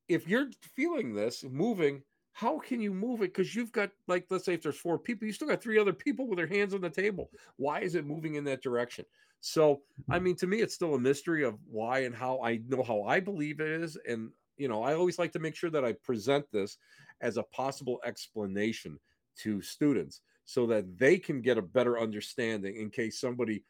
if 0.09 0.29
you're 0.29 0.51
feeling 0.77 1.15
this 1.15 1.45
moving, 1.45 2.03
how 2.33 2.59
can 2.59 2.81
you 2.81 2.93
move 2.93 3.21
it? 3.21 3.33
Because 3.35 3.55
you've 3.55 3.73
got, 3.73 3.91
like, 4.09 4.27
let's 4.31 4.45
say 4.45 4.55
if 4.55 4.63
there's 4.63 4.77
four 4.77 4.99
people, 4.99 5.27
you 5.27 5.33
still 5.33 5.49
got 5.49 5.63
three 5.63 5.79
other 5.79 5.93
people 5.93 6.27
with 6.27 6.37
their 6.37 6.47
hands 6.47 6.75
on 6.75 6.81
the 6.81 6.91
table. 6.91 7.31
Why 7.57 7.81
is 7.81 7.95
it 7.95 8.07
moving 8.07 8.35
in 8.35 8.45
that 8.45 8.63
direction? 8.63 9.05
So, 9.41 9.83
I 10.11 10.19
hmm. 10.19 10.25
mean, 10.25 10.37
to 10.37 10.47
me, 10.47 10.59
it's 10.59 10.75
still 10.75 10.95
a 10.95 11.01
mystery 11.01 11.45
of 11.45 11.59
why 11.71 12.01
and 12.01 12.15
how 12.15 12.41
I 12.43 12.61
know 12.67 12.83
how 12.83 13.03
I 13.03 13.21
believe 13.21 13.61
it 13.61 13.69
is. 13.69 13.97
And, 14.09 14.31
you 14.57 14.69
know, 14.69 14.83
I 14.83 14.95
always 14.95 15.19
like 15.19 15.33
to 15.33 15.39
make 15.39 15.55
sure 15.55 15.71
that 15.71 15.85
I 15.85 15.93
present 15.93 16.47
this 16.53 16.79
as 17.21 17.37
a 17.37 17.43
possible 17.45 18.01
explanation 18.05 18.99
to 19.39 19.61
students 19.63 20.21
so 20.45 20.67
that 20.67 20.99
they 20.99 21.19
can 21.19 21.41
get 21.41 21.59
a 21.59 21.63
better 21.63 21.99
understanding 21.99 22.77
in 22.77 22.91
case 22.91 23.21
somebody 23.21 23.65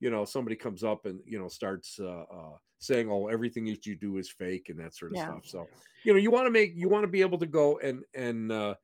you 0.00 0.10
know 0.10 0.24
somebody 0.24 0.56
comes 0.56 0.84
up 0.84 1.06
and 1.06 1.20
you 1.26 1.38
know 1.38 1.48
starts 1.48 1.98
uh, 2.00 2.24
uh 2.30 2.56
saying 2.78 3.10
oh 3.10 3.26
everything 3.26 3.64
that 3.64 3.84
you 3.86 3.96
do 3.96 4.18
is 4.18 4.30
fake 4.30 4.68
and 4.68 4.78
that 4.78 4.94
sort 4.94 5.12
of 5.12 5.16
Yeah. 5.16 5.24
stuff 5.26 5.46
so 5.46 5.66
you 6.04 6.12
know 6.12 6.18
you 6.18 6.30
want 6.30 6.46
to 6.46 6.50
make 6.50 6.72
you 6.76 6.88
want 6.88 7.02
to 7.04 7.08
be 7.08 7.20
able 7.22 7.38
to 7.38 7.46
go 7.46 7.78
and 7.78 8.04
and 8.14 8.52
uh 8.52 8.74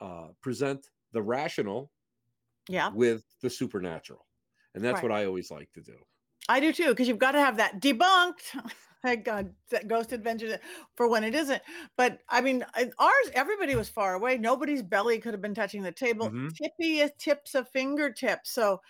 uh 0.00 0.28
present 0.40 0.90
the 1.12 1.22
rational 1.22 1.90
Yeah. 2.68 2.90
with 2.92 3.24
the 3.40 3.50
supernatural 3.50 4.26
and 4.74 4.84
that's 4.84 4.96
Right. 4.96 5.04
what 5.04 5.12
i 5.12 5.24
always 5.24 5.50
like 5.50 5.72
to 5.72 5.80
do 5.82 5.96
I 6.48 6.58
do 6.58 6.72
too, 6.72 6.88
because 6.88 7.06
you've 7.06 7.18
got 7.18 7.32
to 7.32 7.38
have 7.38 7.58
that 7.58 7.80
debunked. 7.80 8.58
Thank 9.02 9.24
God 9.24 9.54
that 9.70 9.88
Ghost 9.88 10.12
Adventures 10.12 10.58
for 10.94 11.08
when 11.08 11.24
it 11.24 11.34
isn't. 11.34 11.62
But 11.96 12.20
I 12.28 12.40
mean, 12.42 12.64
ours, 12.98 13.30
everybody 13.32 13.74
was 13.74 13.88
far 13.88 14.14
away. 14.14 14.36
Nobody's 14.36 14.82
belly 14.82 15.18
could 15.20 15.32
have 15.32 15.40
been 15.40 15.54
touching 15.54 15.82
the 15.82 15.92
table. 15.92 16.32
Mhm. 16.32 16.60
Tippy 16.62 17.02
tips 17.18 17.54
of 17.54 17.68
fingertips. 17.70 18.50
So 18.50 18.82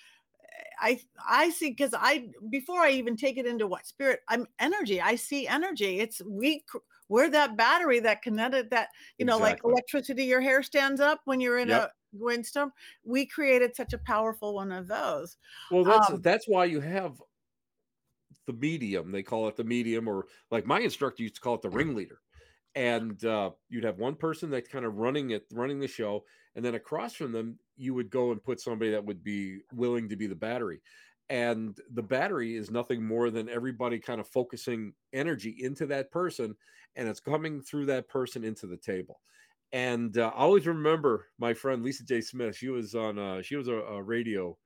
eh, 0.58 0.64
I 0.80 1.00
I 1.26 1.50
see 1.50 1.70
because 1.70 1.94
I 1.96 2.30
before 2.50 2.80
I 2.80 2.90
even 2.90 3.16
take 3.16 3.38
it 3.38 3.46
into 3.46 3.66
what 3.66 3.86
spirit, 3.86 4.20
I'm 4.28 4.46
energy. 4.58 5.00
I 5.00 5.16
see 5.16 5.46
energy. 5.46 6.00
It's 6.00 6.20
we 6.24 6.64
we're 7.08 7.30
that 7.30 7.56
battery 7.56 8.00
that 8.00 8.22
connected 8.22 8.70
that 8.70 8.90
you 9.18 9.24
know 9.26 9.38
like 9.38 9.60
electricity. 9.64 10.24
Your 10.24 10.40
hair 10.40 10.62
stands 10.62 11.00
up 11.00 11.22
when 11.24 11.40
you're 11.40 11.58
in 11.58 11.70
Yep. 11.70 11.72
a 11.72 11.90
windstorm. 12.12 12.72
We 13.04 13.26
created 13.26 13.76
such 13.76 13.92
a 13.92 13.98
powerful 13.98 14.54
one 14.54 14.72
of 14.72 14.88
those. 14.88 15.36
well 15.68 15.84
that's 15.84 16.08
Um, 16.12 16.22
that's 16.22 16.46
why 16.48 16.64
you 16.64 16.80
have 16.80 17.22
the 18.50 18.58
medium 18.58 19.12
they 19.12 19.22
call 19.22 19.48
it 19.48 19.56
the 19.56 19.64
medium 19.64 20.08
or 20.08 20.26
like 20.50 20.66
my 20.66 20.80
instructor 20.80 21.22
used 21.22 21.36
to 21.36 21.40
call 21.40 21.54
it 21.54 21.62
the 21.62 21.70
ringleader. 21.70 22.20
And 22.76 23.22
uh, 23.24 23.50
you'd 23.68 23.84
have 23.84 23.98
one 23.98 24.14
person 24.14 24.48
that's 24.48 24.68
kind 24.68 24.84
of 24.84 24.96
running 24.96 25.30
it 25.30 25.44
running 25.52 25.80
the 25.80 25.88
show 25.88 26.24
and 26.56 26.64
then 26.64 26.74
across 26.74 27.14
from 27.14 27.32
them 27.32 27.58
you 27.76 27.94
would 27.94 28.10
go 28.10 28.32
and 28.32 28.42
put 28.42 28.60
somebody 28.60 28.90
that 28.90 29.04
would 29.04 29.24
be 29.24 29.60
willing 29.72 30.08
to 30.08 30.16
be 30.16 30.26
the 30.26 30.34
battery. 30.34 30.80
And 31.28 31.78
the 31.92 32.02
battery 32.02 32.56
is 32.56 32.70
nothing 32.70 33.04
more 33.04 33.30
than 33.30 33.48
everybody 33.48 34.00
kind 34.00 34.20
of 34.20 34.28
focusing 34.28 34.92
energy 35.12 35.56
into 35.60 35.86
that 35.86 36.10
person 36.10 36.56
and 36.96 37.08
it's 37.08 37.20
coming 37.20 37.60
through 37.60 37.86
that 37.86 38.08
person 38.08 38.42
into 38.44 38.66
the 38.66 38.76
table. 38.76 39.20
And 39.72 40.18
uh, 40.18 40.32
i 40.34 40.40
always 40.40 40.66
remember 40.66 41.26
my 41.38 41.54
friend 41.54 41.82
lisa 41.82 42.04
j. 42.04 42.20
Smith 42.20 42.56
she 42.56 42.68
was 42.68 42.94
on 42.94 43.18
uh, 43.18 43.42
she 43.42 43.56
was 43.56 43.68
a, 43.68 43.74
a 43.74 44.02
radio 44.02 44.56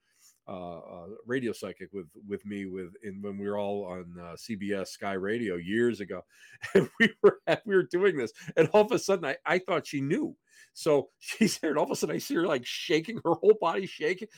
uh, 0.46 0.78
uh, 0.78 1.06
radio 1.26 1.52
psychic 1.52 1.88
with 1.92 2.06
with 2.28 2.44
me 2.44 2.66
with 2.66 2.92
in 3.02 3.22
when 3.22 3.38
we 3.38 3.48
were 3.48 3.58
all 3.58 3.86
on 3.86 4.14
uh, 4.20 4.36
CBS 4.36 4.88
Sky 4.88 5.14
Radio 5.14 5.56
years 5.56 6.00
ago, 6.00 6.22
and 6.74 6.88
we 7.00 7.10
were 7.22 7.40
we 7.64 7.74
were 7.74 7.88
doing 7.90 8.16
this, 8.16 8.32
and 8.56 8.68
all 8.72 8.82
of 8.82 8.92
a 8.92 8.98
sudden 8.98 9.24
I, 9.24 9.36
I 9.46 9.58
thought 9.58 9.86
she 9.86 10.00
knew, 10.00 10.36
so 10.72 11.08
she's 11.18 11.58
there, 11.58 11.70
and 11.70 11.78
all 11.78 11.84
of 11.86 11.90
a 11.90 11.96
sudden 11.96 12.16
I 12.16 12.18
see 12.18 12.34
her 12.34 12.46
like 12.46 12.66
shaking, 12.66 13.20
her 13.24 13.34
whole 13.34 13.56
body 13.60 13.86
shaking. 13.86 14.28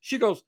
She 0.00 0.18
goes, 0.18 0.42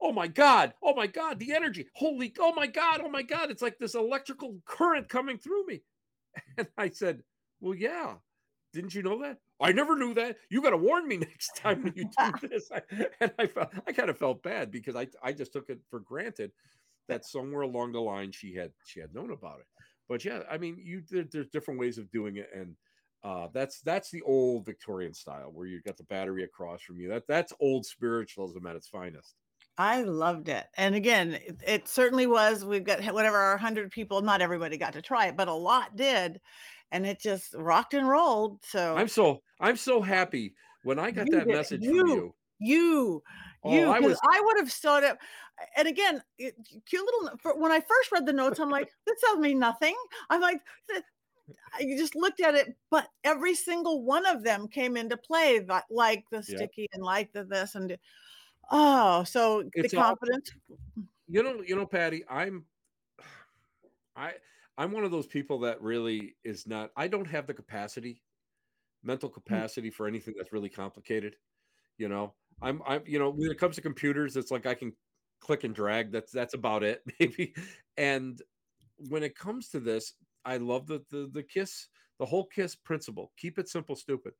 oh 0.00 0.12
my 0.12 0.26
God, 0.26 0.74
oh 0.82 0.94
my 0.94 1.06
God, 1.06 1.38
the 1.38 1.52
energy, 1.52 1.86
holy, 1.94 2.34
oh 2.40 2.52
my 2.54 2.66
God, 2.66 3.00
oh 3.04 3.08
my 3.08 3.22
God, 3.22 3.50
it's 3.50 3.62
like 3.62 3.78
this 3.78 3.94
electrical 3.94 4.56
current 4.66 5.08
coming 5.08 5.38
through 5.38 5.66
me. 5.66 5.82
And 6.56 6.66
I 6.78 6.88
said, 6.88 7.22
well, 7.60 7.74
yeah, 7.74 8.14
didn't 8.72 8.94
you 8.94 9.02
know 9.02 9.22
that? 9.22 9.38
I 9.60 9.72
never 9.72 9.96
knew 9.96 10.14
that. 10.14 10.36
You 10.50 10.62
got 10.62 10.70
to 10.70 10.76
warn 10.76 11.06
me 11.06 11.16
next 11.18 11.56
time 11.56 11.82
when 11.82 11.94
you 11.96 12.04
do 12.04 12.48
this. 12.48 12.70
I, 12.72 12.80
and 13.20 13.32
I 13.38 13.46
felt, 13.46 13.70
I 13.86 13.92
kind 13.92 14.10
of 14.10 14.18
felt 14.18 14.42
bad 14.42 14.70
because 14.70 14.96
I, 14.96 15.06
I 15.22 15.32
just 15.32 15.52
took 15.52 15.68
it 15.68 15.80
for 15.90 16.00
granted 16.00 16.52
that 17.08 17.24
somewhere 17.24 17.62
along 17.62 17.92
the 17.92 18.00
line 18.00 18.32
she 18.32 18.54
had, 18.54 18.72
she 18.84 19.00
had 19.00 19.14
known 19.14 19.32
about 19.32 19.60
it. 19.60 19.66
But 20.08 20.24
yeah, 20.24 20.40
I 20.50 20.58
mean, 20.58 20.78
you 20.82 21.02
there, 21.10 21.24
there's 21.30 21.48
different 21.48 21.80
ways 21.80 21.96
of 21.96 22.10
doing 22.10 22.36
it, 22.36 22.48
and 22.54 22.74
uh, 23.24 23.48
that's 23.54 23.80
that's 23.80 24.10
the 24.10 24.20
old 24.22 24.66
Victorian 24.66 25.14
style 25.14 25.50
where 25.52 25.66
you've 25.66 25.84
got 25.84 25.96
the 25.96 26.04
battery 26.04 26.44
across 26.44 26.82
from 26.82 27.00
you. 27.00 27.08
That 27.08 27.26
that's 27.28 27.52
old 27.60 27.86
spiritualism 27.86 28.66
at 28.66 28.76
its 28.76 28.88
finest. 28.88 29.36
I 29.78 30.02
loved 30.02 30.48
it. 30.48 30.66
And 30.76 30.94
again, 30.94 31.32
it, 31.32 31.62
it 31.66 31.88
certainly 31.88 32.26
was. 32.26 32.64
We've 32.64 32.84
got 32.84 33.02
whatever 33.14 33.38
our 33.38 33.54
100 33.54 33.90
people, 33.90 34.20
not 34.20 34.42
everybody 34.42 34.76
got 34.76 34.92
to 34.94 35.02
try 35.02 35.26
it, 35.26 35.36
but 35.36 35.48
a 35.48 35.54
lot 35.54 35.96
did. 35.96 36.40
And 36.92 37.04
it 37.06 37.20
just 37.20 37.54
rocked 37.54 37.94
and 37.94 38.08
rolled. 38.08 38.60
So 38.64 38.96
I'm 38.96 39.08
so 39.08 39.42
I'm 39.60 39.76
so 39.76 40.00
happy 40.00 40.54
when 40.84 40.98
I 40.98 41.10
got 41.10 41.28
that 41.30 41.48
message 41.48 41.82
you, 41.82 41.98
from 41.98 42.08
you. 42.08 42.34
You, 42.60 43.22
oh, 43.64 43.74
you, 43.74 43.90
I, 43.90 43.98
was, 43.98 44.16
I 44.22 44.40
would 44.40 44.56
have 44.58 44.70
stood 44.70 45.02
up. 45.02 45.18
And 45.76 45.88
again, 45.88 46.22
it, 46.38 46.54
cute 46.86 47.04
little. 47.04 47.60
When 47.60 47.72
I 47.72 47.80
first 47.80 48.12
read 48.12 48.24
the 48.24 48.32
notes, 48.32 48.60
I'm 48.60 48.70
like, 48.70 48.88
this 49.04 49.20
tells 49.20 49.38
me 49.38 49.52
nothing. 49.52 49.96
I'm 50.30 50.40
like, 50.40 50.60
I 51.74 51.82
just 51.98 52.14
looked 52.14 52.40
at 52.40 52.54
it, 52.54 52.76
but 52.88 53.08
every 53.24 53.54
single 53.54 54.04
one 54.04 54.26
of 54.26 54.44
them 54.44 54.68
came 54.68 54.96
into 54.96 55.16
play, 55.16 55.66
like 55.90 56.24
the 56.30 56.42
sticky 56.42 56.86
and 56.92 57.02
like 57.02 57.32
the 57.32 57.44
this 57.44 57.74
and 57.74 57.96
Oh, 58.70 59.24
so 59.24 59.68
it's 59.74 59.90
the 59.90 59.96
confidence. 59.98 60.50
All, 60.70 60.78
you 61.28 61.42
know, 61.42 61.62
you 61.66 61.76
know, 61.76 61.86
Patti, 61.86 62.24
I'm 62.28 62.64
I 64.16 64.32
I'm 64.78 64.92
one 64.92 65.04
of 65.04 65.10
those 65.10 65.26
people 65.26 65.60
that 65.60 65.80
really 65.82 66.36
is 66.44 66.66
not 66.66 66.90
I 66.96 67.08
don't 67.08 67.26
have 67.26 67.46
the 67.46 67.54
capacity, 67.54 68.22
mental 69.02 69.28
mm. 69.28 69.34
capacity 69.34 69.90
for 69.90 70.06
anything 70.06 70.34
that's 70.36 70.52
really 70.52 70.68
complicated. 70.68 71.36
You 71.98 72.08
know, 72.08 72.34
I'm 72.60 72.82
I'm 72.86 73.02
you 73.06 73.18
know, 73.18 73.30
when 73.30 73.50
it 73.50 73.58
comes 73.58 73.76
to 73.76 73.82
computers, 73.82 74.36
it's 74.36 74.50
like 74.50 74.66
I 74.66 74.74
can 74.74 74.92
click 75.40 75.64
and 75.64 75.74
drag. 75.74 76.12
That's 76.12 76.32
that's 76.32 76.54
about 76.54 76.82
it, 76.82 77.02
maybe. 77.20 77.54
And 77.96 78.40
when 79.08 79.22
it 79.22 79.36
comes 79.36 79.68
to 79.70 79.80
this, 79.80 80.14
I 80.44 80.56
love 80.56 80.86
the 80.86 81.02
the 81.10 81.30
the 81.32 81.42
kiss 81.42 81.88
the 82.18 82.26
whole 82.26 82.46
kiss 82.46 82.76
principle 82.76 83.32
keep 83.36 83.58
it 83.58 83.68
simple 83.68 83.96
stupid 83.96 84.32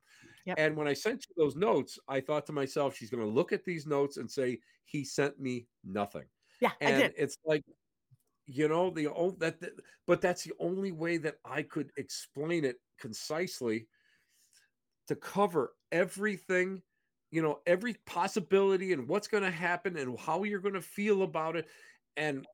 yep. 0.45 0.55
and 0.57 0.77
when 0.77 0.87
i 0.87 0.93
sent 0.93 1.25
you 1.27 1.43
those 1.43 1.57
notes 1.57 1.99
i 2.07 2.21
thought 2.21 2.45
to 2.45 2.53
myself 2.53 2.95
she's 2.95 3.09
going 3.09 3.21
to 3.21 3.27
look 3.27 3.51
at 3.51 3.65
these 3.65 3.85
notes 3.85 4.15
and 4.15 4.31
say 4.31 4.57
he 4.85 5.03
sent 5.03 5.37
me 5.37 5.67
nothing 5.83 6.23
yeah 6.61 6.71
and 6.79 7.11
it's 7.17 7.37
like 7.45 7.61
you 8.45 8.67
know 8.67 8.89
the 8.89 9.07
old 9.07 9.39
that 9.39 9.55
but 10.05 10.21
that's 10.21 10.43
the 10.43 10.53
only 10.59 10.91
way 10.91 11.17
that 11.17 11.35
i 11.45 11.61
could 11.61 11.91
explain 11.97 12.65
it 12.65 12.77
concisely 12.99 13.87
to 15.07 15.15
cover 15.15 15.73
everything 15.91 16.81
you 17.31 17.41
know 17.41 17.59
every 17.65 17.95
possibility 18.05 18.93
and 18.93 19.07
what's 19.07 19.27
going 19.27 19.43
to 19.43 19.51
happen 19.51 19.97
and 19.97 20.19
how 20.19 20.43
you're 20.43 20.59
going 20.59 20.73
to 20.73 20.81
feel 20.81 21.23
about 21.23 21.55
it 21.55 21.67
and 22.17 22.45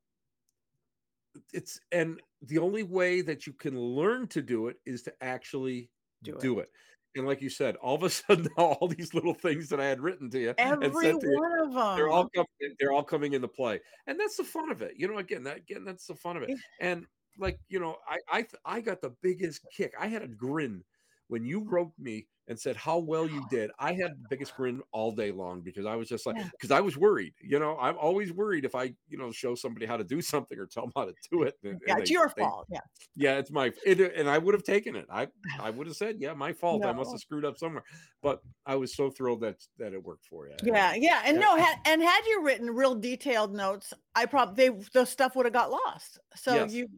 it's 1.52 1.80
and 1.92 2.20
the 2.42 2.58
only 2.58 2.82
way 2.82 3.20
that 3.20 3.46
you 3.46 3.52
can 3.52 3.78
learn 3.78 4.26
to 4.28 4.42
do 4.42 4.68
it 4.68 4.76
is 4.86 5.02
to 5.02 5.12
actually 5.20 5.90
do 6.22 6.34
it. 6.34 6.40
Do 6.40 6.58
it. 6.60 6.70
And 7.16 7.26
like 7.26 7.42
you 7.42 7.50
said, 7.50 7.76
all 7.76 7.96
of 7.96 8.02
a 8.02 8.10
sudden, 8.10 8.48
all 8.56 8.88
these 8.88 9.14
little 9.14 9.34
things 9.34 9.68
that 9.68 9.80
I 9.80 9.86
had 9.86 10.00
written 10.00 10.30
to 10.30 10.38
you, 10.38 10.54
every 10.58 10.88
one 10.88 11.04
you, 11.04 11.16
of 11.16 11.74
them, 11.74 11.96
they're 11.96 12.08
all 12.08 12.28
coming, 12.34 12.74
they're 12.78 12.92
all 12.92 13.02
coming 13.02 13.32
into 13.32 13.48
play, 13.48 13.80
and 14.06 14.18
that's 14.18 14.36
the 14.36 14.44
fun 14.44 14.70
of 14.70 14.82
it. 14.82 14.94
You 14.96 15.08
know, 15.08 15.18
again, 15.18 15.42
that 15.44 15.58
again, 15.58 15.84
that's 15.84 16.06
the 16.06 16.14
fun 16.14 16.36
of 16.36 16.42
it. 16.42 16.56
And 16.80 17.06
like 17.38 17.58
you 17.68 17.80
know, 17.80 17.96
I 18.08 18.38
I 18.38 18.46
I 18.64 18.80
got 18.80 19.00
the 19.00 19.14
biggest 19.22 19.60
kick. 19.76 19.94
I 19.98 20.06
had 20.06 20.22
a 20.22 20.28
grin 20.28 20.84
when 21.28 21.44
you 21.44 21.64
wrote 21.68 21.92
me 21.98 22.26
and 22.50 22.58
said 22.58 22.74
how 22.74 22.98
well 22.98 23.28
you 23.28 23.46
did, 23.48 23.70
I 23.78 23.92
had 23.92 24.10
the 24.10 24.26
biggest 24.28 24.56
grin 24.56 24.82
all 24.90 25.12
day 25.12 25.30
long 25.30 25.60
because 25.60 25.86
I 25.86 25.94
was 25.94 26.08
just 26.08 26.26
like, 26.26 26.34
because 26.50 26.70
yeah. 26.70 26.78
I 26.78 26.80
was 26.80 26.96
worried. 26.96 27.32
You 27.40 27.60
know, 27.60 27.78
I'm 27.80 27.96
always 27.96 28.32
worried 28.32 28.64
if 28.64 28.74
I, 28.74 28.92
you 29.08 29.16
know, 29.16 29.30
show 29.30 29.54
somebody 29.54 29.86
how 29.86 29.96
to 29.96 30.02
do 30.02 30.20
something 30.32 30.58
or 30.58 30.66
tell 30.66 30.82
them 30.82 30.92
how 30.96 31.04
to 31.04 31.14
do 31.30 31.44
it. 31.44 31.54
And, 31.62 31.80
yeah, 31.86 31.92
and 31.92 32.00
it's 32.00 32.10
they, 32.10 32.14
your 32.14 32.32
they, 32.36 32.42
fault. 32.42 32.66
Yeah. 32.68 32.80
Yeah, 33.14 33.38
it's 33.38 33.52
my 33.52 33.72
it, 33.86 34.00
and 34.00 34.28
I 34.28 34.36
would 34.38 34.54
have 34.54 34.64
taken 34.64 34.96
it. 34.96 35.06
I 35.10 35.28
I 35.60 35.70
would 35.70 35.86
have 35.86 35.94
said, 35.94 36.16
yeah, 36.18 36.34
my 36.34 36.52
fault. 36.52 36.82
No. 36.82 36.88
I 36.88 36.92
must 36.92 37.12
have 37.12 37.20
screwed 37.20 37.44
up 37.44 37.56
somewhere. 37.56 37.84
But 38.20 38.42
I 38.66 38.74
was 38.74 38.96
so 38.96 39.10
thrilled 39.10 39.42
that 39.42 39.56
that 39.78 39.92
it 39.92 40.02
worked 40.02 40.26
for 40.26 40.48
you. 40.48 40.54
Yeah, 40.64 40.94
yeah, 40.94 41.22
and 41.24 41.38
no, 41.38 41.56
had, 41.56 41.76
and 41.86 42.02
had 42.02 42.20
you 42.26 42.42
written 42.44 42.70
real 42.70 42.96
detailed 42.96 43.54
notes, 43.54 43.94
I 44.16 44.26
probably 44.26 44.70
the 44.92 45.04
stuff 45.04 45.36
would 45.36 45.46
have 45.46 45.52
got 45.52 45.70
lost. 45.70 46.18
So 46.34 46.54
yes. 46.54 46.72
you 46.72 46.88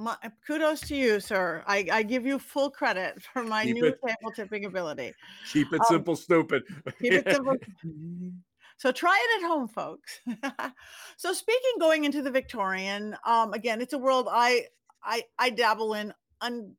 my, 0.00 0.16
kudos 0.46 0.80
to 0.88 0.96
you, 0.96 1.20
sir. 1.20 1.62
I, 1.66 1.86
I 1.92 2.02
give 2.02 2.24
you 2.24 2.38
full 2.38 2.70
credit 2.70 3.22
for 3.32 3.42
my 3.42 3.64
keep 3.64 3.74
new 3.74 3.84
it, 3.86 3.98
table 4.04 4.32
tipping 4.34 4.64
ability. 4.64 5.14
Keep 5.52 5.72
it 5.72 5.80
um, 5.80 5.86
simple, 5.88 6.16
stupid. 6.16 6.62
Keep 7.00 7.12
it 7.12 7.30
simple. 7.30 7.56
so 8.78 8.92
try 8.92 9.18
it 9.22 9.42
at 9.42 9.48
home, 9.48 9.68
folks. 9.68 10.20
so 11.16 11.32
speaking 11.32 11.72
going 11.78 12.04
into 12.04 12.22
the 12.22 12.30
Victorian, 12.30 13.16
um, 13.26 13.52
again, 13.52 13.80
it's 13.80 13.92
a 13.92 13.98
world 13.98 14.28
I 14.30 14.66
I 15.02 15.22
I 15.38 15.50
dabble 15.50 15.94
in 15.94 16.14
un, 16.40 16.74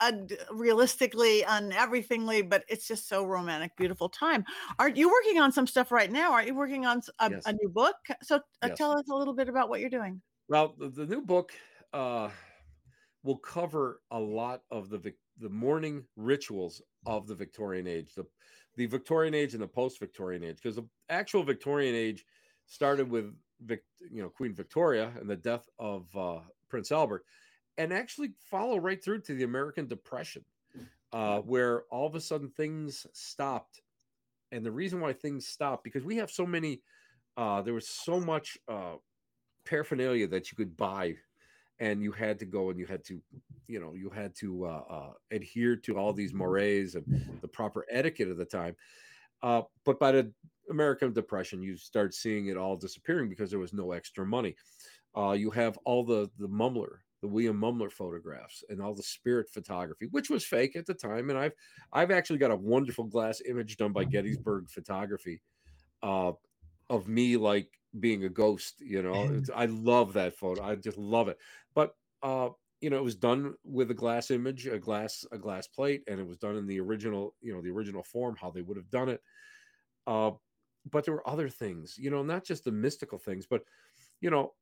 un 0.00 0.28
realistically 0.50 1.44
on 1.44 1.72
everythingly, 1.72 2.42
but 2.42 2.64
it's 2.68 2.86
just 2.86 3.08
so 3.08 3.24
romantic, 3.24 3.74
beautiful 3.76 4.10
time. 4.10 4.44
Aren't 4.78 4.96
you 4.96 5.08
working 5.08 5.40
on 5.40 5.52
some 5.52 5.66
stuff 5.66 5.90
right 5.90 6.12
now? 6.12 6.32
Are 6.32 6.42
you 6.42 6.54
working 6.54 6.84
on 6.84 7.00
a, 7.18 7.30
yes. 7.30 7.42
a 7.46 7.52
new 7.54 7.68
book? 7.70 7.96
So 8.22 8.36
uh, 8.36 8.40
yes. 8.68 8.76
tell 8.76 8.92
us 8.92 9.08
a 9.10 9.14
little 9.14 9.34
bit 9.34 9.48
about 9.48 9.70
what 9.70 9.80
you're 9.80 9.90
doing. 9.90 10.20
Well, 10.48 10.74
the, 10.76 10.88
the 10.88 11.06
new 11.06 11.22
book 11.22 11.52
uh, 11.92 12.30
will 13.22 13.36
cover 13.36 14.00
a 14.10 14.18
lot 14.18 14.62
of 14.70 14.90
the 14.90 15.12
the 15.38 15.48
mourning 15.48 16.04
rituals 16.16 16.82
of 17.06 17.26
the 17.26 17.34
Victorian 17.34 17.86
age, 17.86 18.14
the 18.14 18.24
the 18.76 18.86
Victorian 18.86 19.34
age 19.34 19.54
and 19.54 19.62
the 19.62 19.68
post 19.68 19.98
Victorian 19.98 20.44
age, 20.44 20.58
because 20.62 20.76
the 20.76 20.88
actual 21.08 21.42
Victorian 21.42 21.94
age 21.94 22.24
started 22.66 23.10
with 23.10 23.34
Vic, 23.62 23.82
you 24.10 24.22
know 24.22 24.28
Queen 24.28 24.54
Victoria 24.54 25.12
and 25.18 25.28
the 25.28 25.36
death 25.36 25.68
of 25.78 26.14
uh, 26.16 26.40
Prince 26.68 26.92
Albert, 26.92 27.24
and 27.78 27.92
actually 27.92 28.32
follow 28.50 28.78
right 28.78 29.02
through 29.02 29.20
to 29.22 29.34
the 29.34 29.44
American 29.44 29.86
Depression, 29.86 30.44
uh, 31.12 31.40
where 31.40 31.82
all 31.90 32.06
of 32.06 32.14
a 32.14 32.20
sudden 32.20 32.48
things 32.50 33.06
stopped, 33.12 33.80
and 34.52 34.64
the 34.64 34.70
reason 34.72 35.00
why 35.00 35.12
things 35.12 35.46
stopped 35.46 35.84
because 35.84 36.04
we 36.04 36.16
have 36.16 36.30
so 36.30 36.46
many, 36.46 36.80
uh, 37.36 37.60
there 37.62 37.74
was 37.74 37.88
so 37.88 38.20
much 38.20 38.56
uh, 38.68 38.94
paraphernalia 39.64 40.26
that 40.26 40.50
you 40.50 40.56
could 40.56 40.76
buy 40.76 41.16
and 41.80 42.02
you 42.02 42.12
had 42.12 42.38
to 42.38 42.44
go 42.44 42.70
and 42.70 42.78
you 42.78 42.86
had 42.86 43.02
to 43.04 43.20
you 43.66 43.80
know 43.80 43.94
you 43.94 44.10
had 44.10 44.34
to 44.36 44.66
uh, 44.66 44.82
uh, 44.90 45.12
adhere 45.30 45.74
to 45.74 45.98
all 45.98 46.12
these 46.12 46.32
mores 46.32 46.94
and 46.94 47.38
the 47.40 47.48
proper 47.48 47.84
etiquette 47.90 48.28
of 48.28 48.36
the 48.36 48.44
time. 48.44 48.76
Uh, 49.42 49.62
but 49.84 49.98
by 49.98 50.12
the 50.12 50.30
american 50.70 51.12
depression 51.12 51.62
you 51.62 51.76
start 51.76 52.14
seeing 52.14 52.46
it 52.46 52.56
all 52.56 52.76
disappearing 52.76 53.28
because 53.28 53.50
there 53.50 53.58
was 53.58 53.72
no 53.72 53.92
extra 53.92 54.24
money. 54.24 54.54
Uh, 55.16 55.32
you 55.32 55.50
have 55.50 55.76
all 55.84 56.04
the 56.04 56.30
the 56.38 56.48
mumler 56.48 56.98
the 57.22 57.28
william 57.28 57.60
mumler 57.60 57.90
photographs 57.90 58.64
and 58.68 58.80
all 58.80 58.94
the 58.94 59.02
spirit 59.02 59.48
photography 59.50 60.06
which 60.10 60.30
was 60.30 60.44
fake 60.44 60.76
at 60.76 60.86
the 60.86 60.94
time. 60.94 61.30
And 61.30 61.38
i've 61.38 61.54
i've 61.92 62.10
actually 62.10 62.38
got 62.38 62.50
a 62.50 62.56
wonderful 62.56 63.04
glass 63.04 63.40
image 63.48 63.76
done 63.76 63.92
by 63.92 64.04
gettysburg 64.04 64.68
photography 64.68 65.40
uh, 66.02 66.32
of 66.88 67.08
me 67.08 67.36
like 67.36 67.68
being 67.98 68.24
a 68.24 68.28
ghost 68.28 68.80
you 68.80 69.02
know? 69.02 69.42
I 69.54 69.66
love 69.66 70.12
that 70.12 70.36
photo. 70.36 70.62
I 70.62 70.76
just 70.76 70.98
love 70.98 71.28
it 71.28 71.38
uh 72.22 72.48
you 72.80 72.90
know 72.90 72.96
it 72.96 73.04
was 73.04 73.16
done 73.16 73.54
with 73.64 73.90
a 73.90 73.94
glass 73.94 74.30
image 74.30 74.66
a 74.66 74.78
glass 74.78 75.24
a 75.32 75.38
glass 75.38 75.66
plate 75.66 76.02
and 76.08 76.18
it 76.20 76.26
was 76.26 76.38
done 76.38 76.56
in 76.56 76.66
the 76.66 76.80
original 76.80 77.34
you 77.40 77.52
know 77.54 77.60
the 77.60 77.70
original 77.70 78.02
form 78.02 78.36
how 78.40 78.50
they 78.50 78.62
would 78.62 78.76
have 78.76 78.90
done 78.90 79.08
it. 79.08 79.20
Uh 80.06 80.32
but 80.90 81.04
there 81.04 81.14
were 81.14 81.28
other 81.28 81.48
things 81.48 81.96
you 81.98 82.10
know 82.10 82.22
not 82.22 82.44
just 82.44 82.64
the 82.64 82.72
mystical 82.72 83.18
things 83.18 83.46
but 83.48 83.62
you 84.20 84.30
know 84.30 84.52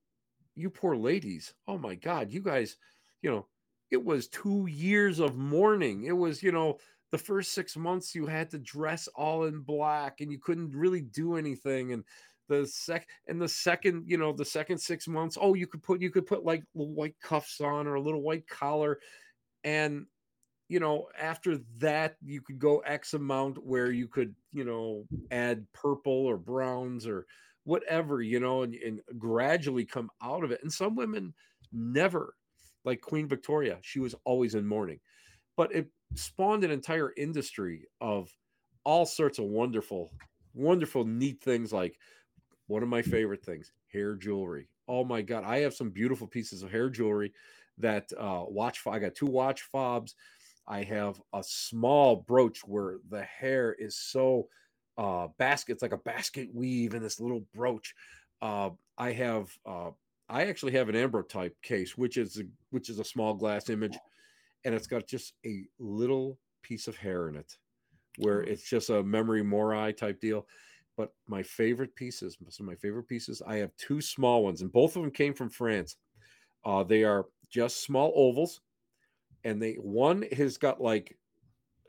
you 0.55 0.71
poor 0.71 0.97
ladies 0.97 1.55
oh 1.67 1.79
my 1.79 1.95
god 1.95 2.33
you 2.33 2.41
guys 2.41 2.77
you 3.23 3.31
know 3.31 3.47
it 3.91 4.05
was 4.05 4.29
two 4.29 4.67
years 4.67 5.19
of 5.19 5.37
mourning. 5.37 6.05
It 6.05 6.13
was 6.17 6.43
you 6.43 6.53
know 6.53 6.79
the 7.11 7.19
first 7.19 7.53
six 7.53 7.77
months 7.77 8.15
you 8.15 8.27
had 8.27 8.51
to 8.51 8.59
dress 8.59 9.09
all 9.15 9.45
in 9.45 9.61
black 9.61 10.21
and 10.21 10.31
you 10.31 10.39
couldn't 10.39 10.77
really 10.77 11.01
do 11.01 11.37
anything. 11.37 11.93
And 11.93 12.05
the 12.49 12.67
sec 12.67 13.07
and 13.27 13.41
the 13.41 13.49
second 13.49 14.05
you 14.07 14.17
know 14.17 14.33
the 14.33 14.45
second 14.45 14.79
six 14.79 15.07
months 15.07 15.37
oh 15.41 15.55
you 15.55 15.67
could 15.67 15.83
put 15.83 16.01
you 16.01 16.11
could 16.11 16.27
put 16.27 16.45
like 16.45 16.63
little 16.75 16.95
white 16.95 17.15
cuffs 17.23 17.61
on 17.61 17.87
or 17.87 17.95
a 17.95 18.01
little 18.01 18.23
white 18.23 18.47
collar 18.49 18.99
and 19.65 20.07
you 20.69 20.81
know 20.81 21.07
after 21.19 21.59
that 21.79 22.17
you 22.25 22.41
could 22.41 22.59
go 22.59 22.79
x 22.81 23.15
amount 23.15 23.65
where 23.65 23.91
you 23.91 24.09
could 24.09 24.35
you 24.53 24.65
know 24.65 25.05
add 25.31 25.67
purple 25.73 26.27
or 26.27 26.37
browns 26.37 27.07
or 27.07 27.27
whatever 27.65 28.23
you 28.23 28.41
know 28.41 28.63
and, 28.63 28.75
and 28.75 29.01
gradually 29.19 29.85
come 29.85 30.11
out 30.23 30.45
of 30.45 30.51
it 30.51 30.61
and 30.63 30.73
some 30.73 30.95
women 30.95 31.35
never 31.73 32.35
like 32.85 33.01
queen 33.01 33.29
victoria 33.29 33.79
she 33.83 34.01
was 34.01 34.15
always 34.25 34.55
in 34.55 34.67
mourning 34.67 34.99
but 35.57 35.75
it 35.75 35.89
spawned 36.15 36.65
an 36.65 36.71
entire 36.71 37.13
industry 37.17 37.87
of 38.01 38.31
all 38.85 39.05
sorts 39.05 39.39
of 39.39 39.45
wonderful 39.45 40.11
wonderful 40.55 41.05
neat 41.05 41.43
things 41.43 41.73
like 41.73 41.99
one 42.69 42.83
of 42.83 42.89
my 42.89 43.03
favorite 43.03 43.45
things 43.45 43.73
hair 43.93 44.15
jewelry. 44.15 44.69
Oh 44.87 45.05
my 45.05 45.23
God. 45.23 45.45
I 45.45 45.59
have 45.61 45.75
some 45.75 45.91
beautiful 45.91 46.27
pieces 46.27 46.63
of 46.63 46.71
hair 46.71 46.89
jewelry 46.89 47.33
that 47.79 48.11
uh, 48.19 48.45
watch. 48.47 48.81
I 48.87 48.99
got 48.99 49.15
two 49.15 49.27
watch 49.27 49.63
fobs. 49.63 50.15
I 50.67 50.83
have 50.83 51.21
a 51.33 51.43
small 51.43 52.17
brooch 52.17 52.61
where 52.65 52.99
the 53.11 53.23
hair 53.23 53.73
is 53.73 53.97
so 53.97 54.49
uh, 54.99 55.29
basket. 55.39 55.73
It's 55.73 55.83
like 55.83 55.93
a 55.93 55.99
basket 55.99 56.49
weave 56.53 56.95
in 56.95 57.03
this 57.03 57.21
little 57.21 57.45
brooch. 57.55 57.95
Uh, 58.41 58.71
I 58.97 59.13
have. 59.13 59.51
Uh, 59.67 59.91
I 60.31 60.45
actually 60.45 60.73
have 60.73 60.91
an 60.91 60.95
ambrotype 60.95 61.55
case, 61.63 61.97
which 61.97 62.19
is 62.19 62.39
a, 62.39 62.43
which 62.69 62.91
is 62.91 62.99
a 62.99 63.05
small 63.05 63.33
glass 63.33 63.71
image, 63.71 63.97
and 64.65 64.75
it's 64.75 64.87
got 64.87 65.07
just 65.07 65.33
a 65.47 65.65
little 65.79 66.39
piece 66.63 66.87
of 66.87 66.99
hair 66.99 67.31
in 67.31 67.37
it, 67.37 67.57
where 68.19 68.43
it's 68.43 68.69
just 68.69 68.91
a 68.91 69.03
memento 69.03 69.43
mori 69.43 69.95
type 69.95 70.21
deal. 70.21 70.47
But 70.99 71.13
my 71.29 71.45
favorite 71.45 71.95
pieces, 71.95 72.37
some 72.51 72.67
of 72.67 72.73
my 72.73 72.75
favorite 72.75 73.07
pieces, 73.07 73.41
I 73.47 73.59
have 73.59 73.71
two 73.77 74.01
small 74.01 74.43
ones, 74.43 74.63
and 74.63 74.73
both 74.73 74.97
of 74.97 75.03
them 75.03 75.13
came 75.13 75.33
from 75.33 75.49
France. 75.49 75.97
Uh, 76.65 76.83
they 76.83 77.05
are 77.05 77.27
just 77.49 77.85
small 77.85 78.13
ovals, 78.17 78.61
and 79.45 79.63
they 79.63 79.75
one 79.75 80.23
has 80.37 80.59
got 80.59 80.81
like 80.81 81.17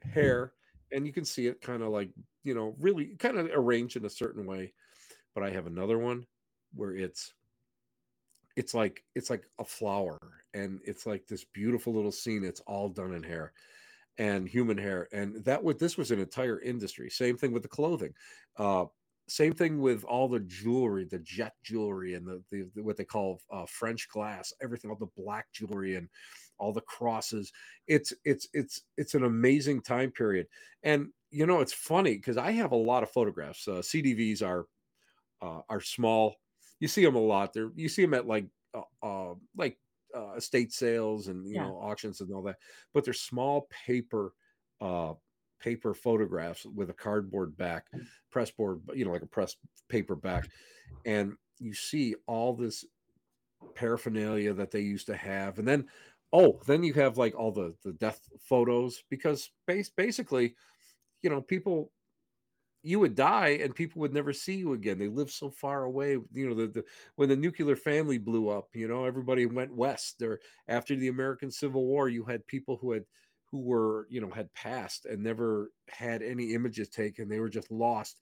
hair, 0.03 0.53
and 0.91 1.07
you 1.07 1.11
can 1.11 1.25
see 1.25 1.47
it 1.47 1.59
kind 1.59 1.81
of 1.81 1.89
like 1.89 2.11
you 2.43 2.53
know 2.53 2.75
really 2.79 3.15
kind 3.17 3.39
of 3.39 3.49
arranged 3.51 3.97
in 3.97 4.05
a 4.05 4.09
certain 4.11 4.45
way. 4.45 4.73
But 5.33 5.43
I 5.43 5.49
have 5.49 5.65
another 5.65 5.97
one 5.97 6.27
where 6.75 6.93
it's 6.93 7.33
it's 8.55 8.75
like 8.75 9.03
it's 9.15 9.31
like 9.31 9.45
a 9.57 9.65
flower 9.65 10.19
and 10.53 10.81
it's 10.83 11.07
like 11.07 11.25
this 11.25 11.45
beautiful 11.45 11.93
little 11.93 12.11
scene 12.11 12.43
it's 12.43 12.59
all 12.61 12.89
done 12.89 13.13
in 13.13 13.23
hair 13.23 13.53
and 14.17 14.49
human 14.49 14.77
hair 14.77 15.07
and 15.13 15.43
that 15.45 15.63
would 15.63 15.79
this 15.79 15.97
was 15.97 16.11
an 16.11 16.19
entire 16.19 16.59
industry 16.59 17.09
same 17.09 17.37
thing 17.37 17.53
with 17.53 17.63
the 17.63 17.69
clothing 17.69 18.13
uh 18.57 18.85
same 19.29 19.53
thing 19.53 19.79
with 19.79 20.03
all 20.03 20.27
the 20.27 20.39
jewelry 20.41 21.05
the 21.05 21.19
jet 21.19 21.53
jewelry 21.63 22.15
and 22.15 22.25
the, 22.27 22.43
the, 22.51 22.69
the 22.75 22.83
what 22.83 22.97
they 22.97 23.05
call 23.05 23.39
uh, 23.51 23.65
french 23.65 24.09
glass 24.09 24.53
everything 24.61 24.89
all 24.89 24.97
the 24.97 25.21
black 25.21 25.47
jewelry 25.53 25.95
and 25.95 26.09
all 26.57 26.73
the 26.73 26.81
crosses. 26.81 27.51
It's 27.87 28.13
it's 28.25 28.47
it's 28.53 28.81
it's 28.97 29.15
an 29.15 29.23
amazing 29.23 29.81
time 29.81 30.11
period. 30.11 30.47
And 30.83 31.09
you 31.31 31.45
know 31.45 31.61
it's 31.61 31.73
funny 31.73 32.15
because 32.15 32.37
i 32.37 32.49
have 32.51 32.71
a 32.71 32.75
lot 32.75 33.03
of 33.03 33.11
photographs 33.11 33.67
uh, 33.67 33.73
cdvs 33.73 34.41
are 34.41 34.65
uh, 35.41 35.61
are 35.69 35.81
small. 35.81 36.35
You 36.79 36.87
see 36.87 37.03
them 37.03 37.15
a 37.15 37.19
lot. 37.19 37.53
There 37.53 37.71
you 37.75 37.89
see 37.89 38.01
them 38.03 38.13
at 38.13 38.27
like 38.27 38.47
uh, 38.73 39.05
uh 39.05 39.33
like 39.55 39.77
uh, 40.15 40.33
estate 40.33 40.71
sales 40.73 41.27
and 41.27 41.47
you 41.47 41.55
Yeah. 41.55 41.61
know 41.61 41.77
auctions 41.81 42.21
and 42.21 42.33
all 42.33 42.41
that 42.41 42.55
but 42.93 43.03
they're 43.05 43.13
small 43.13 43.67
paper 43.85 44.33
uh 44.81 45.13
paper 45.59 45.93
photographs 45.93 46.65
with 46.65 46.89
a 46.89 46.93
cardboard 46.93 47.55
back 47.57 47.85
mm. 47.95 48.05
press 48.31 48.51
board 48.51 48.81
you 48.93 49.05
know 49.05 49.11
like 49.11 49.21
a 49.21 49.27
press 49.27 49.55
paper 49.87 50.15
back 50.15 50.49
and 51.05 51.33
you 51.59 51.73
see 51.73 52.15
all 52.27 52.53
this 52.53 52.85
paraphernalia 53.75 54.53
that 54.53 54.71
they 54.71 54.81
used 54.81 55.07
to 55.07 55.15
have 55.15 55.59
and 55.59 55.67
then 55.67 55.85
oh 56.33 56.59
then 56.65 56.83
you 56.83 56.93
have 56.93 57.17
like 57.17 57.35
all 57.35 57.51
the 57.51 57.73
the 57.83 57.93
death 57.93 58.21
photos 58.39 59.03
because 59.09 59.51
base, 59.67 59.89
basically 59.89 60.55
you 61.21 61.29
know 61.29 61.41
people 61.41 61.91
you 62.81 62.99
would 62.99 63.15
die 63.15 63.59
and 63.61 63.75
people 63.75 63.99
would 63.99 64.13
never 64.13 64.31
see 64.31 64.55
you 64.55 64.71
again. 64.73 64.97
They 64.97 65.09
live 65.09 65.29
so 65.29 65.49
far 65.49 65.83
away 65.83 66.11
you 66.33 66.47
know 66.47 66.55
the, 66.55 66.67
the 66.67 66.83
when 67.15 67.29
the 67.29 67.35
nuclear 67.35 67.75
family 67.75 68.17
blew 68.17 68.49
up 68.49 68.69
you 68.73 68.87
know 68.87 69.05
everybody 69.05 69.45
went 69.45 69.75
west 69.75 70.21
or 70.21 70.39
after 70.67 70.95
the 70.95 71.09
american 71.09 71.51
civil 71.51 71.85
war 71.85 72.07
you 72.09 72.23
had 72.23 72.45
people 72.47 72.77
who 72.77 72.91
had 72.91 73.03
who 73.51 73.59
were 73.61 74.07
you 74.09 74.21
know 74.21 74.29
had 74.29 74.53
passed 74.53 75.05
and 75.05 75.23
never 75.23 75.71
had 75.89 76.21
any 76.21 76.53
images 76.53 76.89
taken 76.89 77.27
they 77.27 77.39
were 77.39 77.49
just 77.49 77.71
lost. 77.71 78.19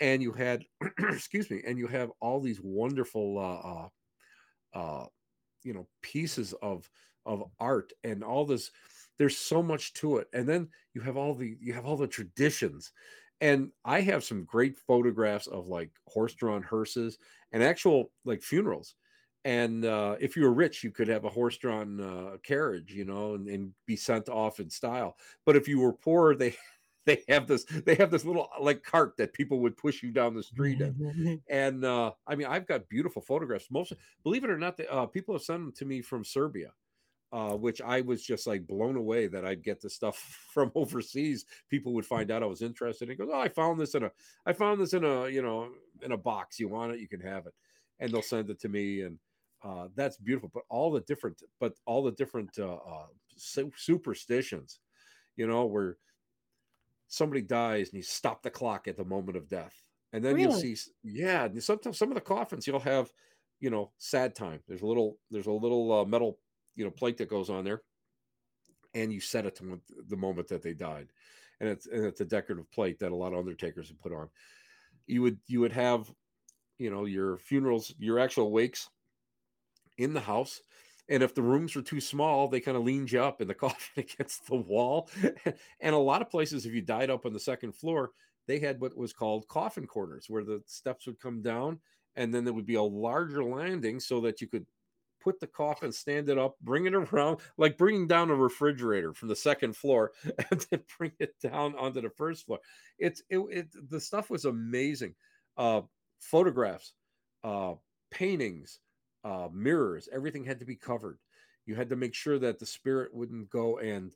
And 0.00 0.22
you 0.22 0.32
had 0.32 0.64
excuse 0.98 1.50
me 1.50 1.62
and 1.66 1.78
you 1.78 1.86
have 1.86 2.10
all 2.20 2.40
these 2.40 2.60
wonderful 2.62 3.38
uh 3.38 4.78
uh, 4.78 5.02
uh 5.02 5.06
you 5.64 5.72
know 5.72 5.88
pieces 6.02 6.54
of 6.62 6.88
of 7.24 7.44
art 7.58 7.92
and 8.04 8.22
all 8.22 8.44
this 8.44 8.70
there's 9.18 9.38
so 9.38 9.62
much 9.62 9.94
to 9.94 10.18
it. 10.18 10.28
And 10.34 10.48
then 10.48 10.68
you 10.94 11.00
have 11.00 11.16
all 11.16 11.34
the 11.34 11.56
you 11.60 11.72
have 11.72 11.86
all 11.86 11.96
the 11.96 12.06
traditions. 12.06 12.92
And 13.40 13.70
i 13.84 14.00
have 14.00 14.24
some 14.24 14.44
great 14.44 14.76
photographs 14.76 15.46
of 15.46 15.66
like 15.66 15.90
horse-drawn 16.06 16.62
hearses 16.62 17.18
and 17.52 17.62
actual 17.62 18.10
like 18.24 18.42
funerals 18.42 18.94
and 19.46 19.84
uh, 19.84 20.16
if 20.20 20.36
you 20.36 20.42
were 20.42 20.52
rich 20.52 20.82
you 20.82 20.90
could 20.90 21.08
have 21.08 21.24
a 21.24 21.30
horse-drawn 21.30 22.00
uh, 22.00 22.36
carriage 22.42 22.92
you 22.92 23.04
know 23.04 23.34
and, 23.34 23.48
and 23.48 23.72
be 23.86 23.96
sent 23.96 24.28
off 24.28 24.58
in 24.58 24.68
style 24.68 25.16
but 25.44 25.56
if 25.56 25.68
you 25.68 25.78
were 25.78 25.92
poor 25.92 26.34
they 26.34 26.54
they 27.06 27.22
have 27.28 27.46
this 27.46 27.64
they 27.84 27.94
have 27.94 28.10
this 28.10 28.24
little 28.24 28.48
like 28.60 28.82
cart 28.82 29.16
that 29.16 29.32
people 29.32 29.60
would 29.60 29.76
push 29.76 30.02
you 30.02 30.10
down 30.10 30.34
the 30.34 30.42
street 30.42 30.80
in 30.80 31.40
and 31.48 31.84
uh, 31.84 32.10
I 32.26 32.34
mean, 32.34 32.48
I've 32.48 32.66
got 32.66 32.88
beautiful 32.88 33.22
photographs. 33.22 33.70
Most, 33.70 33.92
believe 34.24 34.42
it 34.42 34.50
or 34.50 34.58
not, 34.58 34.76
the, 34.76 34.92
uh, 34.92 35.06
people 35.06 35.34
have 35.34 35.42
sent 35.42 35.60
them 35.60 35.72
to 35.76 35.84
me 35.84 36.02
from 36.02 36.24
Serbia, 36.24 36.72
uh, 37.32 37.54
which 37.54 37.80
I 37.80 38.00
was 38.00 38.24
just 38.24 38.46
like 38.48 38.66
blown 38.66 38.96
away 38.96 39.28
that 39.28 39.44
I'd 39.44 39.62
get 39.62 39.80
the 39.80 39.88
stuff 39.88 40.16
from 40.52 40.72
overseas. 40.74 41.44
People 41.70 41.92
would 41.94 42.06
find 42.06 42.32
out 42.32 42.42
I 42.42 42.46
was 42.46 42.62
interested 42.62 43.08
and 43.08 43.18
goes, 43.18 43.30
"Oh, 43.32 43.40
I 43.40 43.48
found 43.48 43.78
this 43.78 43.94
in 43.94 44.02
a, 44.02 44.10
I 44.44 44.52
found 44.52 44.80
this 44.80 44.92
in 44.94 45.04
a, 45.04 45.28
you 45.28 45.42
know, 45.42 45.68
in 46.02 46.12
a 46.12 46.16
box. 46.16 46.58
You 46.58 46.68
want 46.68 46.92
it, 46.92 47.00
you 47.00 47.06
can 47.06 47.20
have 47.20 47.46
it," 47.46 47.54
and 48.00 48.10
they'll 48.10 48.22
send 48.22 48.50
it 48.50 48.60
to 48.60 48.68
me, 48.68 49.02
and 49.02 49.18
uh, 49.64 49.88
that's 49.94 50.16
beautiful. 50.16 50.50
But 50.52 50.64
all 50.68 50.90
the 50.90 51.00
different, 51.00 51.42
but 51.60 51.74
all 51.86 52.02
the 52.02 52.12
different 52.12 52.58
uh, 52.58 52.76
uh, 52.76 53.06
superstitions, 53.36 54.80
you 55.36 55.46
know, 55.46 55.66
where 55.66 55.96
somebody 57.08 57.42
dies 57.42 57.88
and 57.88 57.96
you 57.96 58.02
stop 58.02 58.42
the 58.42 58.50
clock 58.50 58.88
at 58.88 58.96
the 58.96 59.04
moment 59.04 59.36
of 59.36 59.48
death. 59.48 59.82
And 60.12 60.24
then 60.24 60.38
you'll 60.38 60.52
see 60.52 60.76
yeah 61.02 61.48
sometimes 61.58 61.98
some 61.98 62.10
of 62.10 62.14
the 62.14 62.20
coffins 62.20 62.66
you'll 62.66 62.80
have 62.80 63.10
you 63.60 63.70
know 63.70 63.92
sad 63.98 64.34
time. 64.34 64.60
There's 64.66 64.82
a 64.82 64.86
little 64.86 65.18
there's 65.30 65.46
a 65.46 65.52
little 65.52 65.92
uh, 65.92 66.04
metal 66.04 66.38
you 66.74 66.84
know 66.84 66.90
plate 66.90 67.18
that 67.18 67.28
goes 67.28 67.50
on 67.50 67.64
there 67.64 67.82
and 68.94 69.12
you 69.12 69.20
set 69.20 69.46
it 69.46 69.54
to 69.56 69.80
the 70.08 70.16
moment 70.16 70.48
that 70.48 70.62
they 70.62 70.72
died. 70.72 71.08
And 71.60 71.68
it's 71.68 71.86
and 71.86 72.04
it's 72.04 72.20
a 72.20 72.24
decorative 72.24 72.70
plate 72.70 72.98
that 73.00 73.12
a 73.12 73.16
lot 73.16 73.32
of 73.32 73.38
undertakers 73.38 73.88
have 73.88 74.00
put 74.00 74.12
on. 74.12 74.28
You 75.06 75.22
would 75.22 75.38
you 75.46 75.60
would 75.60 75.72
have 75.72 76.10
you 76.78 76.90
know 76.90 77.04
your 77.04 77.38
funerals 77.38 77.94
your 77.98 78.18
actual 78.18 78.50
wakes 78.50 78.88
in 79.98 80.12
the 80.12 80.20
house 80.20 80.60
and 81.08 81.22
if 81.22 81.34
the 81.34 81.42
rooms 81.42 81.74
were 81.74 81.82
too 81.82 82.00
small 82.00 82.48
they 82.48 82.60
kind 82.60 82.76
of 82.76 82.84
leaned 82.84 83.10
you 83.10 83.22
up 83.22 83.40
in 83.40 83.48
the 83.48 83.54
coffin 83.66 84.04
against 84.04 84.46
the 84.46 84.56
wall. 84.56 85.08
And 85.80 85.94
a 85.94 85.98
lot 85.98 86.22
of 86.22 86.30
places 86.30 86.66
if 86.66 86.72
you 86.72 86.82
died 86.82 87.10
up 87.10 87.26
on 87.26 87.32
the 87.32 87.40
second 87.40 87.74
floor 87.74 88.10
they 88.46 88.58
had 88.58 88.80
what 88.80 88.96
was 88.96 89.12
called 89.12 89.48
coffin 89.48 89.86
corners 89.86 90.26
where 90.28 90.44
the 90.44 90.62
steps 90.66 91.06
would 91.06 91.20
come 91.20 91.42
down 91.42 91.80
and 92.14 92.32
then 92.32 92.44
there 92.44 92.54
would 92.54 92.66
be 92.66 92.76
a 92.76 92.82
larger 92.82 93.44
landing 93.44 94.00
so 94.00 94.20
that 94.20 94.40
you 94.40 94.46
could 94.46 94.66
put 95.20 95.40
the 95.40 95.46
coffin 95.46 95.90
stand 95.90 96.28
it 96.28 96.38
up 96.38 96.54
bring 96.60 96.86
it 96.86 96.94
around 96.94 97.38
like 97.58 97.76
bringing 97.76 98.06
down 98.06 98.30
a 98.30 98.34
refrigerator 98.34 99.12
from 99.12 99.28
the 99.28 99.34
second 99.34 99.76
floor 99.76 100.12
and 100.50 100.66
then 100.70 100.80
bring 100.96 101.12
it 101.18 101.34
down 101.40 101.74
onto 101.76 102.00
the 102.00 102.10
first 102.10 102.46
floor. 102.46 102.60
It's 102.98 103.22
it, 103.28 103.38
it 103.50 103.90
the 103.90 104.00
stuff 104.00 104.30
was 104.30 104.44
amazing. 104.44 105.14
Uh 105.56 105.82
photographs 106.20 106.92
uh 107.44 107.74
paintings 108.10 108.78
uh 109.26 109.48
mirrors 109.52 110.08
everything 110.12 110.44
had 110.44 110.60
to 110.60 110.64
be 110.64 110.76
covered 110.76 111.18
you 111.66 111.74
had 111.74 111.90
to 111.90 111.96
make 111.96 112.14
sure 112.14 112.38
that 112.38 112.58
the 112.58 112.66
spirit 112.66 113.12
wouldn't 113.12 113.50
go 113.50 113.78
and 113.78 114.14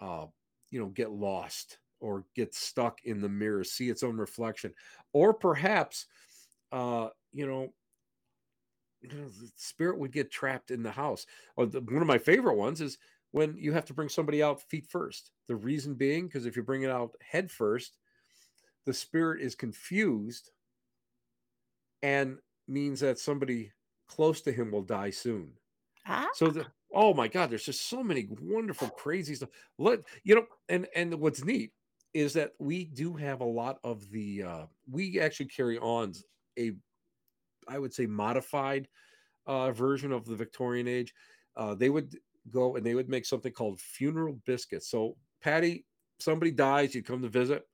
uh 0.00 0.26
you 0.70 0.78
know 0.78 0.88
get 0.88 1.10
lost 1.10 1.78
or 2.00 2.24
get 2.36 2.54
stuck 2.54 2.98
in 3.04 3.20
the 3.20 3.28
mirror 3.28 3.64
see 3.64 3.88
its 3.88 4.02
own 4.02 4.16
reflection 4.16 4.72
or 5.12 5.32
perhaps 5.32 6.06
uh 6.72 7.08
you 7.32 7.46
know 7.46 7.72
the 9.02 9.50
spirit 9.56 9.98
would 9.98 10.12
get 10.12 10.30
trapped 10.30 10.70
in 10.70 10.82
the 10.82 10.90
house. 10.90 11.26
Or 11.56 11.66
the, 11.66 11.80
one 11.80 12.02
of 12.02 12.06
my 12.06 12.18
favorite 12.18 12.56
ones 12.56 12.80
is 12.80 12.98
when 13.30 13.56
you 13.56 13.72
have 13.72 13.86
to 13.86 13.94
bring 13.94 14.08
somebody 14.08 14.42
out 14.42 14.62
feet 14.62 14.86
first. 14.86 15.30
The 15.48 15.56
reason 15.56 15.94
being, 15.94 16.26
because 16.26 16.46
if 16.46 16.56
you 16.56 16.62
bring 16.62 16.82
it 16.82 16.90
out 16.90 17.12
head 17.22 17.50
first, 17.50 17.96
the 18.86 18.94
spirit 18.94 19.40
is 19.40 19.54
confused 19.54 20.50
and 22.02 22.38
means 22.66 23.00
that 23.00 23.18
somebody 23.18 23.72
close 24.10 24.40
to 24.42 24.52
him 24.52 24.70
will 24.72 24.82
die 24.82 25.10
soon. 25.10 25.52
Ah, 26.06 26.28
So 26.34 26.48
the 26.48 26.66
oh 26.92 27.14
my 27.14 27.28
god, 27.28 27.50
there's 27.50 27.64
just 27.64 27.88
so 27.88 28.02
many 28.02 28.28
wonderful, 28.42 28.88
crazy 28.88 29.34
stuff. 29.36 29.50
Let 29.78 30.00
you 30.24 30.34
know, 30.34 30.46
and 30.68 30.88
and 30.94 31.14
what's 31.14 31.44
neat 31.44 31.72
is 32.12 32.32
that 32.32 32.52
we 32.58 32.84
do 32.84 33.14
have 33.14 33.40
a 33.40 33.44
lot 33.44 33.78
of 33.84 34.10
the 34.10 34.42
uh 34.42 34.66
we 34.90 35.20
actually 35.20 35.46
carry 35.46 35.78
on 35.78 36.12
a 36.58 36.72
I 37.68 37.78
would 37.78 37.94
say 37.94 38.06
modified 38.06 38.88
uh 39.46 39.70
version 39.70 40.10
of 40.12 40.24
the 40.26 40.34
Victorian 40.36 40.88
age. 40.88 41.14
Uh 41.56 41.74
they 41.74 41.88
would 41.90 42.18
go 42.50 42.74
and 42.76 42.84
they 42.84 42.96
would 42.96 43.08
make 43.08 43.26
something 43.26 43.52
called 43.52 43.80
funeral 43.80 44.40
biscuits. 44.44 44.90
So 44.90 45.16
Patti, 45.40 45.86
somebody 46.18 46.50
dies, 46.50 46.94
you 46.94 47.02
come 47.02 47.22
to 47.22 47.28
visit. 47.28 47.64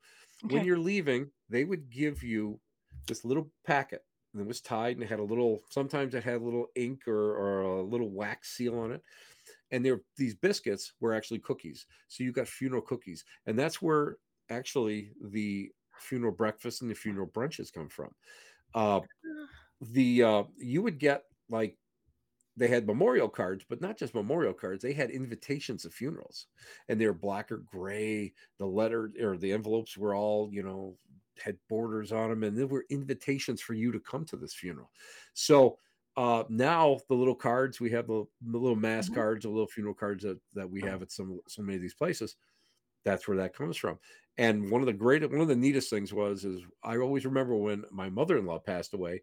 When 0.43 0.65
you're 0.67 0.79
leaving, 0.79 1.31
they 1.49 1.65
would 1.65 1.89
give 1.89 2.23
you 2.23 2.61
this 3.07 3.25
little 3.25 3.51
packet 3.65 4.05
and 4.37 4.45
it 4.45 4.49
was 4.49 4.61
tied 4.61 4.97
and 4.97 5.03
it 5.03 5.09
had 5.09 5.19
a 5.19 5.25
little 5.25 5.63
sometimes 5.71 6.15
it 6.15 6.23
had 6.23 6.43
a 6.43 6.45
little 6.45 6.67
ink 6.75 7.09
or, 7.09 7.37
or 7.37 7.61
a 7.63 7.83
little 7.83 8.11
wax 8.11 8.55
seal 8.55 8.79
on 8.79 8.93
it. 8.93 9.03
And 9.71 9.85
there 9.85 10.01
these 10.17 10.35
biscuits 10.35 10.93
were 11.01 11.15
actually 11.15 11.39
cookies. 11.39 11.87
So 12.09 12.23
you 12.23 12.33
got 12.33 12.47
funeral 12.47 12.83
cookies. 12.83 13.25
And 13.47 13.59
that's 13.59 13.81
where 13.81 14.19
actually 14.51 15.11
the 15.31 15.71
funeral 15.99 16.33
breakfast 16.33 16.83
and 16.83 16.91
the 16.91 16.95
funeral 16.95 17.27
brunches 17.27 17.73
come 17.73 17.89
from. 17.89 18.11
Uh, 18.75 19.01
the 19.81 20.23
uh, 20.23 20.43
you 20.59 20.83
would 20.83 20.99
get 20.99 21.23
like 21.49 21.79
they 22.59 22.69
had 22.69 22.87
memorial 22.87 23.29
cards, 23.29 23.65
but 23.69 23.81
not 23.81 23.99
just 23.99 24.15
memorial 24.15 24.55
cards. 24.55 24.83
They 24.83 24.95
had 24.95 25.11
invitations 25.11 25.83
to 25.83 25.91
funerals, 25.91 26.47
and 26.89 27.01
they 27.01 27.07
were 27.07 27.15
black 27.15 27.53
or 27.53 27.59
gray. 27.59 28.35
The 28.59 28.67
letter 28.67 29.13
or 29.21 29.37
the 29.37 29.53
envelopes 29.53 29.97
were 29.97 30.15
all 30.15 30.51
you 30.53 30.63
know 30.63 30.97
had 31.43 31.57
borders 31.69 32.13
on 32.13 32.31
them, 32.31 32.43
and 32.43 32.57
there 32.57 32.67
were 32.67 32.85
invitations 32.91 33.61
for 33.61 33.75
you 33.75 33.93
to 33.93 34.01
come 34.01 34.25
to 34.27 34.37
this 34.37 34.55
funeral. 34.55 34.91
So 35.35 35.79
uh, 36.17 36.45
now 36.49 36.99
the 37.09 37.15
little 37.15 37.35
cards 37.35 37.81
we 37.81 37.91
have 37.91 38.07
the, 38.07 38.25
the 38.41 38.59
little 38.59 38.77
mass 38.77 39.07
mm-hmm. 39.07 39.17
cards, 39.17 39.45
the 39.45 39.51
little 39.51 39.67
funeral 39.67 39.95
cards 39.95 40.25
that, 40.25 40.39
that 40.55 40.71
we 40.71 40.81
have 40.83 41.03
at 41.03 41.13
some 41.13 41.41
so 41.47 41.63
many 41.63 41.77
of 41.77 41.83
these 41.83 41.95
places. 41.95 42.37
That's 43.05 43.29
where 43.29 43.37
that 43.37 43.55
comes 43.55 43.77
from. 43.77 43.99
And 44.39 44.71
one 44.71 44.83
of 44.83 44.87
the 44.87 44.93
great, 44.93 45.29
one 45.31 45.41
of 45.41 45.49
the 45.49 45.57
neatest 45.57 45.91
things 45.91 46.13
was 46.13 46.45
is 46.45 46.63
I 46.83 46.97
always 46.99 47.25
remember 47.25 47.55
when 47.55 47.85
my 47.91 48.11
mother-in-law 48.11 48.61
passed 48.61 48.95
away 48.95 49.23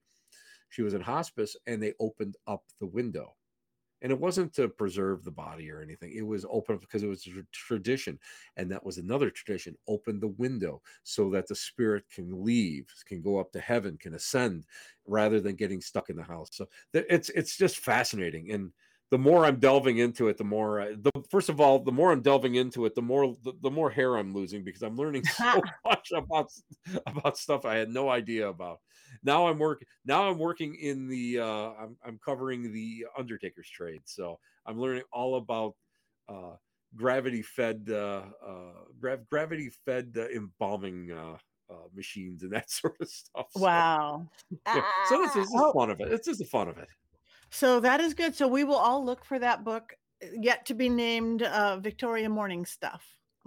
she 0.74 0.82
was 0.82 0.96
in 0.96 1.02
hospice 1.02 1.56
and 1.68 1.82
they 1.82 1.94
opened 2.00 2.36
up 2.48 2.64
the 2.80 2.88
window 2.88 3.36
and 4.04 4.12
it 4.12 4.20
wasn't 4.20 4.54
to 4.54 4.68
preserve 4.68 5.24
the 5.24 5.32
body 5.32 5.72
or 5.72 5.82
anything 5.82 6.12
it 6.16 6.26
was 6.26 6.46
open 6.52 6.78
because 6.78 7.02
it 7.02 7.08
was 7.08 7.26
a 7.26 7.44
tradition 7.52 8.20
and 8.58 8.70
that 8.70 8.86
was 8.86 8.98
another 8.98 9.30
tradition 9.30 9.76
open 9.88 10.20
the 10.20 10.28
window 10.28 10.82
so 11.04 11.30
that 11.30 11.48
the 11.48 11.56
spirit 11.56 12.04
can 12.14 12.44
leave 12.44 12.86
can 13.06 13.22
go 13.22 13.40
up 13.40 13.52
to 13.52 13.60
heaven 13.60 13.98
can 13.98 14.14
ascend 14.14 14.66
rather 15.08 15.40
than 15.40 15.56
getting 15.56 15.82
stuck 15.82 16.10
in 16.10 16.16
the 16.16 16.24
house 16.24 16.50
so 16.52 16.68
it's 16.94 17.30
it's 17.30 17.58
just 17.58 17.80
fascinating 17.80 18.52
and 18.52 18.72
the 19.14 19.18
more 19.20 19.46
I'm 19.46 19.60
delving 19.60 20.00
into 20.00 20.28
it, 20.30 20.38
the 20.38 20.44
more 20.44 20.82
I, 20.82 20.94
the 20.96 21.12
first 21.30 21.48
of 21.48 21.62
all, 21.62 21.78
the 21.78 21.92
more 21.92 22.12
I'm 22.12 22.24
delving 22.24 22.56
into 22.56 22.88
it, 22.88 22.96
the 22.96 23.04
more 23.04 23.36
the, 23.44 23.54
the 23.62 23.70
more 23.70 23.92
hair 23.92 24.16
I'm 24.16 24.34
losing 24.34 24.64
because 24.64 24.82
I'm 24.82 24.96
learning 24.96 25.24
so 25.38 25.62
much 25.86 26.12
about 26.16 26.50
about 27.06 27.38
stuff 27.38 27.64
I 27.64 27.76
had 27.76 27.90
no 27.90 28.10
idea 28.10 28.50
about. 28.50 28.80
Now 29.24 29.48
I'm 29.48 29.60
working. 29.60 29.88
Now 30.06 30.30
I'm 30.30 30.38
working 30.38 30.76
in 30.76 31.08
the. 31.08 31.40
Uh, 31.40 31.72
I'm 31.80 31.98
I'm 32.06 32.20
covering 32.24 32.74
the 32.74 33.06
Undertaker's 33.18 33.70
trade, 33.70 34.02
so 34.06 34.40
I'm 34.66 34.80
learning 34.80 35.04
all 35.12 35.36
about 35.36 35.76
uh, 36.30 36.56
gravity 36.96 37.42
fed 37.42 37.88
uh, 37.90 38.24
uh, 38.46 38.84
gra- 39.00 39.20
gravity 39.30 39.72
fed 39.86 40.16
uh, 40.18 40.28
embalming 40.30 41.12
uh, 41.12 41.38
uh, 41.70 41.88
machines 41.96 42.44
and 42.44 42.52
that 42.54 42.70
sort 42.70 42.96
of 43.00 43.10
stuff. 43.10 43.48
So, 43.52 43.62
wow. 43.62 44.28
Yeah. 44.66 44.82
So 45.10 45.18
this 45.20 45.30
is, 45.30 45.36
this 45.36 45.48
is 45.48 45.62
oh. 45.62 45.74
fun 45.74 45.90
of 45.90 46.00
it. 46.00 46.12
It's 46.12 46.28
just 46.28 46.40
the 46.40 46.46
fun 46.46 46.68
of 46.68 46.78
it. 46.78 46.88
So 47.50 47.80
that 47.82 48.00
is 48.00 48.14
good. 48.14 48.36
So 48.36 48.48
we 48.48 48.64
will 48.64 48.76
all 48.76 49.04
look 49.04 49.26
for 49.26 49.40
that 49.40 49.64
book 49.64 49.94
uh, 50.24 50.28
yet 50.40 50.66
to 50.68 50.74
be 50.74 50.90
named 50.90 51.44
uh, 51.44 51.78
Victoria 51.78 52.30
Mourning 52.30 52.66
Stuff. 52.66 53.04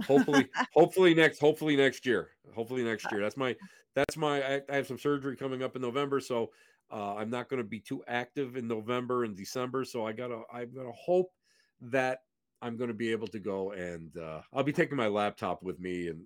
hopefully, 0.07 0.47
hopefully 0.75 1.15
next, 1.15 1.41
hopefully 1.41 1.77
next 1.77 2.07
year, 2.07 2.31
hopefully 2.55 2.85
next 2.85 3.11
year. 3.11 3.21
That's 3.21 3.37
my, 3.37 3.57
that's 3.97 4.17
my. 4.17 4.41
I, 4.41 4.63
I 4.71 4.77
have 4.77 4.87
some 4.87 4.99
surgery 4.99 5.35
coming 5.35 5.65
up 5.65 5.75
in 5.75 5.83
November, 5.83 6.21
so 6.21 6.53
uh, 6.93 7.17
I'm 7.17 7.31
not 7.31 7.49
going 7.49 7.59
to 7.59 7.69
be 7.69 7.81
too 7.81 8.05
active 8.07 8.57
in 8.57 8.69
November 8.69 9.25
and 9.25 9.37
December. 9.37 9.85
So 9.85 10.07
I 10.07 10.13
gotta, 10.13 10.43
I'm 10.53 10.73
gonna 10.73 10.93
hope 10.93 11.33
that 11.81 12.21
I'm 12.63 12.77
going 12.77 12.89
to 12.89 12.95
be 12.95 13.11
able 13.13 13.27
to 13.29 13.39
go 13.39 13.73
and 13.73 14.17
uh, 14.17 14.41
I'll 14.53 14.63
be 14.63 14.73
taking 14.73 14.97
my 14.97 15.09
laptop 15.09 15.63
with 15.63 15.79
me 15.79 16.09
and 16.09 16.23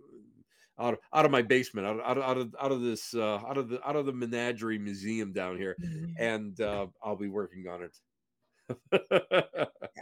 out 0.78 0.94
of, 0.94 1.00
out 1.12 1.24
of 1.24 1.30
my 1.30 1.42
basement, 1.42 1.86
out 1.86 1.98
of, 1.98 2.06
out 2.06 2.18
out 2.18 2.38
of, 2.38 2.54
out 2.60 2.72
of 2.72 2.82
this, 2.82 3.14
uh, 3.14 3.36
out 3.46 3.58
of 3.58 3.68
the, 3.68 3.86
out 3.86 3.96
of 3.96 4.06
the 4.06 4.12
menagerie 4.12 4.78
museum 4.78 5.32
down 5.32 5.58
here. 5.58 5.76
Mm-hmm. 5.82 6.12
And, 6.18 6.60
uh, 6.60 6.86
I'll 7.02 7.16
be 7.16 7.28
working 7.28 7.66
on 7.68 7.82
it. 7.82 7.96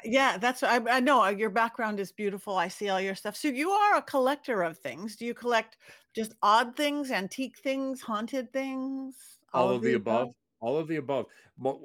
yeah, 0.05 0.37
that's, 0.37 0.63
I, 0.63 0.77
I 0.91 1.01
know 1.01 1.23
uh, 1.23 1.31
your 1.31 1.51
background 1.51 1.99
is 1.99 2.13
beautiful. 2.13 2.57
I 2.57 2.69
see 2.69 2.91
all 2.91 3.01
your 3.01 3.15
stuff. 3.15 3.37
So 3.37 3.49
you 3.49 3.71
are 3.71 3.97
a 3.97 4.03
collector 4.03 4.63
of 4.63 4.77
things. 4.79 5.17
Do 5.17 5.25
you 5.25 5.35
collect 5.35 5.79
just 6.15 6.35
odd 6.43 6.77
things, 6.77 7.11
antique 7.11 7.59
things, 7.59 8.01
haunted 8.01 8.53
things? 8.53 9.15
All, 9.53 9.69
all 9.69 9.75
of, 9.75 9.83
the, 9.83 9.95
above? 9.95 10.23
above? 10.23 10.35
All 10.61 10.77
of 10.77 10.89
the 10.89 10.97
above. 10.97 11.27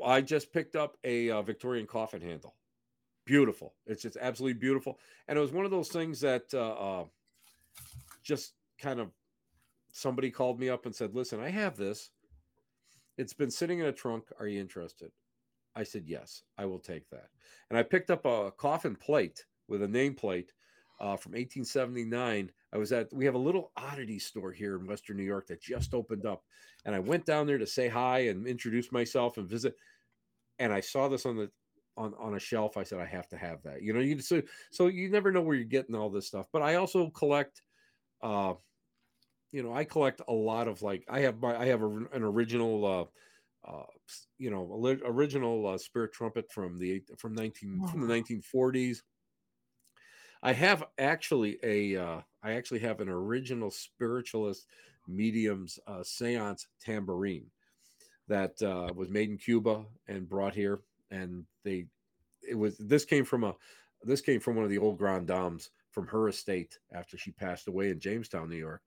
I 0.03 0.21
just 0.21 0.51
picked 0.51 0.75
up 0.75 0.97
a 1.03 1.29
uh, 1.29 1.41
Victorian 1.41 1.87
coffin 1.87 2.21
handle. 2.21 2.55
Beautiful. 3.25 3.73
It's 3.85 4.01
just 4.01 4.17
absolutely 4.19 4.59
beautiful. 4.59 4.99
And 5.27 5.37
it 5.37 5.41
was 5.41 5.53
one 5.53 5.65
of 5.65 5.71
those 5.71 5.89
things 5.89 6.19
that 6.21 6.53
uh, 6.53 6.73
uh 7.01 7.05
just 8.21 8.53
kind 8.79 8.99
of 8.99 9.11
somebody 9.91 10.29
called 10.31 10.59
me 10.59 10.69
up 10.69 10.85
and 10.85 10.93
said, 10.93 11.15
"Listen, 11.15 11.39
I 11.39 11.49
have 11.49 11.77
this. 11.77 12.11
It's 13.17 13.33
been 13.33 13.51
sitting 13.51 13.79
in 13.79 13.85
a 13.85 13.93
trunk. 13.93 14.25
Are 14.39 14.47
you 14.47 14.59
interested?" 14.59 15.11
I 15.75 15.83
said, 15.83 16.03
"Yes, 16.05 16.43
I 16.57 16.65
will 16.65 16.79
take 16.79 17.09
that." 17.11 17.29
And 17.69 17.79
I 17.79 17.83
picked 17.83 18.11
up 18.11 18.25
a 18.25 18.51
coffin 18.51 18.95
plate 18.95 19.45
with 19.67 19.83
a 19.83 19.87
nameplate 19.87 20.49
uh, 20.99 21.17
from 21.17 21.33
1879. 21.33 22.51
I 22.73 22.77
was 22.77 22.91
at 22.91 23.13
we 23.13 23.25
have 23.25 23.35
a 23.35 23.39
little 23.39 23.71
oddity 23.77 24.19
store 24.19 24.51
here 24.51 24.77
in 24.77 24.87
Western 24.87 25.17
New 25.17 25.23
York 25.23 25.47
that 25.47 25.61
just 25.61 25.93
opened 25.93 26.25
up, 26.25 26.43
and 26.85 26.95
I 26.95 26.99
went 26.99 27.25
down 27.25 27.47
there 27.47 27.57
to 27.57 27.67
say 27.67 27.87
hi 27.87 28.19
and 28.19 28.47
introduce 28.47 28.91
myself 28.91 29.37
and 29.37 29.47
visit. 29.47 29.75
And 30.59 30.73
I 30.73 30.79
saw 30.79 31.07
this 31.07 31.25
on 31.25 31.37
the 31.37 31.51
on 31.97 32.13
on 32.19 32.35
a 32.35 32.39
shelf. 32.39 32.77
I 32.77 32.83
said, 32.83 32.99
"I 32.99 33.05
have 33.05 33.27
to 33.29 33.37
have 33.37 33.61
that." 33.63 33.81
You 33.81 33.93
know, 33.93 33.99
you 33.99 34.19
so 34.19 34.41
so 34.71 34.87
you 34.87 35.09
never 35.09 35.31
know 35.31 35.41
where 35.41 35.55
you're 35.55 35.65
getting 35.65 35.95
all 35.95 36.09
this 36.09 36.27
stuff. 36.27 36.47
But 36.51 36.61
I 36.61 36.75
also 36.75 37.09
collect 37.09 37.61
uh, 38.23 38.53
you 39.53 39.61
know, 39.61 39.73
I 39.73 39.83
collect 39.83 40.21
a 40.27 40.33
lot 40.33 40.67
of 40.67 40.81
like 40.81 41.05
I 41.07 41.19
have 41.21 41.39
my 41.39 41.55
I 41.55 41.67
have 41.67 41.83
a, 41.83 41.87
an 41.87 42.23
original 42.23 42.85
uh, 42.85 43.71
uh, 43.71 43.85
you 44.39 44.49
know, 44.49 44.67
original 45.05 45.67
uh, 45.67 45.77
spirit 45.77 46.11
trumpet 46.11 46.51
from 46.51 46.77
the 46.77 47.03
from 47.17 47.33
19 47.33 47.79
wow. 47.79 47.87
from 47.87 48.05
the 48.05 48.13
1940s. 48.13 48.97
I 50.43 50.51
have 50.51 50.83
actually 50.99 51.57
a 51.63 51.95
uh, 51.95 52.21
I 52.43 52.53
actually 52.53 52.79
have 52.79 52.99
an 52.99 53.07
original 53.07 53.71
spiritualist 53.71 54.67
mediums 55.07 55.79
uh, 55.87 55.99
séance 55.99 56.67
tambourine 56.81 57.47
that 58.27 58.61
uh, 58.61 58.93
was 58.93 59.09
made 59.09 59.29
in 59.29 59.37
Cuba 59.37 59.85
and 60.07 60.27
brought 60.27 60.53
here, 60.53 60.81
and 61.09 61.45
they 61.63 61.85
it 62.47 62.55
was 62.55 62.77
this 62.77 63.05
came 63.05 63.23
from 63.23 63.45
a 63.45 63.55
this 64.03 64.19
came 64.19 64.41
from 64.41 64.55
one 64.57 64.65
of 64.65 64.69
the 64.69 64.77
old 64.77 64.97
grand 64.97 65.27
dames 65.27 65.71
from 65.91 66.07
her 66.07 66.27
estate 66.27 66.77
after 66.91 67.17
she 67.17 67.31
passed 67.31 67.69
away 67.69 67.89
in 67.89 67.99
Jamestown, 67.99 68.49
New 68.49 68.57
York. 68.57 68.81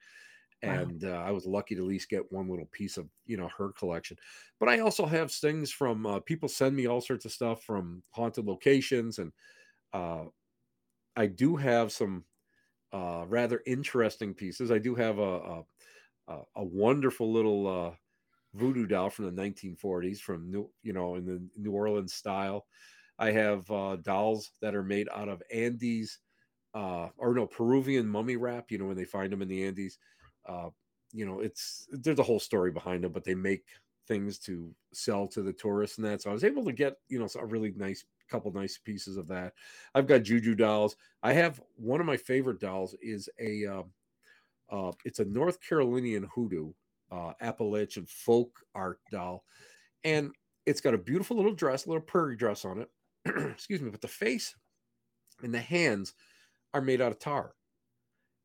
And 0.62 1.02
wow. 1.02 1.12
uh, 1.12 1.22
I 1.22 1.30
was 1.30 1.46
lucky 1.46 1.74
to 1.74 1.82
at 1.82 1.86
least 1.86 2.10
get 2.10 2.32
one 2.32 2.50
little 2.50 2.68
piece 2.72 2.98
of 2.98 3.08
you 3.24 3.38
know 3.38 3.48
her 3.56 3.72
collection. 3.72 4.18
But 4.60 4.68
I 4.68 4.80
also 4.80 5.06
have 5.06 5.32
things 5.32 5.70
from 5.70 6.04
uh, 6.04 6.20
people 6.20 6.50
send 6.50 6.76
me 6.76 6.86
all 6.86 7.00
sorts 7.00 7.24
of 7.24 7.32
stuff 7.32 7.62
from 7.62 8.02
haunted 8.10 8.46
locations, 8.46 9.18
and 9.18 9.32
uh, 9.94 10.24
I 11.16 11.26
do 11.26 11.56
have 11.56 11.92
some 11.92 12.24
uh, 12.92 13.24
rather 13.28 13.62
interesting 13.66 14.34
pieces. 14.34 14.70
I 14.70 14.78
do 14.78 14.94
have 14.96 15.18
a 15.18 15.64
a, 16.28 16.42
a 16.56 16.64
wonderful 16.64 17.32
little 17.32 17.66
uh, 17.68 17.96
voodoo 18.54 18.86
doll 18.86 19.10
from 19.10 19.26
the 19.26 19.32
1940s, 19.32 20.20
from 20.20 20.50
New 20.50 20.72
you 20.82 20.92
know 20.92 21.16
in 21.16 21.26
the 21.26 21.48
New 21.56 21.72
Orleans 21.72 22.14
style. 22.14 22.66
I 23.18 23.32
have 23.32 23.70
uh, 23.70 23.96
dolls 23.96 24.52
that 24.62 24.74
are 24.74 24.84
made 24.84 25.08
out 25.14 25.28
of 25.28 25.42
Andes 25.52 26.20
uh, 26.74 27.08
or 27.16 27.34
no 27.34 27.46
Peruvian 27.46 28.06
mummy 28.08 28.36
wrap. 28.36 28.70
You 28.70 28.78
know 28.78 28.86
when 28.86 28.96
they 28.96 29.04
find 29.04 29.32
them 29.32 29.42
in 29.42 29.48
the 29.48 29.64
Andes, 29.64 29.98
uh, 30.46 30.70
you 31.12 31.26
know 31.26 31.40
it's 31.40 31.86
there's 31.90 32.18
a 32.18 32.22
whole 32.24 32.40
story 32.40 32.70
behind 32.70 33.04
them, 33.04 33.12
but 33.12 33.24
they 33.24 33.34
make 33.34 33.66
things 34.06 34.38
to 34.38 34.74
sell 34.92 35.26
to 35.28 35.42
the 35.42 35.52
tourists 35.52 35.98
and 35.98 36.06
that. 36.06 36.22
So 36.22 36.30
I 36.30 36.32
was 36.34 36.44
able 36.44 36.64
to 36.64 36.72
get 36.72 36.94
you 37.08 37.18
know 37.18 37.28
a 37.38 37.46
really 37.46 37.72
nice 37.72 38.04
couple 38.30 38.52
nice 38.52 38.78
pieces 38.78 39.16
of 39.16 39.28
that. 39.28 39.54
I've 39.94 40.06
got 40.06 40.22
juju 40.22 40.54
dolls. 40.54 40.96
I 41.22 41.32
have 41.32 41.60
one 41.76 42.00
of 42.00 42.06
my 42.06 42.16
favorite 42.16 42.60
dolls 42.60 42.94
is 43.00 43.28
a 43.40 43.66
uh, 43.66 43.82
uh, 44.70 44.92
it's 45.04 45.20
a 45.20 45.24
North 45.24 45.58
Carolinian 45.66 46.28
hoodoo 46.34 46.72
uh, 47.10 47.32
Appalachian 47.40 48.06
folk 48.06 48.60
art 48.74 49.00
doll, 49.10 49.44
and 50.04 50.32
it's 50.66 50.80
got 50.80 50.94
a 50.94 50.98
beautiful 50.98 51.36
little 51.36 51.54
dress, 51.54 51.86
a 51.86 51.88
little 51.88 52.02
prairie 52.02 52.36
dress 52.36 52.64
on 52.64 52.78
it. 52.78 52.90
Excuse 53.52 53.80
me, 53.80 53.90
but 53.90 54.00
the 54.00 54.08
face 54.08 54.54
and 55.42 55.54
the 55.54 55.60
hands 55.60 56.14
are 56.74 56.80
made 56.80 57.00
out 57.00 57.12
of 57.12 57.18
tar. 57.18 57.52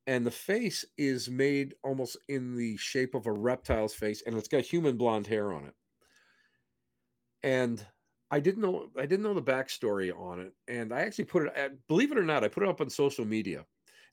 And 0.07 0.25
the 0.25 0.31
face 0.31 0.83
is 0.97 1.29
made 1.29 1.75
almost 1.83 2.17
in 2.27 2.55
the 2.55 2.75
shape 2.77 3.13
of 3.13 3.27
a 3.27 3.31
reptile's 3.31 3.93
face, 3.93 4.23
and 4.25 4.35
it's 4.35 4.47
got 4.47 4.63
human 4.63 4.97
blonde 4.97 5.27
hair 5.27 5.53
on 5.53 5.65
it. 5.65 5.73
And 7.43 7.85
I 8.31 8.39
didn't 8.39 8.61
know 8.61 8.89
I 8.97 9.05
didn't 9.05 9.23
know 9.23 9.33
the 9.33 9.41
backstory 9.41 10.17
on 10.17 10.39
it, 10.39 10.53
and 10.67 10.93
I 10.93 11.01
actually 11.01 11.25
put 11.25 11.47
it. 11.47 11.87
Believe 11.87 12.11
it 12.11 12.17
or 12.17 12.23
not, 12.23 12.43
I 12.43 12.47
put 12.47 12.63
it 12.63 12.69
up 12.69 12.81
on 12.81 12.89
social 12.89 13.25
media, 13.25 13.65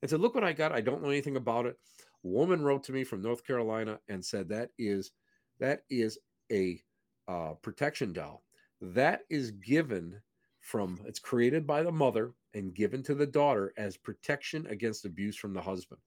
and 0.02 0.10
said, 0.10 0.20
"Look 0.20 0.34
what 0.34 0.44
I 0.44 0.52
got! 0.52 0.72
I 0.72 0.80
don't 0.80 1.02
know 1.02 1.10
anything 1.10 1.36
about 1.36 1.66
it." 1.66 1.76
A 2.24 2.28
woman 2.28 2.62
wrote 2.62 2.82
to 2.84 2.92
me 2.92 3.04
from 3.04 3.22
North 3.22 3.46
Carolina 3.46 4.00
and 4.08 4.24
said 4.24 4.48
that 4.48 4.70
is 4.76 5.12
that 5.60 5.82
is 5.88 6.18
a 6.50 6.82
uh, 7.28 7.54
protection 7.62 8.12
doll 8.12 8.42
that 8.80 9.22
is 9.30 9.52
given 9.52 10.20
from 10.60 11.00
it's 11.06 11.18
created 11.18 11.66
by 11.66 11.82
the 11.82 11.92
mother 11.92 12.34
and 12.54 12.74
given 12.74 13.02
to 13.02 13.14
the 13.14 13.26
daughter 13.26 13.72
as 13.76 13.96
protection 13.96 14.66
against 14.66 15.04
abuse 15.04 15.36
from 15.36 15.52
the 15.52 15.60
husband. 15.60 16.00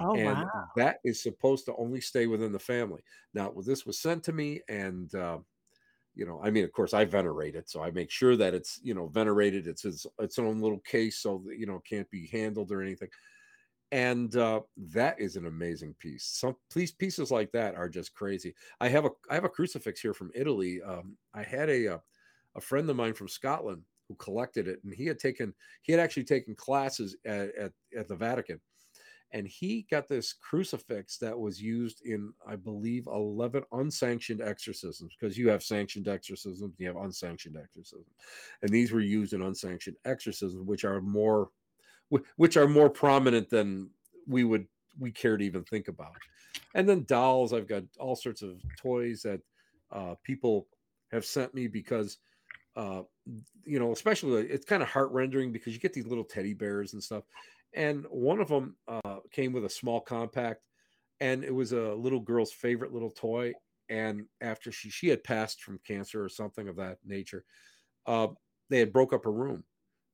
Oh, 0.00 0.14
and 0.16 0.38
wow. 0.38 0.64
that 0.76 0.98
is 1.04 1.22
supposed 1.22 1.66
to 1.66 1.76
only 1.76 2.00
stay 2.00 2.26
within 2.26 2.52
the 2.52 2.58
family. 2.58 3.02
Now, 3.34 3.52
this 3.64 3.84
was 3.84 4.00
sent 4.00 4.22
to 4.24 4.32
me, 4.32 4.60
and 4.68 5.14
uh, 5.14 5.38
you 6.14 6.26
know, 6.26 6.40
I 6.42 6.50
mean, 6.50 6.64
of 6.64 6.72
course, 6.72 6.94
I 6.94 7.04
venerate 7.04 7.56
it, 7.56 7.70
so 7.70 7.82
I 7.82 7.90
make 7.90 8.10
sure 8.10 8.36
that 8.36 8.54
it's 8.54 8.80
you 8.82 8.94
know 8.94 9.08
venerated. 9.08 9.66
It's 9.66 9.84
its 9.84 10.06
its 10.18 10.38
own 10.38 10.60
little 10.60 10.80
case, 10.80 11.18
so 11.20 11.44
you 11.56 11.66
know 11.66 11.80
can't 11.88 12.10
be 12.10 12.28
handled 12.28 12.72
or 12.72 12.82
anything. 12.82 13.08
and 13.90 14.36
uh, 14.36 14.60
that 14.76 15.20
is 15.20 15.36
an 15.36 15.46
amazing 15.46 15.94
piece. 15.98 16.24
Some 16.24 16.56
please 16.70 16.92
pieces 16.92 17.30
like 17.30 17.52
that 17.52 17.74
are 17.74 17.88
just 17.88 18.14
crazy. 18.14 18.54
I 18.80 18.88
have 18.88 19.04
a 19.04 19.10
I 19.30 19.34
have 19.34 19.44
a 19.44 19.50
crucifix 19.50 20.00
here 20.00 20.14
from 20.14 20.30
Italy. 20.34 20.80
Um, 20.82 21.16
I 21.34 21.42
had 21.42 21.68
a, 21.68 21.86
a 21.86 21.94
uh, 21.96 21.98
a 22.56 22.60
friend 22.60 22.88
of 22.90 22.96
mine 22.96 23.14
from 23.14 23.28
Scotland 23.28 23.82
who 24.08 24.14
collected 24.16 24.68
it, 24.68 24.80
and 24.84 24.94
he 24.94 25.06
had 25.06 25.18
taken 25.18 25.54
he 25.82 25.92
had 25.92 26.00
actually 26.00 26.24
taken 26.24 26.54
classes 26.54 27.16
at, 27.24 27.54
at, 27.56 27.72
at 27.98 28.08
the 28.08 28.16
Vatican, 28.16 28.60
and 29.32 29.46
he 29.48 29.86
got 29.90 30.08
this 30.08 30.32
crucifix 30.32 31.16
that 31.18 31.38
was 31.38 31.60
used 31.60 32.02
in 32.04 32.32
I 32.46 32.56
believe 32.56 33.06
eleven 33.06 33.64
unsanctioned 33.72 34.42
exorcisms 34.42 35.14
because 35.18 35.38
you 35.38 35.48
have 35.48 35.62
sanctioned 35.62 36.08
exorcisms, 36.08 36.74
you 36.78 36.86
have 36.86 36.96
unsanctioned 36.96 37.56
exorcisms, 37.56 38.06
and 38.62 38.70
these 38.70 38.92
were 38.92 39.00
used 39.00 39.32
in 39.32 39.42
unsanctioned 39.42 39.96
exorcisms, 40.04 40.66
which 40.66 40.84
are 40.84 41.00
more 41.00 41.50
which 42.36 42.56
are 42.56 42.68
more 42.68 42.90
prominent 42.90 43.48
than 43.48 43.90
we 44.26 44.44
would 44.44 44.66
we 44.98 45.10
care 45.10 45.36
to 45.36 45.44
even 45.44 45.64
think 45.64 45.88
about. 45.88 46.16
And 46.74 46.88
then 46.88 47.04
dolls, 47.04 47.52
I've 47.52 47.68
got 47.68 47.84
all 47.98 48.16
sorts 48.16 48.42
of 48.42 48.60
toys 48.76 49.22
that 49.22 49.40
uh, 49.90 50.14
people 50.22 50.66
have 51.10 51.24
sent 51.24 51.54
me 51.54 51.66
because 51.68 52.18
uh, 52.76 53.02
you 53.64 53.78
know, 53.78 53.92
especially 53.92 54.42
it's 54.42 54.64
kind 54.64 54.82
of 54.82 54.88
heart 54.88 55.10
rendering 55.12 55.52
because 55.52 55.72
you 55.74 55.78
get 55.78 55.92
these 55.92 56.06
little 56.06 56.24
teddy 56.24 56.54
bears 56.54 56.94
and 56.94 57.02
stuff. 57.02 57.24
And 57.74 58.04
one 58.10 58.40
of 58.40 58.48
them 58.48 58.76
uh, 58.86 59.20
came 59.30 59.52
with 59.52 59.64
a 59.64 59.70
small 59.70 60.00
compact, 60.00 60.62
and 61.20 61.42
it 61.42 61.54
was 61.54 61.72
a 61.72 61.94
little 61.94 62.20
girl's 62.20 62.52
favorite 62.52 62.92
little 62.92 63.10
toy. 63.10 63.52
And 63.88 64.26
after 64.40 64.72
she 64.72 64.90
she 64.90 65.08
had 65.08 65.24
passed 65.24 65.62
from 65.62 65.80
cancer 65.86 66.24
or 66.24 66.28
something 66.28 66.68
of 66.68 66.76
that 66.76 66.98
nature, 67.04 67.44
uh, 68.06 68.28
they 68.70 68.78
had 68.78 68.92
broke 68.92 69.12
up 69.12 69.24
her 69.24 69.32
room, 69.32 69.64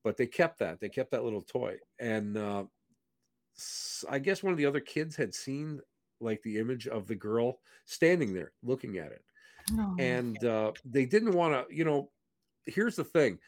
but 0.04 0.16
they 0.16 0.26
kept 0.26 0.58
that. 0.60 0.80
They 0.80 0.88
kept 0.88 1.10
that 1.12 1.24
little 1.24 1.42
toy. 1.42 1.76
And 1.98 2.36
uh, 2.36 2.64
I 4.08 4.18
guess 4.18 4.42
one 4.42 4.52
of 4.52 4.58
the 4.58 4.66
other 4.66 4.80
kids 4.80 5.16
had 5.16 5.34
seen 5.34 5.80
like 6.20 6.42
the 6.42 6.58
image 6.58 6.86
of 6.88 7.06
the 7.06 7.14
girl 7.14 7.60
standing 7.86 8.34
there 8.34 8.52
looking 8.62 8.98
at 8.98 9.12
it. 9.12 9.22
Oh. 9.78 9.96
And 9.98 10.42
uh, 10.44 10.72
they 10.84 11.06
didn't 11.06 11.32
want 11.32 11.68
to, 11.68 11.74
you 11.74 11.84
know, 11.84 12.10
here's 12.66 12.96
the 12.96 13.04
thing 13.04 13.38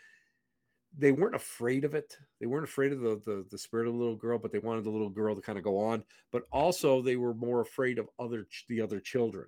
they 0.96 1.12
weren't 1.12 1.34
afraid 1.34 1.84
of 1.84 1.94
it. 1.94 2.16
They 2.40 2.46
weren't 2.46 2.64
afraid 2.64 2.92
of 2.92 3.00
the, 3.00 3.20
the, 3.24 3.46
the 3.50 3.58
spirit 3.58 3.86
of 3.86 3.92
the 3.92 3.98
little 3.98 4.16
girl, 4.16 4.38
but 4.38 4.52
they 4.52 4.58
wanted 4.58 4.84
the 4.84 4.90
little 4.90 5.10
girl 5.10 5.34
to 5.34 5.40
kind 5.40 5.58
of 5.58 5.64
go 5.64 5.78
on. 5.78 6.02
But 6.32 6.42
also, 6.52 7.00
they 7.00 7.16
were 7.16 7.34
more 7.34 7.60
afraid 7.60 7.98
of 7.98 8.08
other 8.18 8.46
the 8.68 8.80
other 8.80 9.00
children 9.00 9.46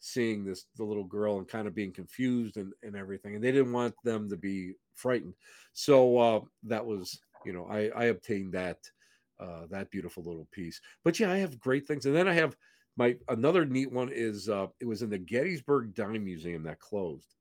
seeing 0.00 0.44
this 0.44 0.66
the 0.76 0.84
little 0.84 1.04
girl 1.04 1.38
and 1.38 1.46
kind 1.46 1.68
of 1.68 1.74
being 1.74 1.92
confused 1.92 2.56
and, 2.56 2.72
and 2.82 2.96
everything. 2.96 3.34
And 3.34 3.42
they 3.42 3.52
didn't 3.52 3.72
want 3.72 3.94
them 4.04 4.28
to 4.28 4.36
be 4.36 4.74
frightened. 4.94 5.34
So 5.72 6.18
uh, 6.18 6.40
that 6.64 6.84
was 6.84 7.18
you 7.46 7.52
know 7.52 7.66
I 7.70 7.88
I 7.96 8.04
obtained 8.06 8.52
that 8.52 8.78
uh, 9.40 9.66
that 9.70 9.90
beautiful 9.90 10.22
little 10.22 10.48
piece. 10.52 10.80
But 11.04 11.18
yeah, 11.18 11.32
I 11.32 11.38
have 11.38 11.58
great 11.58 11.86
things, 11.86 12.06
and 12.06 12.14
then 12.14 12.28
I 12.28 12.34
have 12.34 12.56
my 12.96 13.16
another 13.28 13.64
neat 13.64 13.90
one 13.90 14.10
is 14.12 14.48
uh, 14.48 14.66
it 14.80 14.86
was 14.86 15.02
in 15.02 15.10
the 15.10 15.18
Gettysburg 15.18 15.94
Dime 15.94 16.24
Museum 16.24 16.62
that 16.64 16.80
closed 16.80 17.34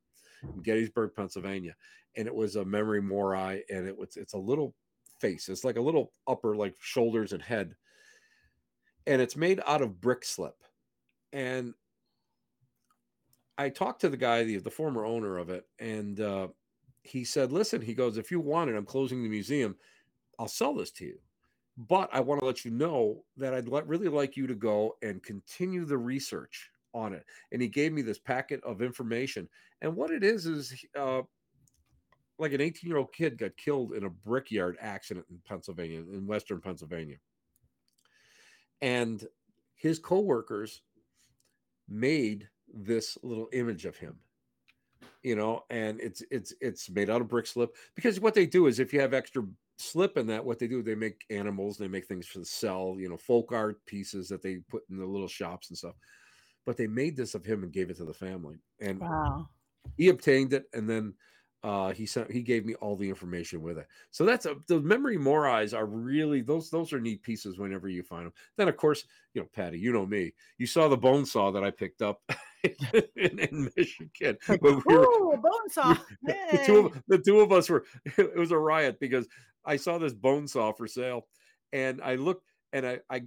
in 0.43 0.61
Gettysburg, 0.61 1.11
Pennsylvania, 1.15 1.75
and 2.15 2.27
it 2.27 2.35
was 2.35 2.55
a 2.55 2.65
memento 2.65 3.01
mori, 3.01 3.63
and 3.69 3.87
it 3.87 3.97
was 3.97 4.17
it's 4.17 4.33
a 4.33 4.37
little 4.37 4.75
face. 5.19 5.49
It's 5.49 5.63
like 5.63 5.77
a 5.77 5.81
little 5.81 6.11
upper, 6.27 6.55
like 6.55 6.75
shoulders 6.79 7.33
and 7.33 7.41
head, 7.41 7.75
and 9.07 9.21
it's 9.21 9.35
made 9.35 9.61
out 9.65 9.81
of 9.81 10.01
brick 10.01 10.25
slip. 10.25 10.55
And 11.33 11.73
I 13.57 13.69
talked 13.69 14.01
to 14.01 14.09
the 14.09 14.17
guy, 14.17 14.43
the 14.43 14.57
the 14.57 14.71
former 14.71 15.05
owner 15.05 15.37
of 15.37 15.49
it, 15.49 15.65
and 15.79 16.19
uh, 16.19 16.47
he 17.03 17.23
said, 17.23 17.51
"Listen," 17.51 17.81
he 17.81 17.93
goes, 17.93 18.17
"If 18.17 18.31
you 18.31 18.39
want 18.39 18.69
it, 18.69 18.75
I'm 18.75 18.85
closing 18.85 19.23
the 19.23 19.29
museum. 19.29 19.77
I'll 20.39 20.47
sell 20.47 20.73
this 20.73 20.91
to 20.93 21.05
you." 21.05 21.19
But 21.77 22.09
I 22.11 22.19
want 22.19 22.39
to 22.41 22.45
let 22.45 22.65
you 22.65 22.71
know 22.71 23.23
that 23.37 23.53
I'd 23.53 23.69
really 23.69 24.09
like 24.09 24.35
you 24.35 24.45
to 24.47 24.55
go 24.55 24.97
and 25.01 25.23
continue 25.23 25.85
the 25.85 25.97
research 25.97 26.70
on 26.93 27.13
it. 27.13 27.25
And 27.51 27.61
he 27.61 27.67
gave 27.67 27.93
me 27.93 28.01
this 28.01 28.19
packet 28.19 28.63
of 28.63 28.81
information. 28.81 29.47
And 29.81 29.95
what 29.95 30.11
it 30.11 30.23
is 30.23 30.45
is 30.45 30.85
uh, 30.97 31.21
like 32.37 32.53
an 32.53 32.61
18 32.61 32.89
year 32.89 32.97
old 32.97 33.13
kid 33.13 33.37
got 33.37 33.57
killed 33.57 33.93
in 33.93 34.05
a 34.05 34.09
brickyard 34.09 34.77
accident 34.79 35.25
in 35.29 35.39
Pennsylvania, 35.47 35.99
in 35.99 36.27
Western 36.27 36.61
Pennsylvania. 36.61 37.17
And 38.81 39.23
his 39.75 39.99
coworkers 39.99 40.81
made 41.87 42.47
this 42.73 43.17
little 43.23 43.49
image 43.51 43.85
of 43.85 43.97
him 43.97 44.15
you 45.23 45.35
know 45.35 45.63
and 45.69 45.99
it's 45.99 46.23
it's 46.31 46.53
it's 46.61 46.89
made 46.89 47.09
out 47.09 47.21
of 47.21 47.27
brick 47.27 47.45
slip 47.45 47.75
because 47.95 48.19
what 48.19 48.33
they 48.33 48.45
do 48.45 48.67
is 48.67 48.79
if 48.79 48.93
you 48.93 48.99
have 48.99 49.13
extra 49.13 49.43
slip 49.77 50.17
in 50.17 50.27
that 50.27 50.43
what 50.43 50.59
they 50.59 50.67
do 50.67 50.81
they 50.81 50.95
make 50.95 51.25
animals 51.29 51.77
they 51.77 51.87
make 51.87 52.07
things 52.07 52.27
for 52.27 52.39
the 52.39 52.45
sell 52.45 52.95
you 52.97 53.09
know 53.09 53.17
folk 53.17 53.51
art 53.51 53.83
pieces 53.85 54.27
that 54.27 54.41
they 54.41 54.57
put 54.69 54.83
in 54.89 54.97
the 54.97 55.05
little 55.05 55.27
shops 55.27 55.69
and 55.69 55.77
stuff 55.77 55.95
but 56.65 56.77
they 56.77 56.87
made 56.87 57.15
this 57.15 57.35
of 57.35 57.45
him 57.45 57.63
and 57.63 57.71
gave 57.71 57.89
it 57.89 57.97
to 57.97 58.05
the 58.05 58.13
family. 58.13 58.57
And 58.79 58.99
wow. 58.99 59.49
he 59.97 60.09
obtained 60.09 60.53
it, 60.53 60.65
and 60.73 60.89
then 60.89 61.13
uh, 61.63 61.91
he 61.91 62.05
sent 62.05 62.31
he 62.31 62.41
gave 62.41 62.65
me 62.65 62.73
all 62.75 62.95
the 62.95 63.07
information 63.07 63.61
with 63.61 63.77
it. 63.77 63.87
So 64.09 64.25
that's 64.25 64.45
a, 64.47 64.55
the 64.67 64.79
memory 64.79 65.17
morais 65.17 65.73
are 65.73 65.85
really 65.85 66.41
those 66.41 66.71
those 66.71 66.91
are 66.91 66.99
neat 66.99 67.21
pieces 67.21 67.59
whenever 67.59 67.87
you 67.87 68.01
find 68.01 68.25
them. 68.25 68.33
Then 68.57 68.67
of 68.67 68.77
course 68.77 69.05
you 69.33 69.41
know 69.41 69.47
Patti, 69.53 69.77
you 69.77 69.93
know 69.93 70.05
me. 70.05 70.33
You 70.57 70.65
saw 70.65 70.87
the 70.87 70.97
bone 70.97 71.25
saw 71.25 71.51
that 71.51 71.63
I 71.63 71.69
picked 71.69 72.01
up 72.01 72.19
in, 72.63 73.39
in, 73.39 73.71
Michigan. 73.75 74.37
We 74.61 74.73
were, 74.73 75.03
Ooh, 75.03 75.37
bone 75.41 75.69
saw. 75.69 75.95
Hey. 76.25 76.37
The, 76.51 76.63
two 76.65 76.77
of, 76.79 77.03
the 77.07 77.17
two 77.19 77.39
of 77.39 77.51
us 77.51 77.69
were. 77.69 77.85
It 78.17 78.35
was 78.35 78.51
a 78.51 78.57
riot 78.57 78.99
because 78.99 79.27
I 79.63 79.77
saw 79.77 79.97
this 79.97 80.13
bone 80.13 80.47
saw 80.47 80.71
for 80.71 80.87
sale, 80.87 81.27
and 81.71 82.01
I 82.01 82.15
looked 82.15 82.45
and 82.73 82.87
I 82.87 82.99
I 83.09 83.23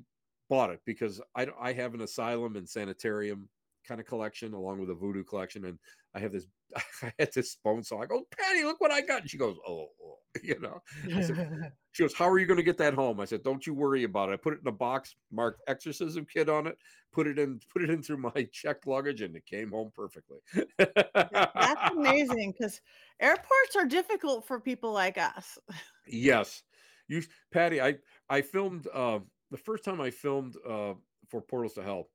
bought 0.48 0.70
it 0.70 0.80
because 0.84 1.20
I, 1.34 1.46
I 1.60 1.72
have 1.72 1.94
an 1.94 2.02
asylum 2.02 2.56
and 2.56 2.68
sanitarium 2.68 3.48
kind 3.86 4.00
of 4.00 4.06
collection 4.06 4.54
along 4.54 4.80
with 4.80 4.90
a 4.90 4.94
voodoo 4.94 5.24
collection. 5.24 5.66
And 5.66 5.78
I 6.14 6.20
have 6.20 6.32
this, 6.32 6.46
I 7.02 7.12
had 7.18 7.32
this 7.34 7.56
bone 7.62 7.82
saw. 7.82 8.02
I 8.02 8.06
go, 8.06 8.22
Patti, 8.38 8.64
look 8.64 8.80
what 8.80 8.90
I 8.90 9.00
got. 9.00 9.22
And 9.22 9.30
she 9.30 9.38
goes, 9.38 9.56
oh, 9.66 9.88
oh. 10.02 10.18
you 10.42 10.58
know, 10.60 10.82
said, 11.22 11.72
she 11.92 12.02
goes, 12.02 12.14
how 12.14 12.28
are 12.28 12.38
you 12.38 12.46
going 12.46 12.56
to 12.56 12.64
get 12.64 12.78
that 12.78 12.94
home? 12.94 13.20
I 13.20 13.24
said, 13.24 13.42
don't 13.42 13.64
you 13.66 13.74
worry 13.74 14.04
about 14.04 14.30
it. 14.30 14.32
I 14.32 14.36
put 14.36 14.54
it 14.54 14.60
in 14.62 14.66
a 14.66 14.72
box, 14.72 15.14
marked 15.30 15.62
exorcism 15.68 16.26
kit 16.30 16.48
on 16.48 16.66
it, 16.66 16.76
put 17.12 17.26
it 17.26 17.38
in, 17.38 17.60
put 17.72 17.82
it 17.82 17.90
in 17.90 18.02
through 18.02 18.16
my 18.16 18.48
checked 18.52 18.86
luggage 18.86 19.20
and 19.20 19.36
it 19.36 19.46
came 19.46 19.70
home 19.70 19.92
perfectly. 19.94 20.38
That's 20.78 21.90
amazing 21.92 22.52
because 22.52 22.80
airports 23.20 23.76
are 23.76 23.86
difficult 23.86 24.46
for 24.46 24.58
people 24.58 24.92
like 24.92 25.18
us. 25.18 25.58
yes. 26.06 26.62
You, 27.06 27.22
Patti, 27.52 27.80
I, 27.80 27.96
I 28.28 28.40
filmed, 28.40 28.88
uh, 28.92 29.20
the 29.54 29.58
first 29.58 29.84
time 29.84 30.00
I 30.00 30.10
filmed 30.10 30.56
uh, 30.68 30.94
for 31.28 31.40
Portals 31.40 31.74
to 31.74 31.82
Hell, 31.84 32.08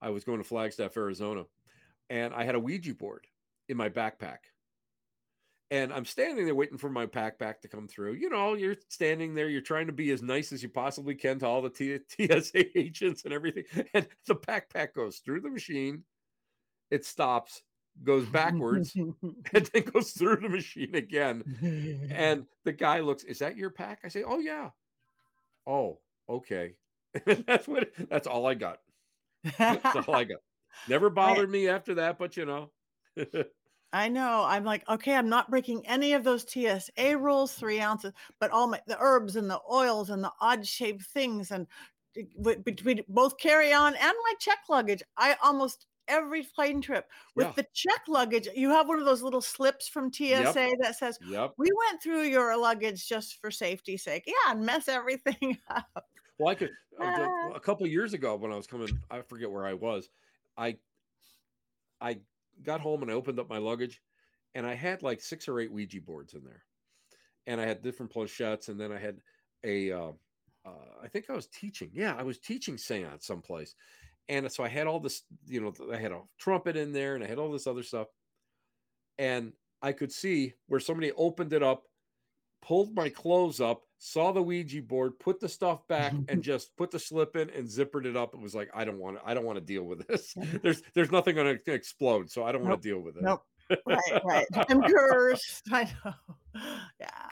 I 0.00 0.10
was 0.10 0.22
going 0.22 0.38
to 0.38 0.44
Flagstaff, 0.44 0.96
Arizona, 0.96 1.42
and 2.08 2.32
I 2.32 2.44
had 2.44 2.54
a 2.54 2.60
Ouija 2.60 2.94
board 2.94 3.26
in 3.68 3.76
my 3.76 3.88
backpack. 3.88 4.38
And 5.72 5.92
I'm 5.92 6.04
standing 6.04 6.44
there 6.44 6.54
waiting 6.54 6.78
for 6.78 6.88
my 6.88 7.06
backpack 7.06 7.62
to 7.62 7.68
come 7.68 7.88
through. 7.88 8.12
You 8.12 8.30
know, 8.30 8.54
you're 8.54 8.76
standing 8.90 9.34
there, 9.34 9.48
you're 9.48 9.60
trying 9.60 9.88
to 9.88 9.92
be 9.92 10.12
as 10.12 10.22
nice 10.22 10.52
as 10.52 10.62
you 10.62 10.68
possibly 10.68 11.16
can 11.16 11.40
to 11.40 11.48
all 11.48 11.62
the 11.62 11.68
T- 11.68 11.98
TSA 12.08 12.78
agents 12.78 13.24
and 13.24 13.34
everything. 13.34 13.64
And 13.92 14.06
the 14.28 14.36
backpack 14.36 14.94
goes 14.94 15.18
through 15.18 15.40
the 15.40 15.50
machine, 15.50 16.04
it 16.92 17.04
stops, 17.04 17.64
goes 18.04 18.24
backwards, 18.26 18.94
and 19.52 19.66
then 19.72 19.82
goes 19.82 20.12
through 20.12 20.36
the 20.36 20.48
machine 20.48 20.94
again. 20.94 21.42
And 22.12 22.46
the 22.62 22.72
guy 22.72 23.00
looks, 23.00 23.24
Is 23.24 23.40
that 23.40 23.56
your 23.56 23.70
pack? 23.70 24.02
I 24.04 24.08
say, 24.08 24.22
Oh, 24.22 24.38
yeah. 24.38 24.70
Oh, 25.66 25.98
okay. 26.28 26.76
that's 27.46 27.68
what 27.68 27.90
that's 28.08 28.26
all 28.26 28.46
I 28.46 28.54
got. 28.54 28.78
That's 29.58 30.08
all 30.08 30.16
I 30.16 30.24
got. 30.24 30.38
Never 30.88 31.10
bothered 31.10 31.50
I, 31.50 31.52
me 31.52 31.68
after 31.68 31.94
that, 31.96 32.18
but 32.18 32.34
you 32.34 32.46
know. 32.46 32.70
I 33.92 34.08
know. 34.08 34.42
I'm 34.44 34.64
like, 34.64 34.88
okay, 34.88 35.14
I'm 35.14 35.28
not 35.28 35.50
breaking 35.50 35.86
any 35.86 36.14
of 36.14 36.24
those 36.24 36.46
TSA 36.48 37.16
rules, 37.18 37.52
three 37.52 37.78
ounces, 37.78 38.12
but 38.40 38.50
all 38.50 38.66
my 38.66 38.80
the 38.86 38.96
herbs 38.98 39.36
and 39.36 39.48
the 39.48 39.60
oils 39.70 40.08
and 40.10 40.24
the 40.24 40.32
odd 40.40 40.66
shaped 40.66 41.04
things 41.04 41.50
and 41.50 41.66
between 42.64 43.02
both 43.08 43.38
carry 43.38 43.72
on 43.72 43.94
and 43.94 44.12
my 44.24 44.32
check 44.40 44.58
luggage, 44.68 45.02
I 45.16 45.36
almost 45.42 45.86
every 46.08 46.42
plane 46.42 46.80
trip 46.80 47.06
with 47.34 47.46
yeah. 47.46 47.52
the 47.56 47.66
check 47.72 48.02
luggage. 48.08 48.48
You 48.54 48.70
have 48.70 48.88
one 48.88 48.98
of 48.98 49.04
those 49.04 49.22
little 49.22 49.40
slips 49.40 49.88
from 49.88 50.12
TSA 50.12 50.28
yep. 50.28 50.52
that 50.80 50.96
says, 50.96 51.18
yep. 51.26 51.52
"We 51.56 51.68
went 51.86 52.02
through 52.02 52.22
your 52.22 52.56
luggage 52.56 53.06
just 53.08 53.40
for 53.40 53.50
safety's 53.50 54.02
sake." 54.02 54.24
Yeah, 54.26 54.52
and 54.52 54.64
mess 54.64 54.88
everything 54.88 55.58
up. 55.68 56.06
Well, 56.38 56.48
I 56.48 56.54
could 56.54 56.70
uh, 57.00 57.28
a 57.54 57.60
couple 57.60 57.86
years 57.86 58.12
ago 58.14 58.36
when 58.36 58.52
I 58.52 58.56
was 58.56 58.66
coming, 58.66 58.88
I 59.10 59.22
forget 59.22 59.50
where 59.50 59.66
I 59.66 59.74
was. 59.74 60.08
I 60.56 60.76
I 62.00 62.18
got 62.62 62.80
home 62.80 63.02
and 63.02 63.10
I 63.10 63.14
opened 63.14 63.38
up 63.38 63.48
my 63.48 63.58
luggage, 63.58 64.02
and 64.54 64.66
I 64.66 64.74
had 64.74 65.02
like 65.02 65.20
six 65.20 65.48
or 65.48 65.60
eight 65.60 65.72
Ouija 65.72 66.00
boards 66.00 66.34
in 66.34 66.44
there, 66.44 66.64
and 67.46 67.60
I 67.60 67.66
had 67.66 67.82
different 67.82 68.12
planchettes, 68.12 68.68
and 68.68 68.80
then 68.80 68.92
I 68.92 68.98
had 68.98 69.18
a. 69.64 69.92
Uh, 69.92 70.12
uh, 70.66 71.02
I 71.02 71.08
think 71.08 71.28
I 71.28 71.34
was 71.34 71.46
teaching. 71.48 71.90
Yeah, 71.92 72.14
I 72.18 72.22
was 72.22 72.38
teaching 72.38 72.78
seance 72.78 73.26
someplace, 73.26 73.74
and 74.28 74.50
so 74.50 74.64
I 74.64 74.68
had 74.68 74.86
all 74.86 75.00
this. 75.00 75.22
You 75.46 75.60
know, 75.60 75.74
I 75.92 75.98
had 75.98 76.12
a 76.12 76.22
trumpet 76.38 76.76
in 76.76 76.92
there, 76.92 77.14
and 77.14 77.24
I 77.24 77.26
had 77.26 77.38
all 77.38 77.52
this 77.52 77.66
other 77.66 77.82
stuff, 77.82 78.08
and 79.18 79.52
I 79.82 79.92
could 79.92 80.12
see 80.12 80.54
where 80.66 80.80
somebody 80.80 81.12
opened 81.12 81.52
it 81.52 81.62
up, 81.62 81.84
pulled 82.64 82.94
my 82.94 83.10
clothes 83.10 83.60
up, 83.60 83.82
saw 83.98 84.32
the 84.32 84.42
Ouija 84.42 84.80
board, 84.82 85.18
put 85.18 85.38
the 85.38 85.48
stuff 85.48 85.86
back, 85.86 86.14
and 86.28 86.42
just 86.42 86.74
put 86.76 86.90
the 86.90 86.98
slip 86.98 87.36
in 87.36 87.50
and 87.50 87.68
zippered 87.68 88.06
it 88.06 88.16
up. 88.16 88.34
It 88.34 88.40
was 88.40 88.54
like, 88.54 88.70
I 88.74 88.84
don't 88.84 88.98
want 88.98 89.18
to, 89.18 89.28
I 89.28 89.34
don't 89.34 89.44
want 89.44 89.58
to 89.58 89.64
deal 89.64 89.84
with 89.84 90.06
this. 90.06 90.34
There's 90.62 90.82
there's 90.94 91.12
nothing 91.12 91.34
going 91.34 91.58
to 91.64 91.72
explode, 91.72 92.30
so 92.30 92.44
I 92.44 92.52
don't 92.52 92.62
Nope. 92.62 92.70
want 92.70 92.82
to 92.82 92.88
deal 92.88 93.00
with 93.00 93.16
it. 93.16 93.22
Nope. 93.22 93.42
right, 93.86 94.24
right. 94.24 94.46
I'm 94.68 94.82
cursed. 94.82 95.62
I 95.72 95.90
know. 96.04 96.12
Yeah. 97.00 97.28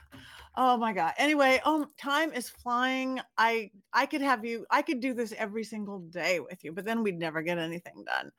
Oh 0.54 0.76
my 0.76 0.92
God. 0.92 1.14
Anyway, 1.16 1.62
um, 1.64 1.86
time 1.96 2.30
is 2.34 2.50
flying. 2.50 3.18
I 3.38 3.70
I 3.94 4.04
could 4.04 4.20
have 4.20 4.44
you. 4.44 4.66
I 4.70 4.82
could 4.82 5.00
do 5.00 5.14
this 5.14 5.32
every 5.38 5.64
single 5.64 6.00
day 6.00 6.40
with 6.40 6.62
you, 6.62 6.72
but 6.72 6.84
then 6.84 7.02
we'd 7.02 7.18
never 7.18 7.40
get 7.40 7.56
anything 7.56 8.04
done. 8.04 8.30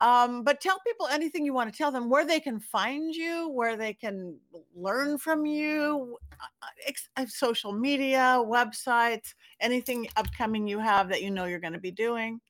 Um, 0.00 0.44
but 0.44 0.62
tell 0.62 0.80
people 0.86 1.08
anything 1.08 1.44
you 1.44 1.52
want 1.52 1.70
to 1.70 1.76
tell 1.76 1.92
them, 1.92 2.08
where 2.08 2.24
they 2.24 2.40
can 2.40 2.58
find 2.58 3.14
you, 3.14 3.50
where 3.50 3.76
they 3.76 3.92
can 3.92 4.38
learn 4.74 5.18
from 5.18 5.44
you, 5.44 6.16
uh, 6.32 6.36
uh, 6.62 6.66
ex- 6.86 7.10
social 7.26 7.72
media, 7.72 8.40
websites, 8.42 9.34
anything 9.60 10.08
upcoming 10.16 10.66
you 10.66 10.78
have 10.78 11.10
that 11.10 11.20
you 11.22 11.30
know 11.30 11.44
you're 11.44 11.60
going 11.60 11.74
to 11.74 11.78
be 11.80 11.90
doing. 11.90 12.40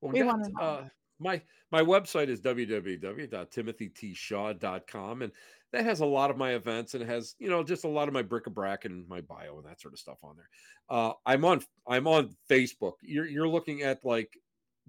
Well, 0.00 0.12
We 0.12 0.22
wanna 0.22 0.48
know. 0.50 0.60
uh, 0.62 0.88
my 1.18 1.42
my 1.70 1.82
website 1.82 2.28
is 2.28 2.40
www.timothytshaw.com, 2.40 5.22
and 5.22 5.32
that 5.72 5.84
has 5.84 6.00
a 6.00 6.06
lot 6.06 6.30
of 6.30 6.36
my 6.36 6.54
events 6.54 6.94
and 6.94 7.08
has 7.08 7.34
you 7.38 7.48
know 7.48 7.62
just 7.62 7.84
a 7.84 7.88
lot 7.88 8.08
of 8.08 8.14
my 8.14 8.22
bric-a-brac 8.22 8.84
and 8.84 9.08
my 9.08 9.20
bio 9.20 9.58
and 9.58 9.66
that 9.66 9.80
sort 9.80 9.94
of 9.94 10.00
stuff 10.00 10.18
on 10.22 10.36
there. 10.36 10.48
Uh, 10.88 11.12
I'm 11.26 11.44
on 11.44 11.62
I'm 11.86 12.06
on 12.06 12.34
Facebook. 12.48 12.94
You're 13.02 13.26
you're 13.26 13.48
looking 13.48 13.82
at 13.82 14.04
like 14.04 14.32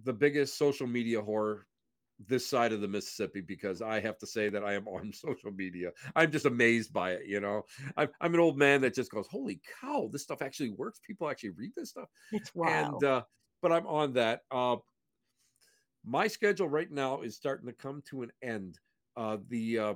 the 0.03 0.13
biggest 0.13 0.57
social 0.57 0.87
media 0.87 1.21
horror 1.21 1.67
this 2.27 2.45
side 2.45 2.71
of 2.71 2.81
the 2.81 2.87
Mississippi 2.87 3.41
because 3.41 3.81
I 3.81 3.99
have 3.99 4.17
to 4.19 4.27
say 4.27 4.49
that 4.49 4.63
I 4.63 4.73
am 4.73 4.87
on 4.87 5.11
social 5.13 5.51
media. 5.51 5.91
I'm 6.15 6.31
just 6.31 6.45
amazed 6.45 6.93
by 6.93 7.11
it. 7.11 7.25
You 7.25 7.39
know, 7.39 7.63
I'm, 7.97 8.09
I'm 8.19 8.33
an 8.33 8.39
old 8.39 8.57
man 8.57 8.81
that 8.81 8.95
just 8.95 9.11
goes, 9.11 9.27
"Holy 9.27 9.59
cow, 9.81 10.09
this 10.11 10.23
stuff 10.23 10.41
actually 10.41 10.71
works! 10.71 10.99
People 11.05 11.29
actually 11.29 11.51
read 11.51 11.71
this 11.75 11.89
stuff." 11.89 12.09
It's 12.31 12.53
wow. 12.55 12.67
And 12.67 13.03
uh, 13.03 13.23
but 13.61 13.71
I'm 13.71 13.87
on 13.87 14.13
that. 14.13 14.41
Uh, 14.49 14.77
my 16.03 16.27
schedule 16.27 16.67
right 16.67 16.91
now 16.91 17.21
is 17.21 17.35
starting 17.35 17.67
to 17.67 17.73
come 17.73 18.01
to 18.09 18.23
an 18.23 18.31
end. 18.41 18.79
Uh, 19.15 19.37
the 19.49 19.77
uh, 19.77 19.93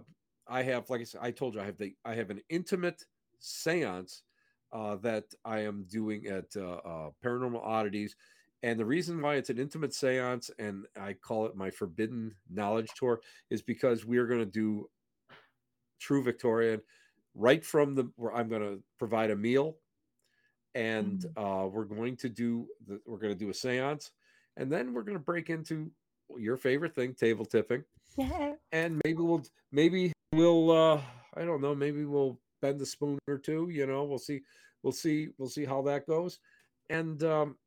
I 0.48 0.64
have, 0.64 0.90
like 0.90 1.02
I 1.02 1.06
said, 1.06 1.22
I 1.24 1.32
told 1.32 1.56
you, 1.56 1.62
I 1.62 1.66
have 1.66 1.78
the 1.78 1.96
I 2.06 2.16
have 2.16 2.30
an 2.30 2.42
intimate 2.50 3.04
séance 3.42 4.22
uh, 4.72 4.96
that 4.98 5.26
I 5.44 5.60
am 5.62 5.86
doing 5.90 6.28
at 6.28 6.46
uh, 6.56 6.80
uh, 6.86 7.10
Paranormal 7.24 7.64
Oddities, 7.64 8.16
and 8.64 8.80
the 8.80 8.86
reason 8.86 9.22
why 9.22 9.36
it's 9.36 9.50
an 9.50 9.60
intimate 9.60 9.92
séance 9.92 10.50
and 10.60 10.86
I 11.00 11.14
call 11.14 11.46
it 11.46 11.56
my 11.56 11.70
Forbidden 11.70 12.36
Knowledge 12.50 12.90
Tour 12.96 13.22
is 13.50 13.62
because 13.62 14.06
we 14.06 14.18
are 14.18 14.28
going 14.28 14.40
to 14.40 14.46
do 14.46 14.90
True 16.00 16.24
Victorian 16.24 16.82
right 17.34 17.64
from 17.66 17.96
the 17.96 18.10
where 18.16 18.34
I'm 18.34 18.48
going 18.48 18.62
to 18.62 18.82
provide 19.00 19.32
a 19.32 19.36
meal, 19.36 19.78
and 20.76 21.26
uh, 21.38 21.68
we're 21.72 21.86
going 21.86 22.18
to 22.18 22.30
do 22.30 22.68
the, 22.88 23.00
we're 23.06 23.20
going 23.20 23.34
to 23.34 23.40
do 23.40 23.50
a 23.50 23.54
séance, 23.54 24.12
and 24.58 24.72
then 24.72 24.94
we're 24.94 25.04
going 25.04 25.18
to 25.18 25.24
break 25.24 25.50
into 25.50 25.92
your 26.38 26.58
favorite 26.58 26.96
thing, 26.96 27.14
table 27.14 27.46
tipping 27.46 27.84
Yeah. 28.18 28.54
and 28.72 29.02
maybe 29.04 29.22
we'll 29.22 29.44
maybe 29.72 30.14
we'll 30.32 30.72
uh 30.72 31.02
i 31.36 31.44
don't 31.44 31.62
know 31.62 31.76
maybe 31.76 32.06
we'll 32.06 32.40
bend 32.62 32.80
the 32.80 32.86
spoon 32.86 33.20
or 33.28 33.38
two 33.38 33.70
you 33.70 33.86
know 33.86 34.04
we'll 34.06 34.18
see 34.18 34.42
we'll 34.84 34.94
see 34.94 35.30
we'll 35.38 35.50
see 35.50 35.66
how 35.66 35.82
that 35.84 36.08
goes. 36.08 36.40
And 36.90 37.22
um 37.24 37.58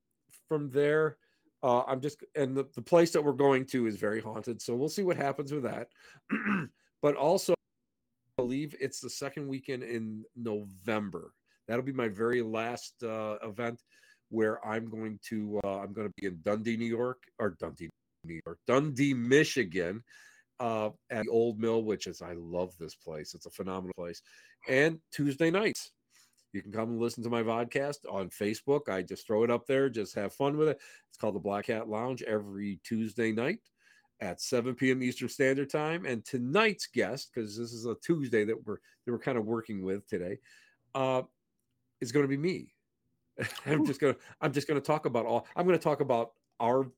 from 0.48 0.70
there 0.70 1.18
uh 1.62 1.82
i'm 1.82 2.00
just 2.00 2.22
and 2.36 2.56
the, 2.56 2.64
the 2.74 2.82
place 2.82 3.10
that 3.10 3.22
we're 3.22 3.32
going 3.32 3.66
to 3.66 3.86
is 3.86 3.96
very 3.96 4.20
haunted 4.20 4.62
so 4.62 4.74
we'll 4.74 4.88
see 4.88 5.02
what 5.02 5.16
happens 5.16 5.52
with 5.52 5.64
that. 5.64 5.88
But 7.00 7.14
also 7.14 7.52
I 7.52 8.42
believe 8.42 8.74
it's 8.80 9.00
the 9.00 9.10
second 9.10 9.46
weekend 9.48 9.82
in 9.84 10.24
november. 10.36 11.32
That'll 11.68 11.84
be 11.84 11.92
my 11.92 12.08
very 12.08 12.42
last 12.42 12.94
uh 13.02 13.36
event 13.42 13.82
where 14.30 14.64
i'm 14.66 14.90
going 14.90 15.18
to 15.28 15.60
uh 15.64 15.78
i'm 15.80 15.92
going 15.92 16.06
to 16.08 16.12
be 16.20 16.26
in 16.26 16.38
dundee 16.42 16.76
new 16.76 16.84
york 16.84 17.22
or 17.38 17.56
dundee 17.58 17.88
new 18.24 18.40
york 18.46 18.58
dundee 18.66 19.14
michigan 19.14 20.02
uh, 20.60 20.90
at 21.10 21.24
the 21.24 21.30
Old 21.30 21.58
Mill, 21.58 21.82
which 21.82 22.06
is 22.06 22.22
I 22.22 22.32
love 22.34 22.76
this 22.78 22.94
place. 22.94 23.34
It's 23.34 23.46
a 23.46 23.50
phenomenal 23.50 23.94
place. 23.96 24.22
And 24.68 24.98
Tuesday 25.12 25.50
nights, 25.50 25.92
you 26.52 26.62
can 26.62 26.72
come 26.72 26.90
and 26.90 27.00
listen 27.00 27.22
to 27.24 27.30
my 27.30 27.42
podcast 27.42 27.98
on 28.10 28.30
Facebook. 28.30 28.88
I 28.88 29.02
just 29.02 29.26
throw 29.26 29.44
it 29.44 29.50
up 29.50 29.66
there, 29.66 29.88
just 29.88 30.14
have 30.14 30.32
fun 30.32 30.56
with 30.56 30.68
it. 30.68 30.80
It's 31.08 31.18
called 31.18 31.34
the 31.34 31.40
Black 31.40 31.66
Hat 31.66 31.88
Lounge 31.88 32.22
every 32.22 32.80
Tuesday 32.84 33.32
night 33.32 33.60
at 34.20 34.40
7 34.40 34.74
p.m. 34.74 35.02
Eastern 35.02 35.28
Standard 35.28 35.70
Time. 35.70 36.04
And 36.06 36.24
tonight's 36.24 36.86
guest, 36.86 37.30
because 37.32 37.56
this 37.56 37.72
is 37.72 37.86
a 37.86 37.94
Tuesday 37.96 38.44
that 38.44 38.66
we're 38.66 38.78
that 39.04 39.12
we're 39.12 39.18
kind 39.18 39.38
of 39.38 39.44
working 39.44 39.82
with 39.82 40.06
today, 40.08 40.38
uh, 40.94 41.22
is 42.00 42.12
going 42.12 42.24
to 42.24 42.28
be 42.28 42.36
me. 42.36 42.74
I'm 43.66 43.86
just 43.86 44.00
gonna 44.00 44.16
I'm 44.40 44.52
just 44.52 44.66
gonna 44.66 44.80
talk 44.80 45.06
about 45.06 45.24
all. 45.24 45.46
I'm 45.54 45.64
gonna 45.64 45.78
talk 45.78 46.00
about 46.00 46.32
our 46.58 46.90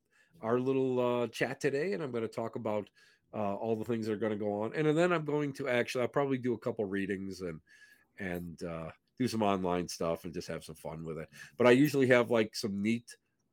our 0.43 0.59
little 0.59 1.23
uh, 1.23 1.27
chat 1.27 1.61
today, 1.61 1.93
and 1.93 2.03
I'm 2.03 2.11
going 2.11 2.23
to 2.23 2.29
talk 2.29 2.57
about 2.57 2.89
uh, 3.35 3.55
all 3.55 3.77
the 3.77 3.85
things 3.85 4.07
that 4.07 4.13
are 4.13 4.17
going 4.17 4.33
to 4.33 4.39
go 4.39 4.63
on, 4.63 4.75
and, 4.75 4.97
then 4.97 5.13
I'm 5.13 5.25
going 5.25 5.53
to 5.55 5.69
actually 5.69 6.03
I'll 6.03 6.09
probably 6.09 6.39
do 6.39 6.55
a 6.55 6.59
couple 6.59 6.85
readings 6.85 7.41
and 7.43 7.61
and 8.19 8.63
uh, 8.63 8.91
do 9.19 9.29
some 9.29 9.43
online 9.43 9.89
stuff 9.89 10.25
and 10.25 10.35
just 10.35 10.49
have 10.49 10.65
some 10.65 10.75
fun 10.75 11.05
with 11.05 11.19
it. 11.19 11.29
But 11.57 11.67
I 11.67 11.71
usually 11.71 12.09
have 12.09 12.31
like 12.31 12.55
some 12.55 12.83
neat, 12.83 13.05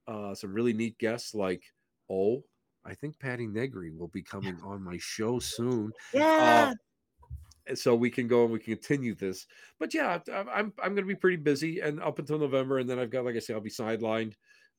uh, 0.07 0.33
some 0.35 0.53
really 0.53 0.73
neat 0.73 0.97
guests. 0.97 1.33
Like 1.33 1.63
oh, 2.09 2.43
I 2.85 2.93
think 2.93 3.19
Patti 3.19 3.47
Negri 3.47 3.91
will 3.91 4.07
be 4.07 4.21
coming 4.21 4.57
on 4.63 4.83
my 4.83 4.97
show 4.99 5.39
soon. 5.39 5.91
Yeah. 6.13 6.73
and 7.67 7.77
so 7.77 7.93
we 7.95 8.09
can 8.09 8.27
go 8.27 8.43
and 8.43 8.53
we 8.53 8.59
can 8.59 8.75
continue 8.75 9.13
this. 9.13 9.45
But 9.79 9.93
yeah, 9.93 10.19
I- 10.31 10.37
I'm 10.37 10.73
I'm 10.81 10.95
going 10.95 11.07
to 11.07 11.13
be 11.13 11.15
pretty 11.15 11.37
busy 11.37 11.81
and 11.81 12.01
up 12.01 12.19
until 12.19 12.39
November, 12.39 12.79
and 12.79 12.89
then 12.89 12.99
I've 12.99 13.11
got 13.11 13.25
like 13.25 13.35
I 13.35 13.39
say, 13.39 13.53
I'll 13.53 13.59
be 13.59 13.69
sidelined, 13.69 14.33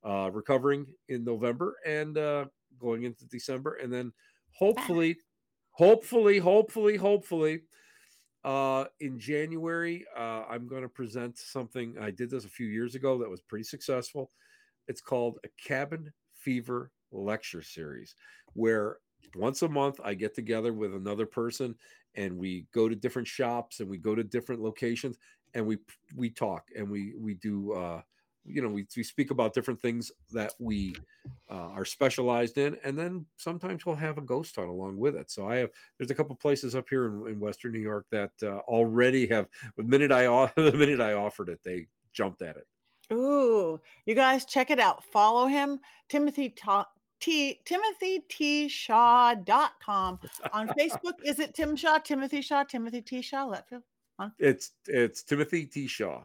uh, 0.05 0.31
recovering 0.33 0.87
in 1.09 1.25
November 1.25 1.77
and 1.87 2.17
uh, 2.17 2.47
going 2.79 3.03
into 3.05 3.27
December, 3.27 3.75
and 3.75 3.93
then 3.93 4.13
hopefully, 4.59 5.17
hopefully, 5.71 6.39
hopefully, 6.39 6.97
hopefully, 6.97 7.61
uh, 8.45 8.85
in 9.01 9.19
January, 9.19 10.05
uh, 10.17 10.45
I'm 10.49 10.67
going 10.67 10.83
to 10.83 10.89
present 10.89 11.39
something. 11.39 11.97
I 12.01 12.11
did 12.11 12.31
this 12.31 12.45
a 12.45 12.51
few 12.51 12.67
years 12.67 12.95
ago 12.95 13.19
that 13.19 13.31
was 13.31 13.41
pretty 13.41 13.65
successful. 13.65 14.31
It's 14.87 15.01
called 15.01 15.39
a 15.45 15.49
Cabin 15.63 16.13
Fever 16.35 16.91
Lecture 17.13 17.63
Series, 17.63 18.15
where 18.55 18.99
once 19.35 19.63
a 19.63 19.69
month 19.69 20.01
I 20.03 20.15
get 20.15 20.35
together 20.35 20.73
with 20.73 20.95
another 20.95 21.27
person 21.27 21.75
and 22.15 22.39
we 22.39 22.67
go 22.73 22.89
to 22.89 22.97
different 22.97 23.29
shops 23.29 23.81
and 23.81 23.89
we 23.89 23.99
go 23.99 24.15
to 24.15 24.25
different 24.25 24.63
locations 24.63 25.19
and 25.55 25.67
we 25.67 25.79
we 26.17 26.31
talk 26.31 26.69
and 26.77 26.89
we 26.89 27.15
we 27.19 27.35
do 27.35 27.73
uh 27.73 28.01
you 28.49 28.63
know 28.63 28.69
we, 28.69 28.87
we 28.97 29.03
speak 29.03 29.31
about 29.31 29.55
different 29.55 29.81
things 29.81 30.13
that 30.33 30.55
we 30.59 30.95
uh, 31.51 31.55
are 31.55 31.85
specialized 31.85 32.59
in 32.59 32.77
and 32.85 32.99
then 32.99 33.25
sometimes 33.37 33.87
we'll 33.87 33.97
have 33.97 34.19
a 34.19 34.23
ghost 34.23 34.57
hunt 34.57 34.69
along 34.69 34.97
with 34.97 35.17
it 35.17 35.31
so 35.31 35.49
i 35.49 35.57
have 35.57 35.71
there's 35.99 36.11
a 36.11 36.15
couple 36.15 36.35
places 36.37 36.75
up 36.75 36.87
here 36.89 37.07
in, 37.07 37.33
in 37.33 37.41
western 37.41 37.73
new 37.73 37.79
york 37.79 38.07
that 38.11 38.33
uh, 38.43 38.59
already 38.69 39.27
have 39.27 39.47
the 39.77 39.83
minute 39.83 40.13
i 40.13 40.27
the 40.57 40.73
minute 40.73 41.01
i 41.01 41.13
offered 41.13 41.49
it 41.49 41.61
they 41.65 41.87
jumped 42.13 42.43
at 42.43 42.57
it 42.57 42.67
Ooh, 43.11 43.81
you 44.05 44.15
guys 44.15 44.45
check 44.45 44.71
it 44.71 44.79
out. 44.79 45.03
Follow 45.03 45.47
him, 45.47 45.81
Timothy 46.11 46.51
Ta- 46.51 46.91
T 47.21 47.59
TimothyTShaw.com. 47.65 50.21
On 50.53 50.69
Facebook, 50.69 51.15
is 51.25 51.39
it 51.39 51.55
Tim 51.55 51.75
Shaw, 51.75 51.97
Timothy 51.97 52.43
Shaw, 52.43 52.65
Timothy 52.65 53.01
T. 53.01 53.23
Shaw? 53.23 53.47
Let 53.47 53.67
feel 53.67 53.83
it's 54.39 54.73
it's 54.87 55.23
timothytshaw.com 55.23 56.25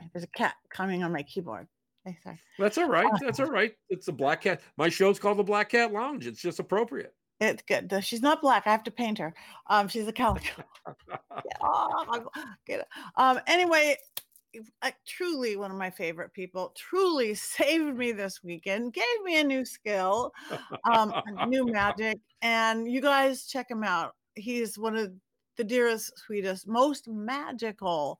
sorry, 0.00 0.10
there's 0.12 0.24
a 0.24 0.28
cat 0.28 0.54
coming 0.70 1.02
on 1.02 1.12
my 1.12 1.22
keyboard. 1.22 1.66
Hey, 2.04 2.16
sorry. 2.24 2.40
that's 2.58 2.78
all 2.78 2.88
right 2.88 3.10
that's 3.20 3.40
all 3.40 3.50
right 3.50 3.74
it's 3.90 4.08
a 4.08 4.12
black 4.12 4.40
cat 4.40 4.62
my 4.78 4.88
show's 4.88 5.18
called 5.18 5.36
the 5.36 5.44
black 5.44 5.68
cat 5.68 5.92
lounge 5.92 6.26
it's 6.26 6.40
just 6.40 6.58
appropriate 6.58 7.14
It's 7.40 7.62
good. 7.62 7.92
She's 8.02 8.22
not 8.22 8.40
black. 8.42 8.66
I 8.66 8.70
have 8.70 8.84
to 8.84 8.90
paint 8.90 9.18
her. 9.18 9.34
Um, 9.68 9.88
she's 9.88 10.06
a 10.06 10.12
calico. 10.12 10.62
Yeah. 12.68 12.78
Um, 13.16 13.40
anyway, 13.46 13.96
I, 14.82 14.92
truly 15.06 15.56
one 15.56 15.70
of 15.70 15.76
my 15.76 15.90
favorite 15.90 16.32
people. 16.32 16.72
Truly 16.76 17.34
saved 17.34 17.96
me 17.96 18.12
this 18.12 18.42
weekend. 18.42 18.92
Gave 18.92 19.22
me 19.24 19.40
a 19.40 19.44
new 19.44 19.64
skill, 19.64 20.32
um, 20.84 21.14
a 21.38 21.46
new 21.46 21.66
magic, 21.66 22.18
and 22.42 22.90
you 22.90 23.00
guys 23.00 23.46
check 23.46 23.70
him 23.70 23.84
out. 23.84 24.14
He's 24.34 24.78
one 24.78 24.96
of 24.96 25.12
the 25.56 25.64
dearest, 25.64 26.18
sweetest, 26.18 26.66
most 26.66 27.08
magical 27.08 28.18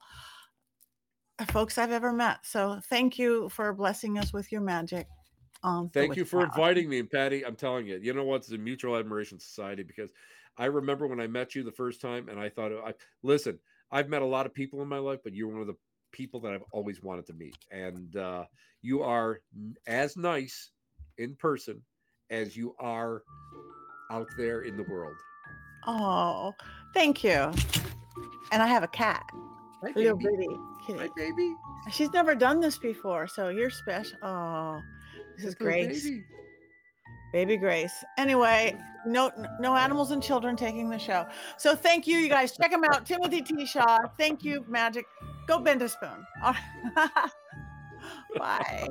folks 1.47 1.79
I've 1.79 1.93
ever 1.93 2.13
met. 2.13 2.39
So 2.45 2.81
thank 2.85 3.19
you 3.19 3.49
for 3.49 3.73
blessing 3.73 4.19
us 4.19 4.33
with 4.33 4.51
your 4.53 4.61
magic. 4.61 5.07
Um, 5.63 5.91
Thank 5.91 6.17
you 6.17 6.25
for 6.25 6.45
inviting 6.45 6.89
me. 6.89 7.03
Patti, 7.03 7.45
I'm 7.45 7.55
telling 7.55 7.87
you, 7.87 7.99
you 8.03 8.15
know 8.15 8.25
what? 8.25 8.37
It's 8.37 8.53
a 8.53 8.59
mutual 8.59 8.97
admiration 8.97 9.39
society 9.39 9.83
because 9.83 10.11
I 10.57 10.67
remember 10.67 11.07
when 11.07 11.21
I 11.21 11.27
met 11.27 11.55
you 11.55 11.63
the 11.63 11.73
first 11.73 12.01
time 12.01 12.29
and 12.29 12.41
I 12.41 12.49
thought, 12.49 12.73
I 12.73 12.95
listen, 13.23 13.59
I've 13.91 14.09
met 14.09 14.23
a 14.23 14.27
lot 14.27 14.47
of 14.47 14.55
people 14.55 14.81
in 14.81 14.89
my 14.89 14.99
life, 14.99 15.21
but 15.23 15.35
you're 15.35 15.49
one 15.49 15.61
of 15.61 15.67
the 15.67 15.77
people 16.13 16.41
that 16.41 16.53
I've 16.53 16.65
always 16.73 17.03
wanted 17.03 17.27
to 17.27 17.35
meet. 17.35 17.57
And 17.71 18.17
uh, 18.17 18.45
you 18.83 19.03
are 19.03 19.41
as 19.87 20.17
nice 20.17 20.71
in 21.19 21.35
person 21.37 21.83
as 22.31 22.57
you 22.57 22.75
are 22.79 23.23
out 24.11 24.29
there 24.39 24.63
in 24.63 24.77
the 24.77 24.85
world. 24.85 25.17
Oh, 25.87 26.55
thank 26.95 27.23
you. 27.23 27.53
And 28.53 28.63
I 28.63 28.67
have 28.67 28.83
a 28.83 28.89
cat. 28.89 29.25
Hi, 29.83 29.93
little 29.95 30.17
baby. 30.17 30.47
bitty 30.87 30.99
Hi, 30.99 31.09
baby. 31.17 31.55
She's 31.91 32.13
never 32.13 32.35
done 32.35 32.61
this 32.61 32.79
before, 32.79 33.27
so 33.27 33.49
you're 33.49 33.71
special. 33.71 34.19
Oh, 34.23 34.81
this 35.37 35.47
is 35.47 35.55
Grace, 35.55 36.05
baby. 36.05 36.25
baby 37.33 37.57
Grace. 37.57 37.93
Anyway, 38.19 38.77
no, 39.07 39.31
no 39.59 39.75
animals 39.75 40.11
and 40.11 40.23
children 40.23 40.57
taking 40.57 40.91
the 40.91 40.99
show. 40.99 41.27
So 41.57 41.75
thank 41.75 42.07
you, 42.07 42.19
you 42.19 42.29
guys. 42.29 42.57
Check 42.57 42.71
them 42.71 42.85
out, 42.93 43.07
Timothy 43.07 43.41
T. 43.41 43.65
Shaw. 43.65 43.99
Thank 44.19 44.45
you, 44.45 44.65
Magic. 44.69 45.07
Go 45.47 45.59
bend 45.59 45.81
a 45.83 45.89
spoon. 45.89 46.27
Bye. 48.37 48.89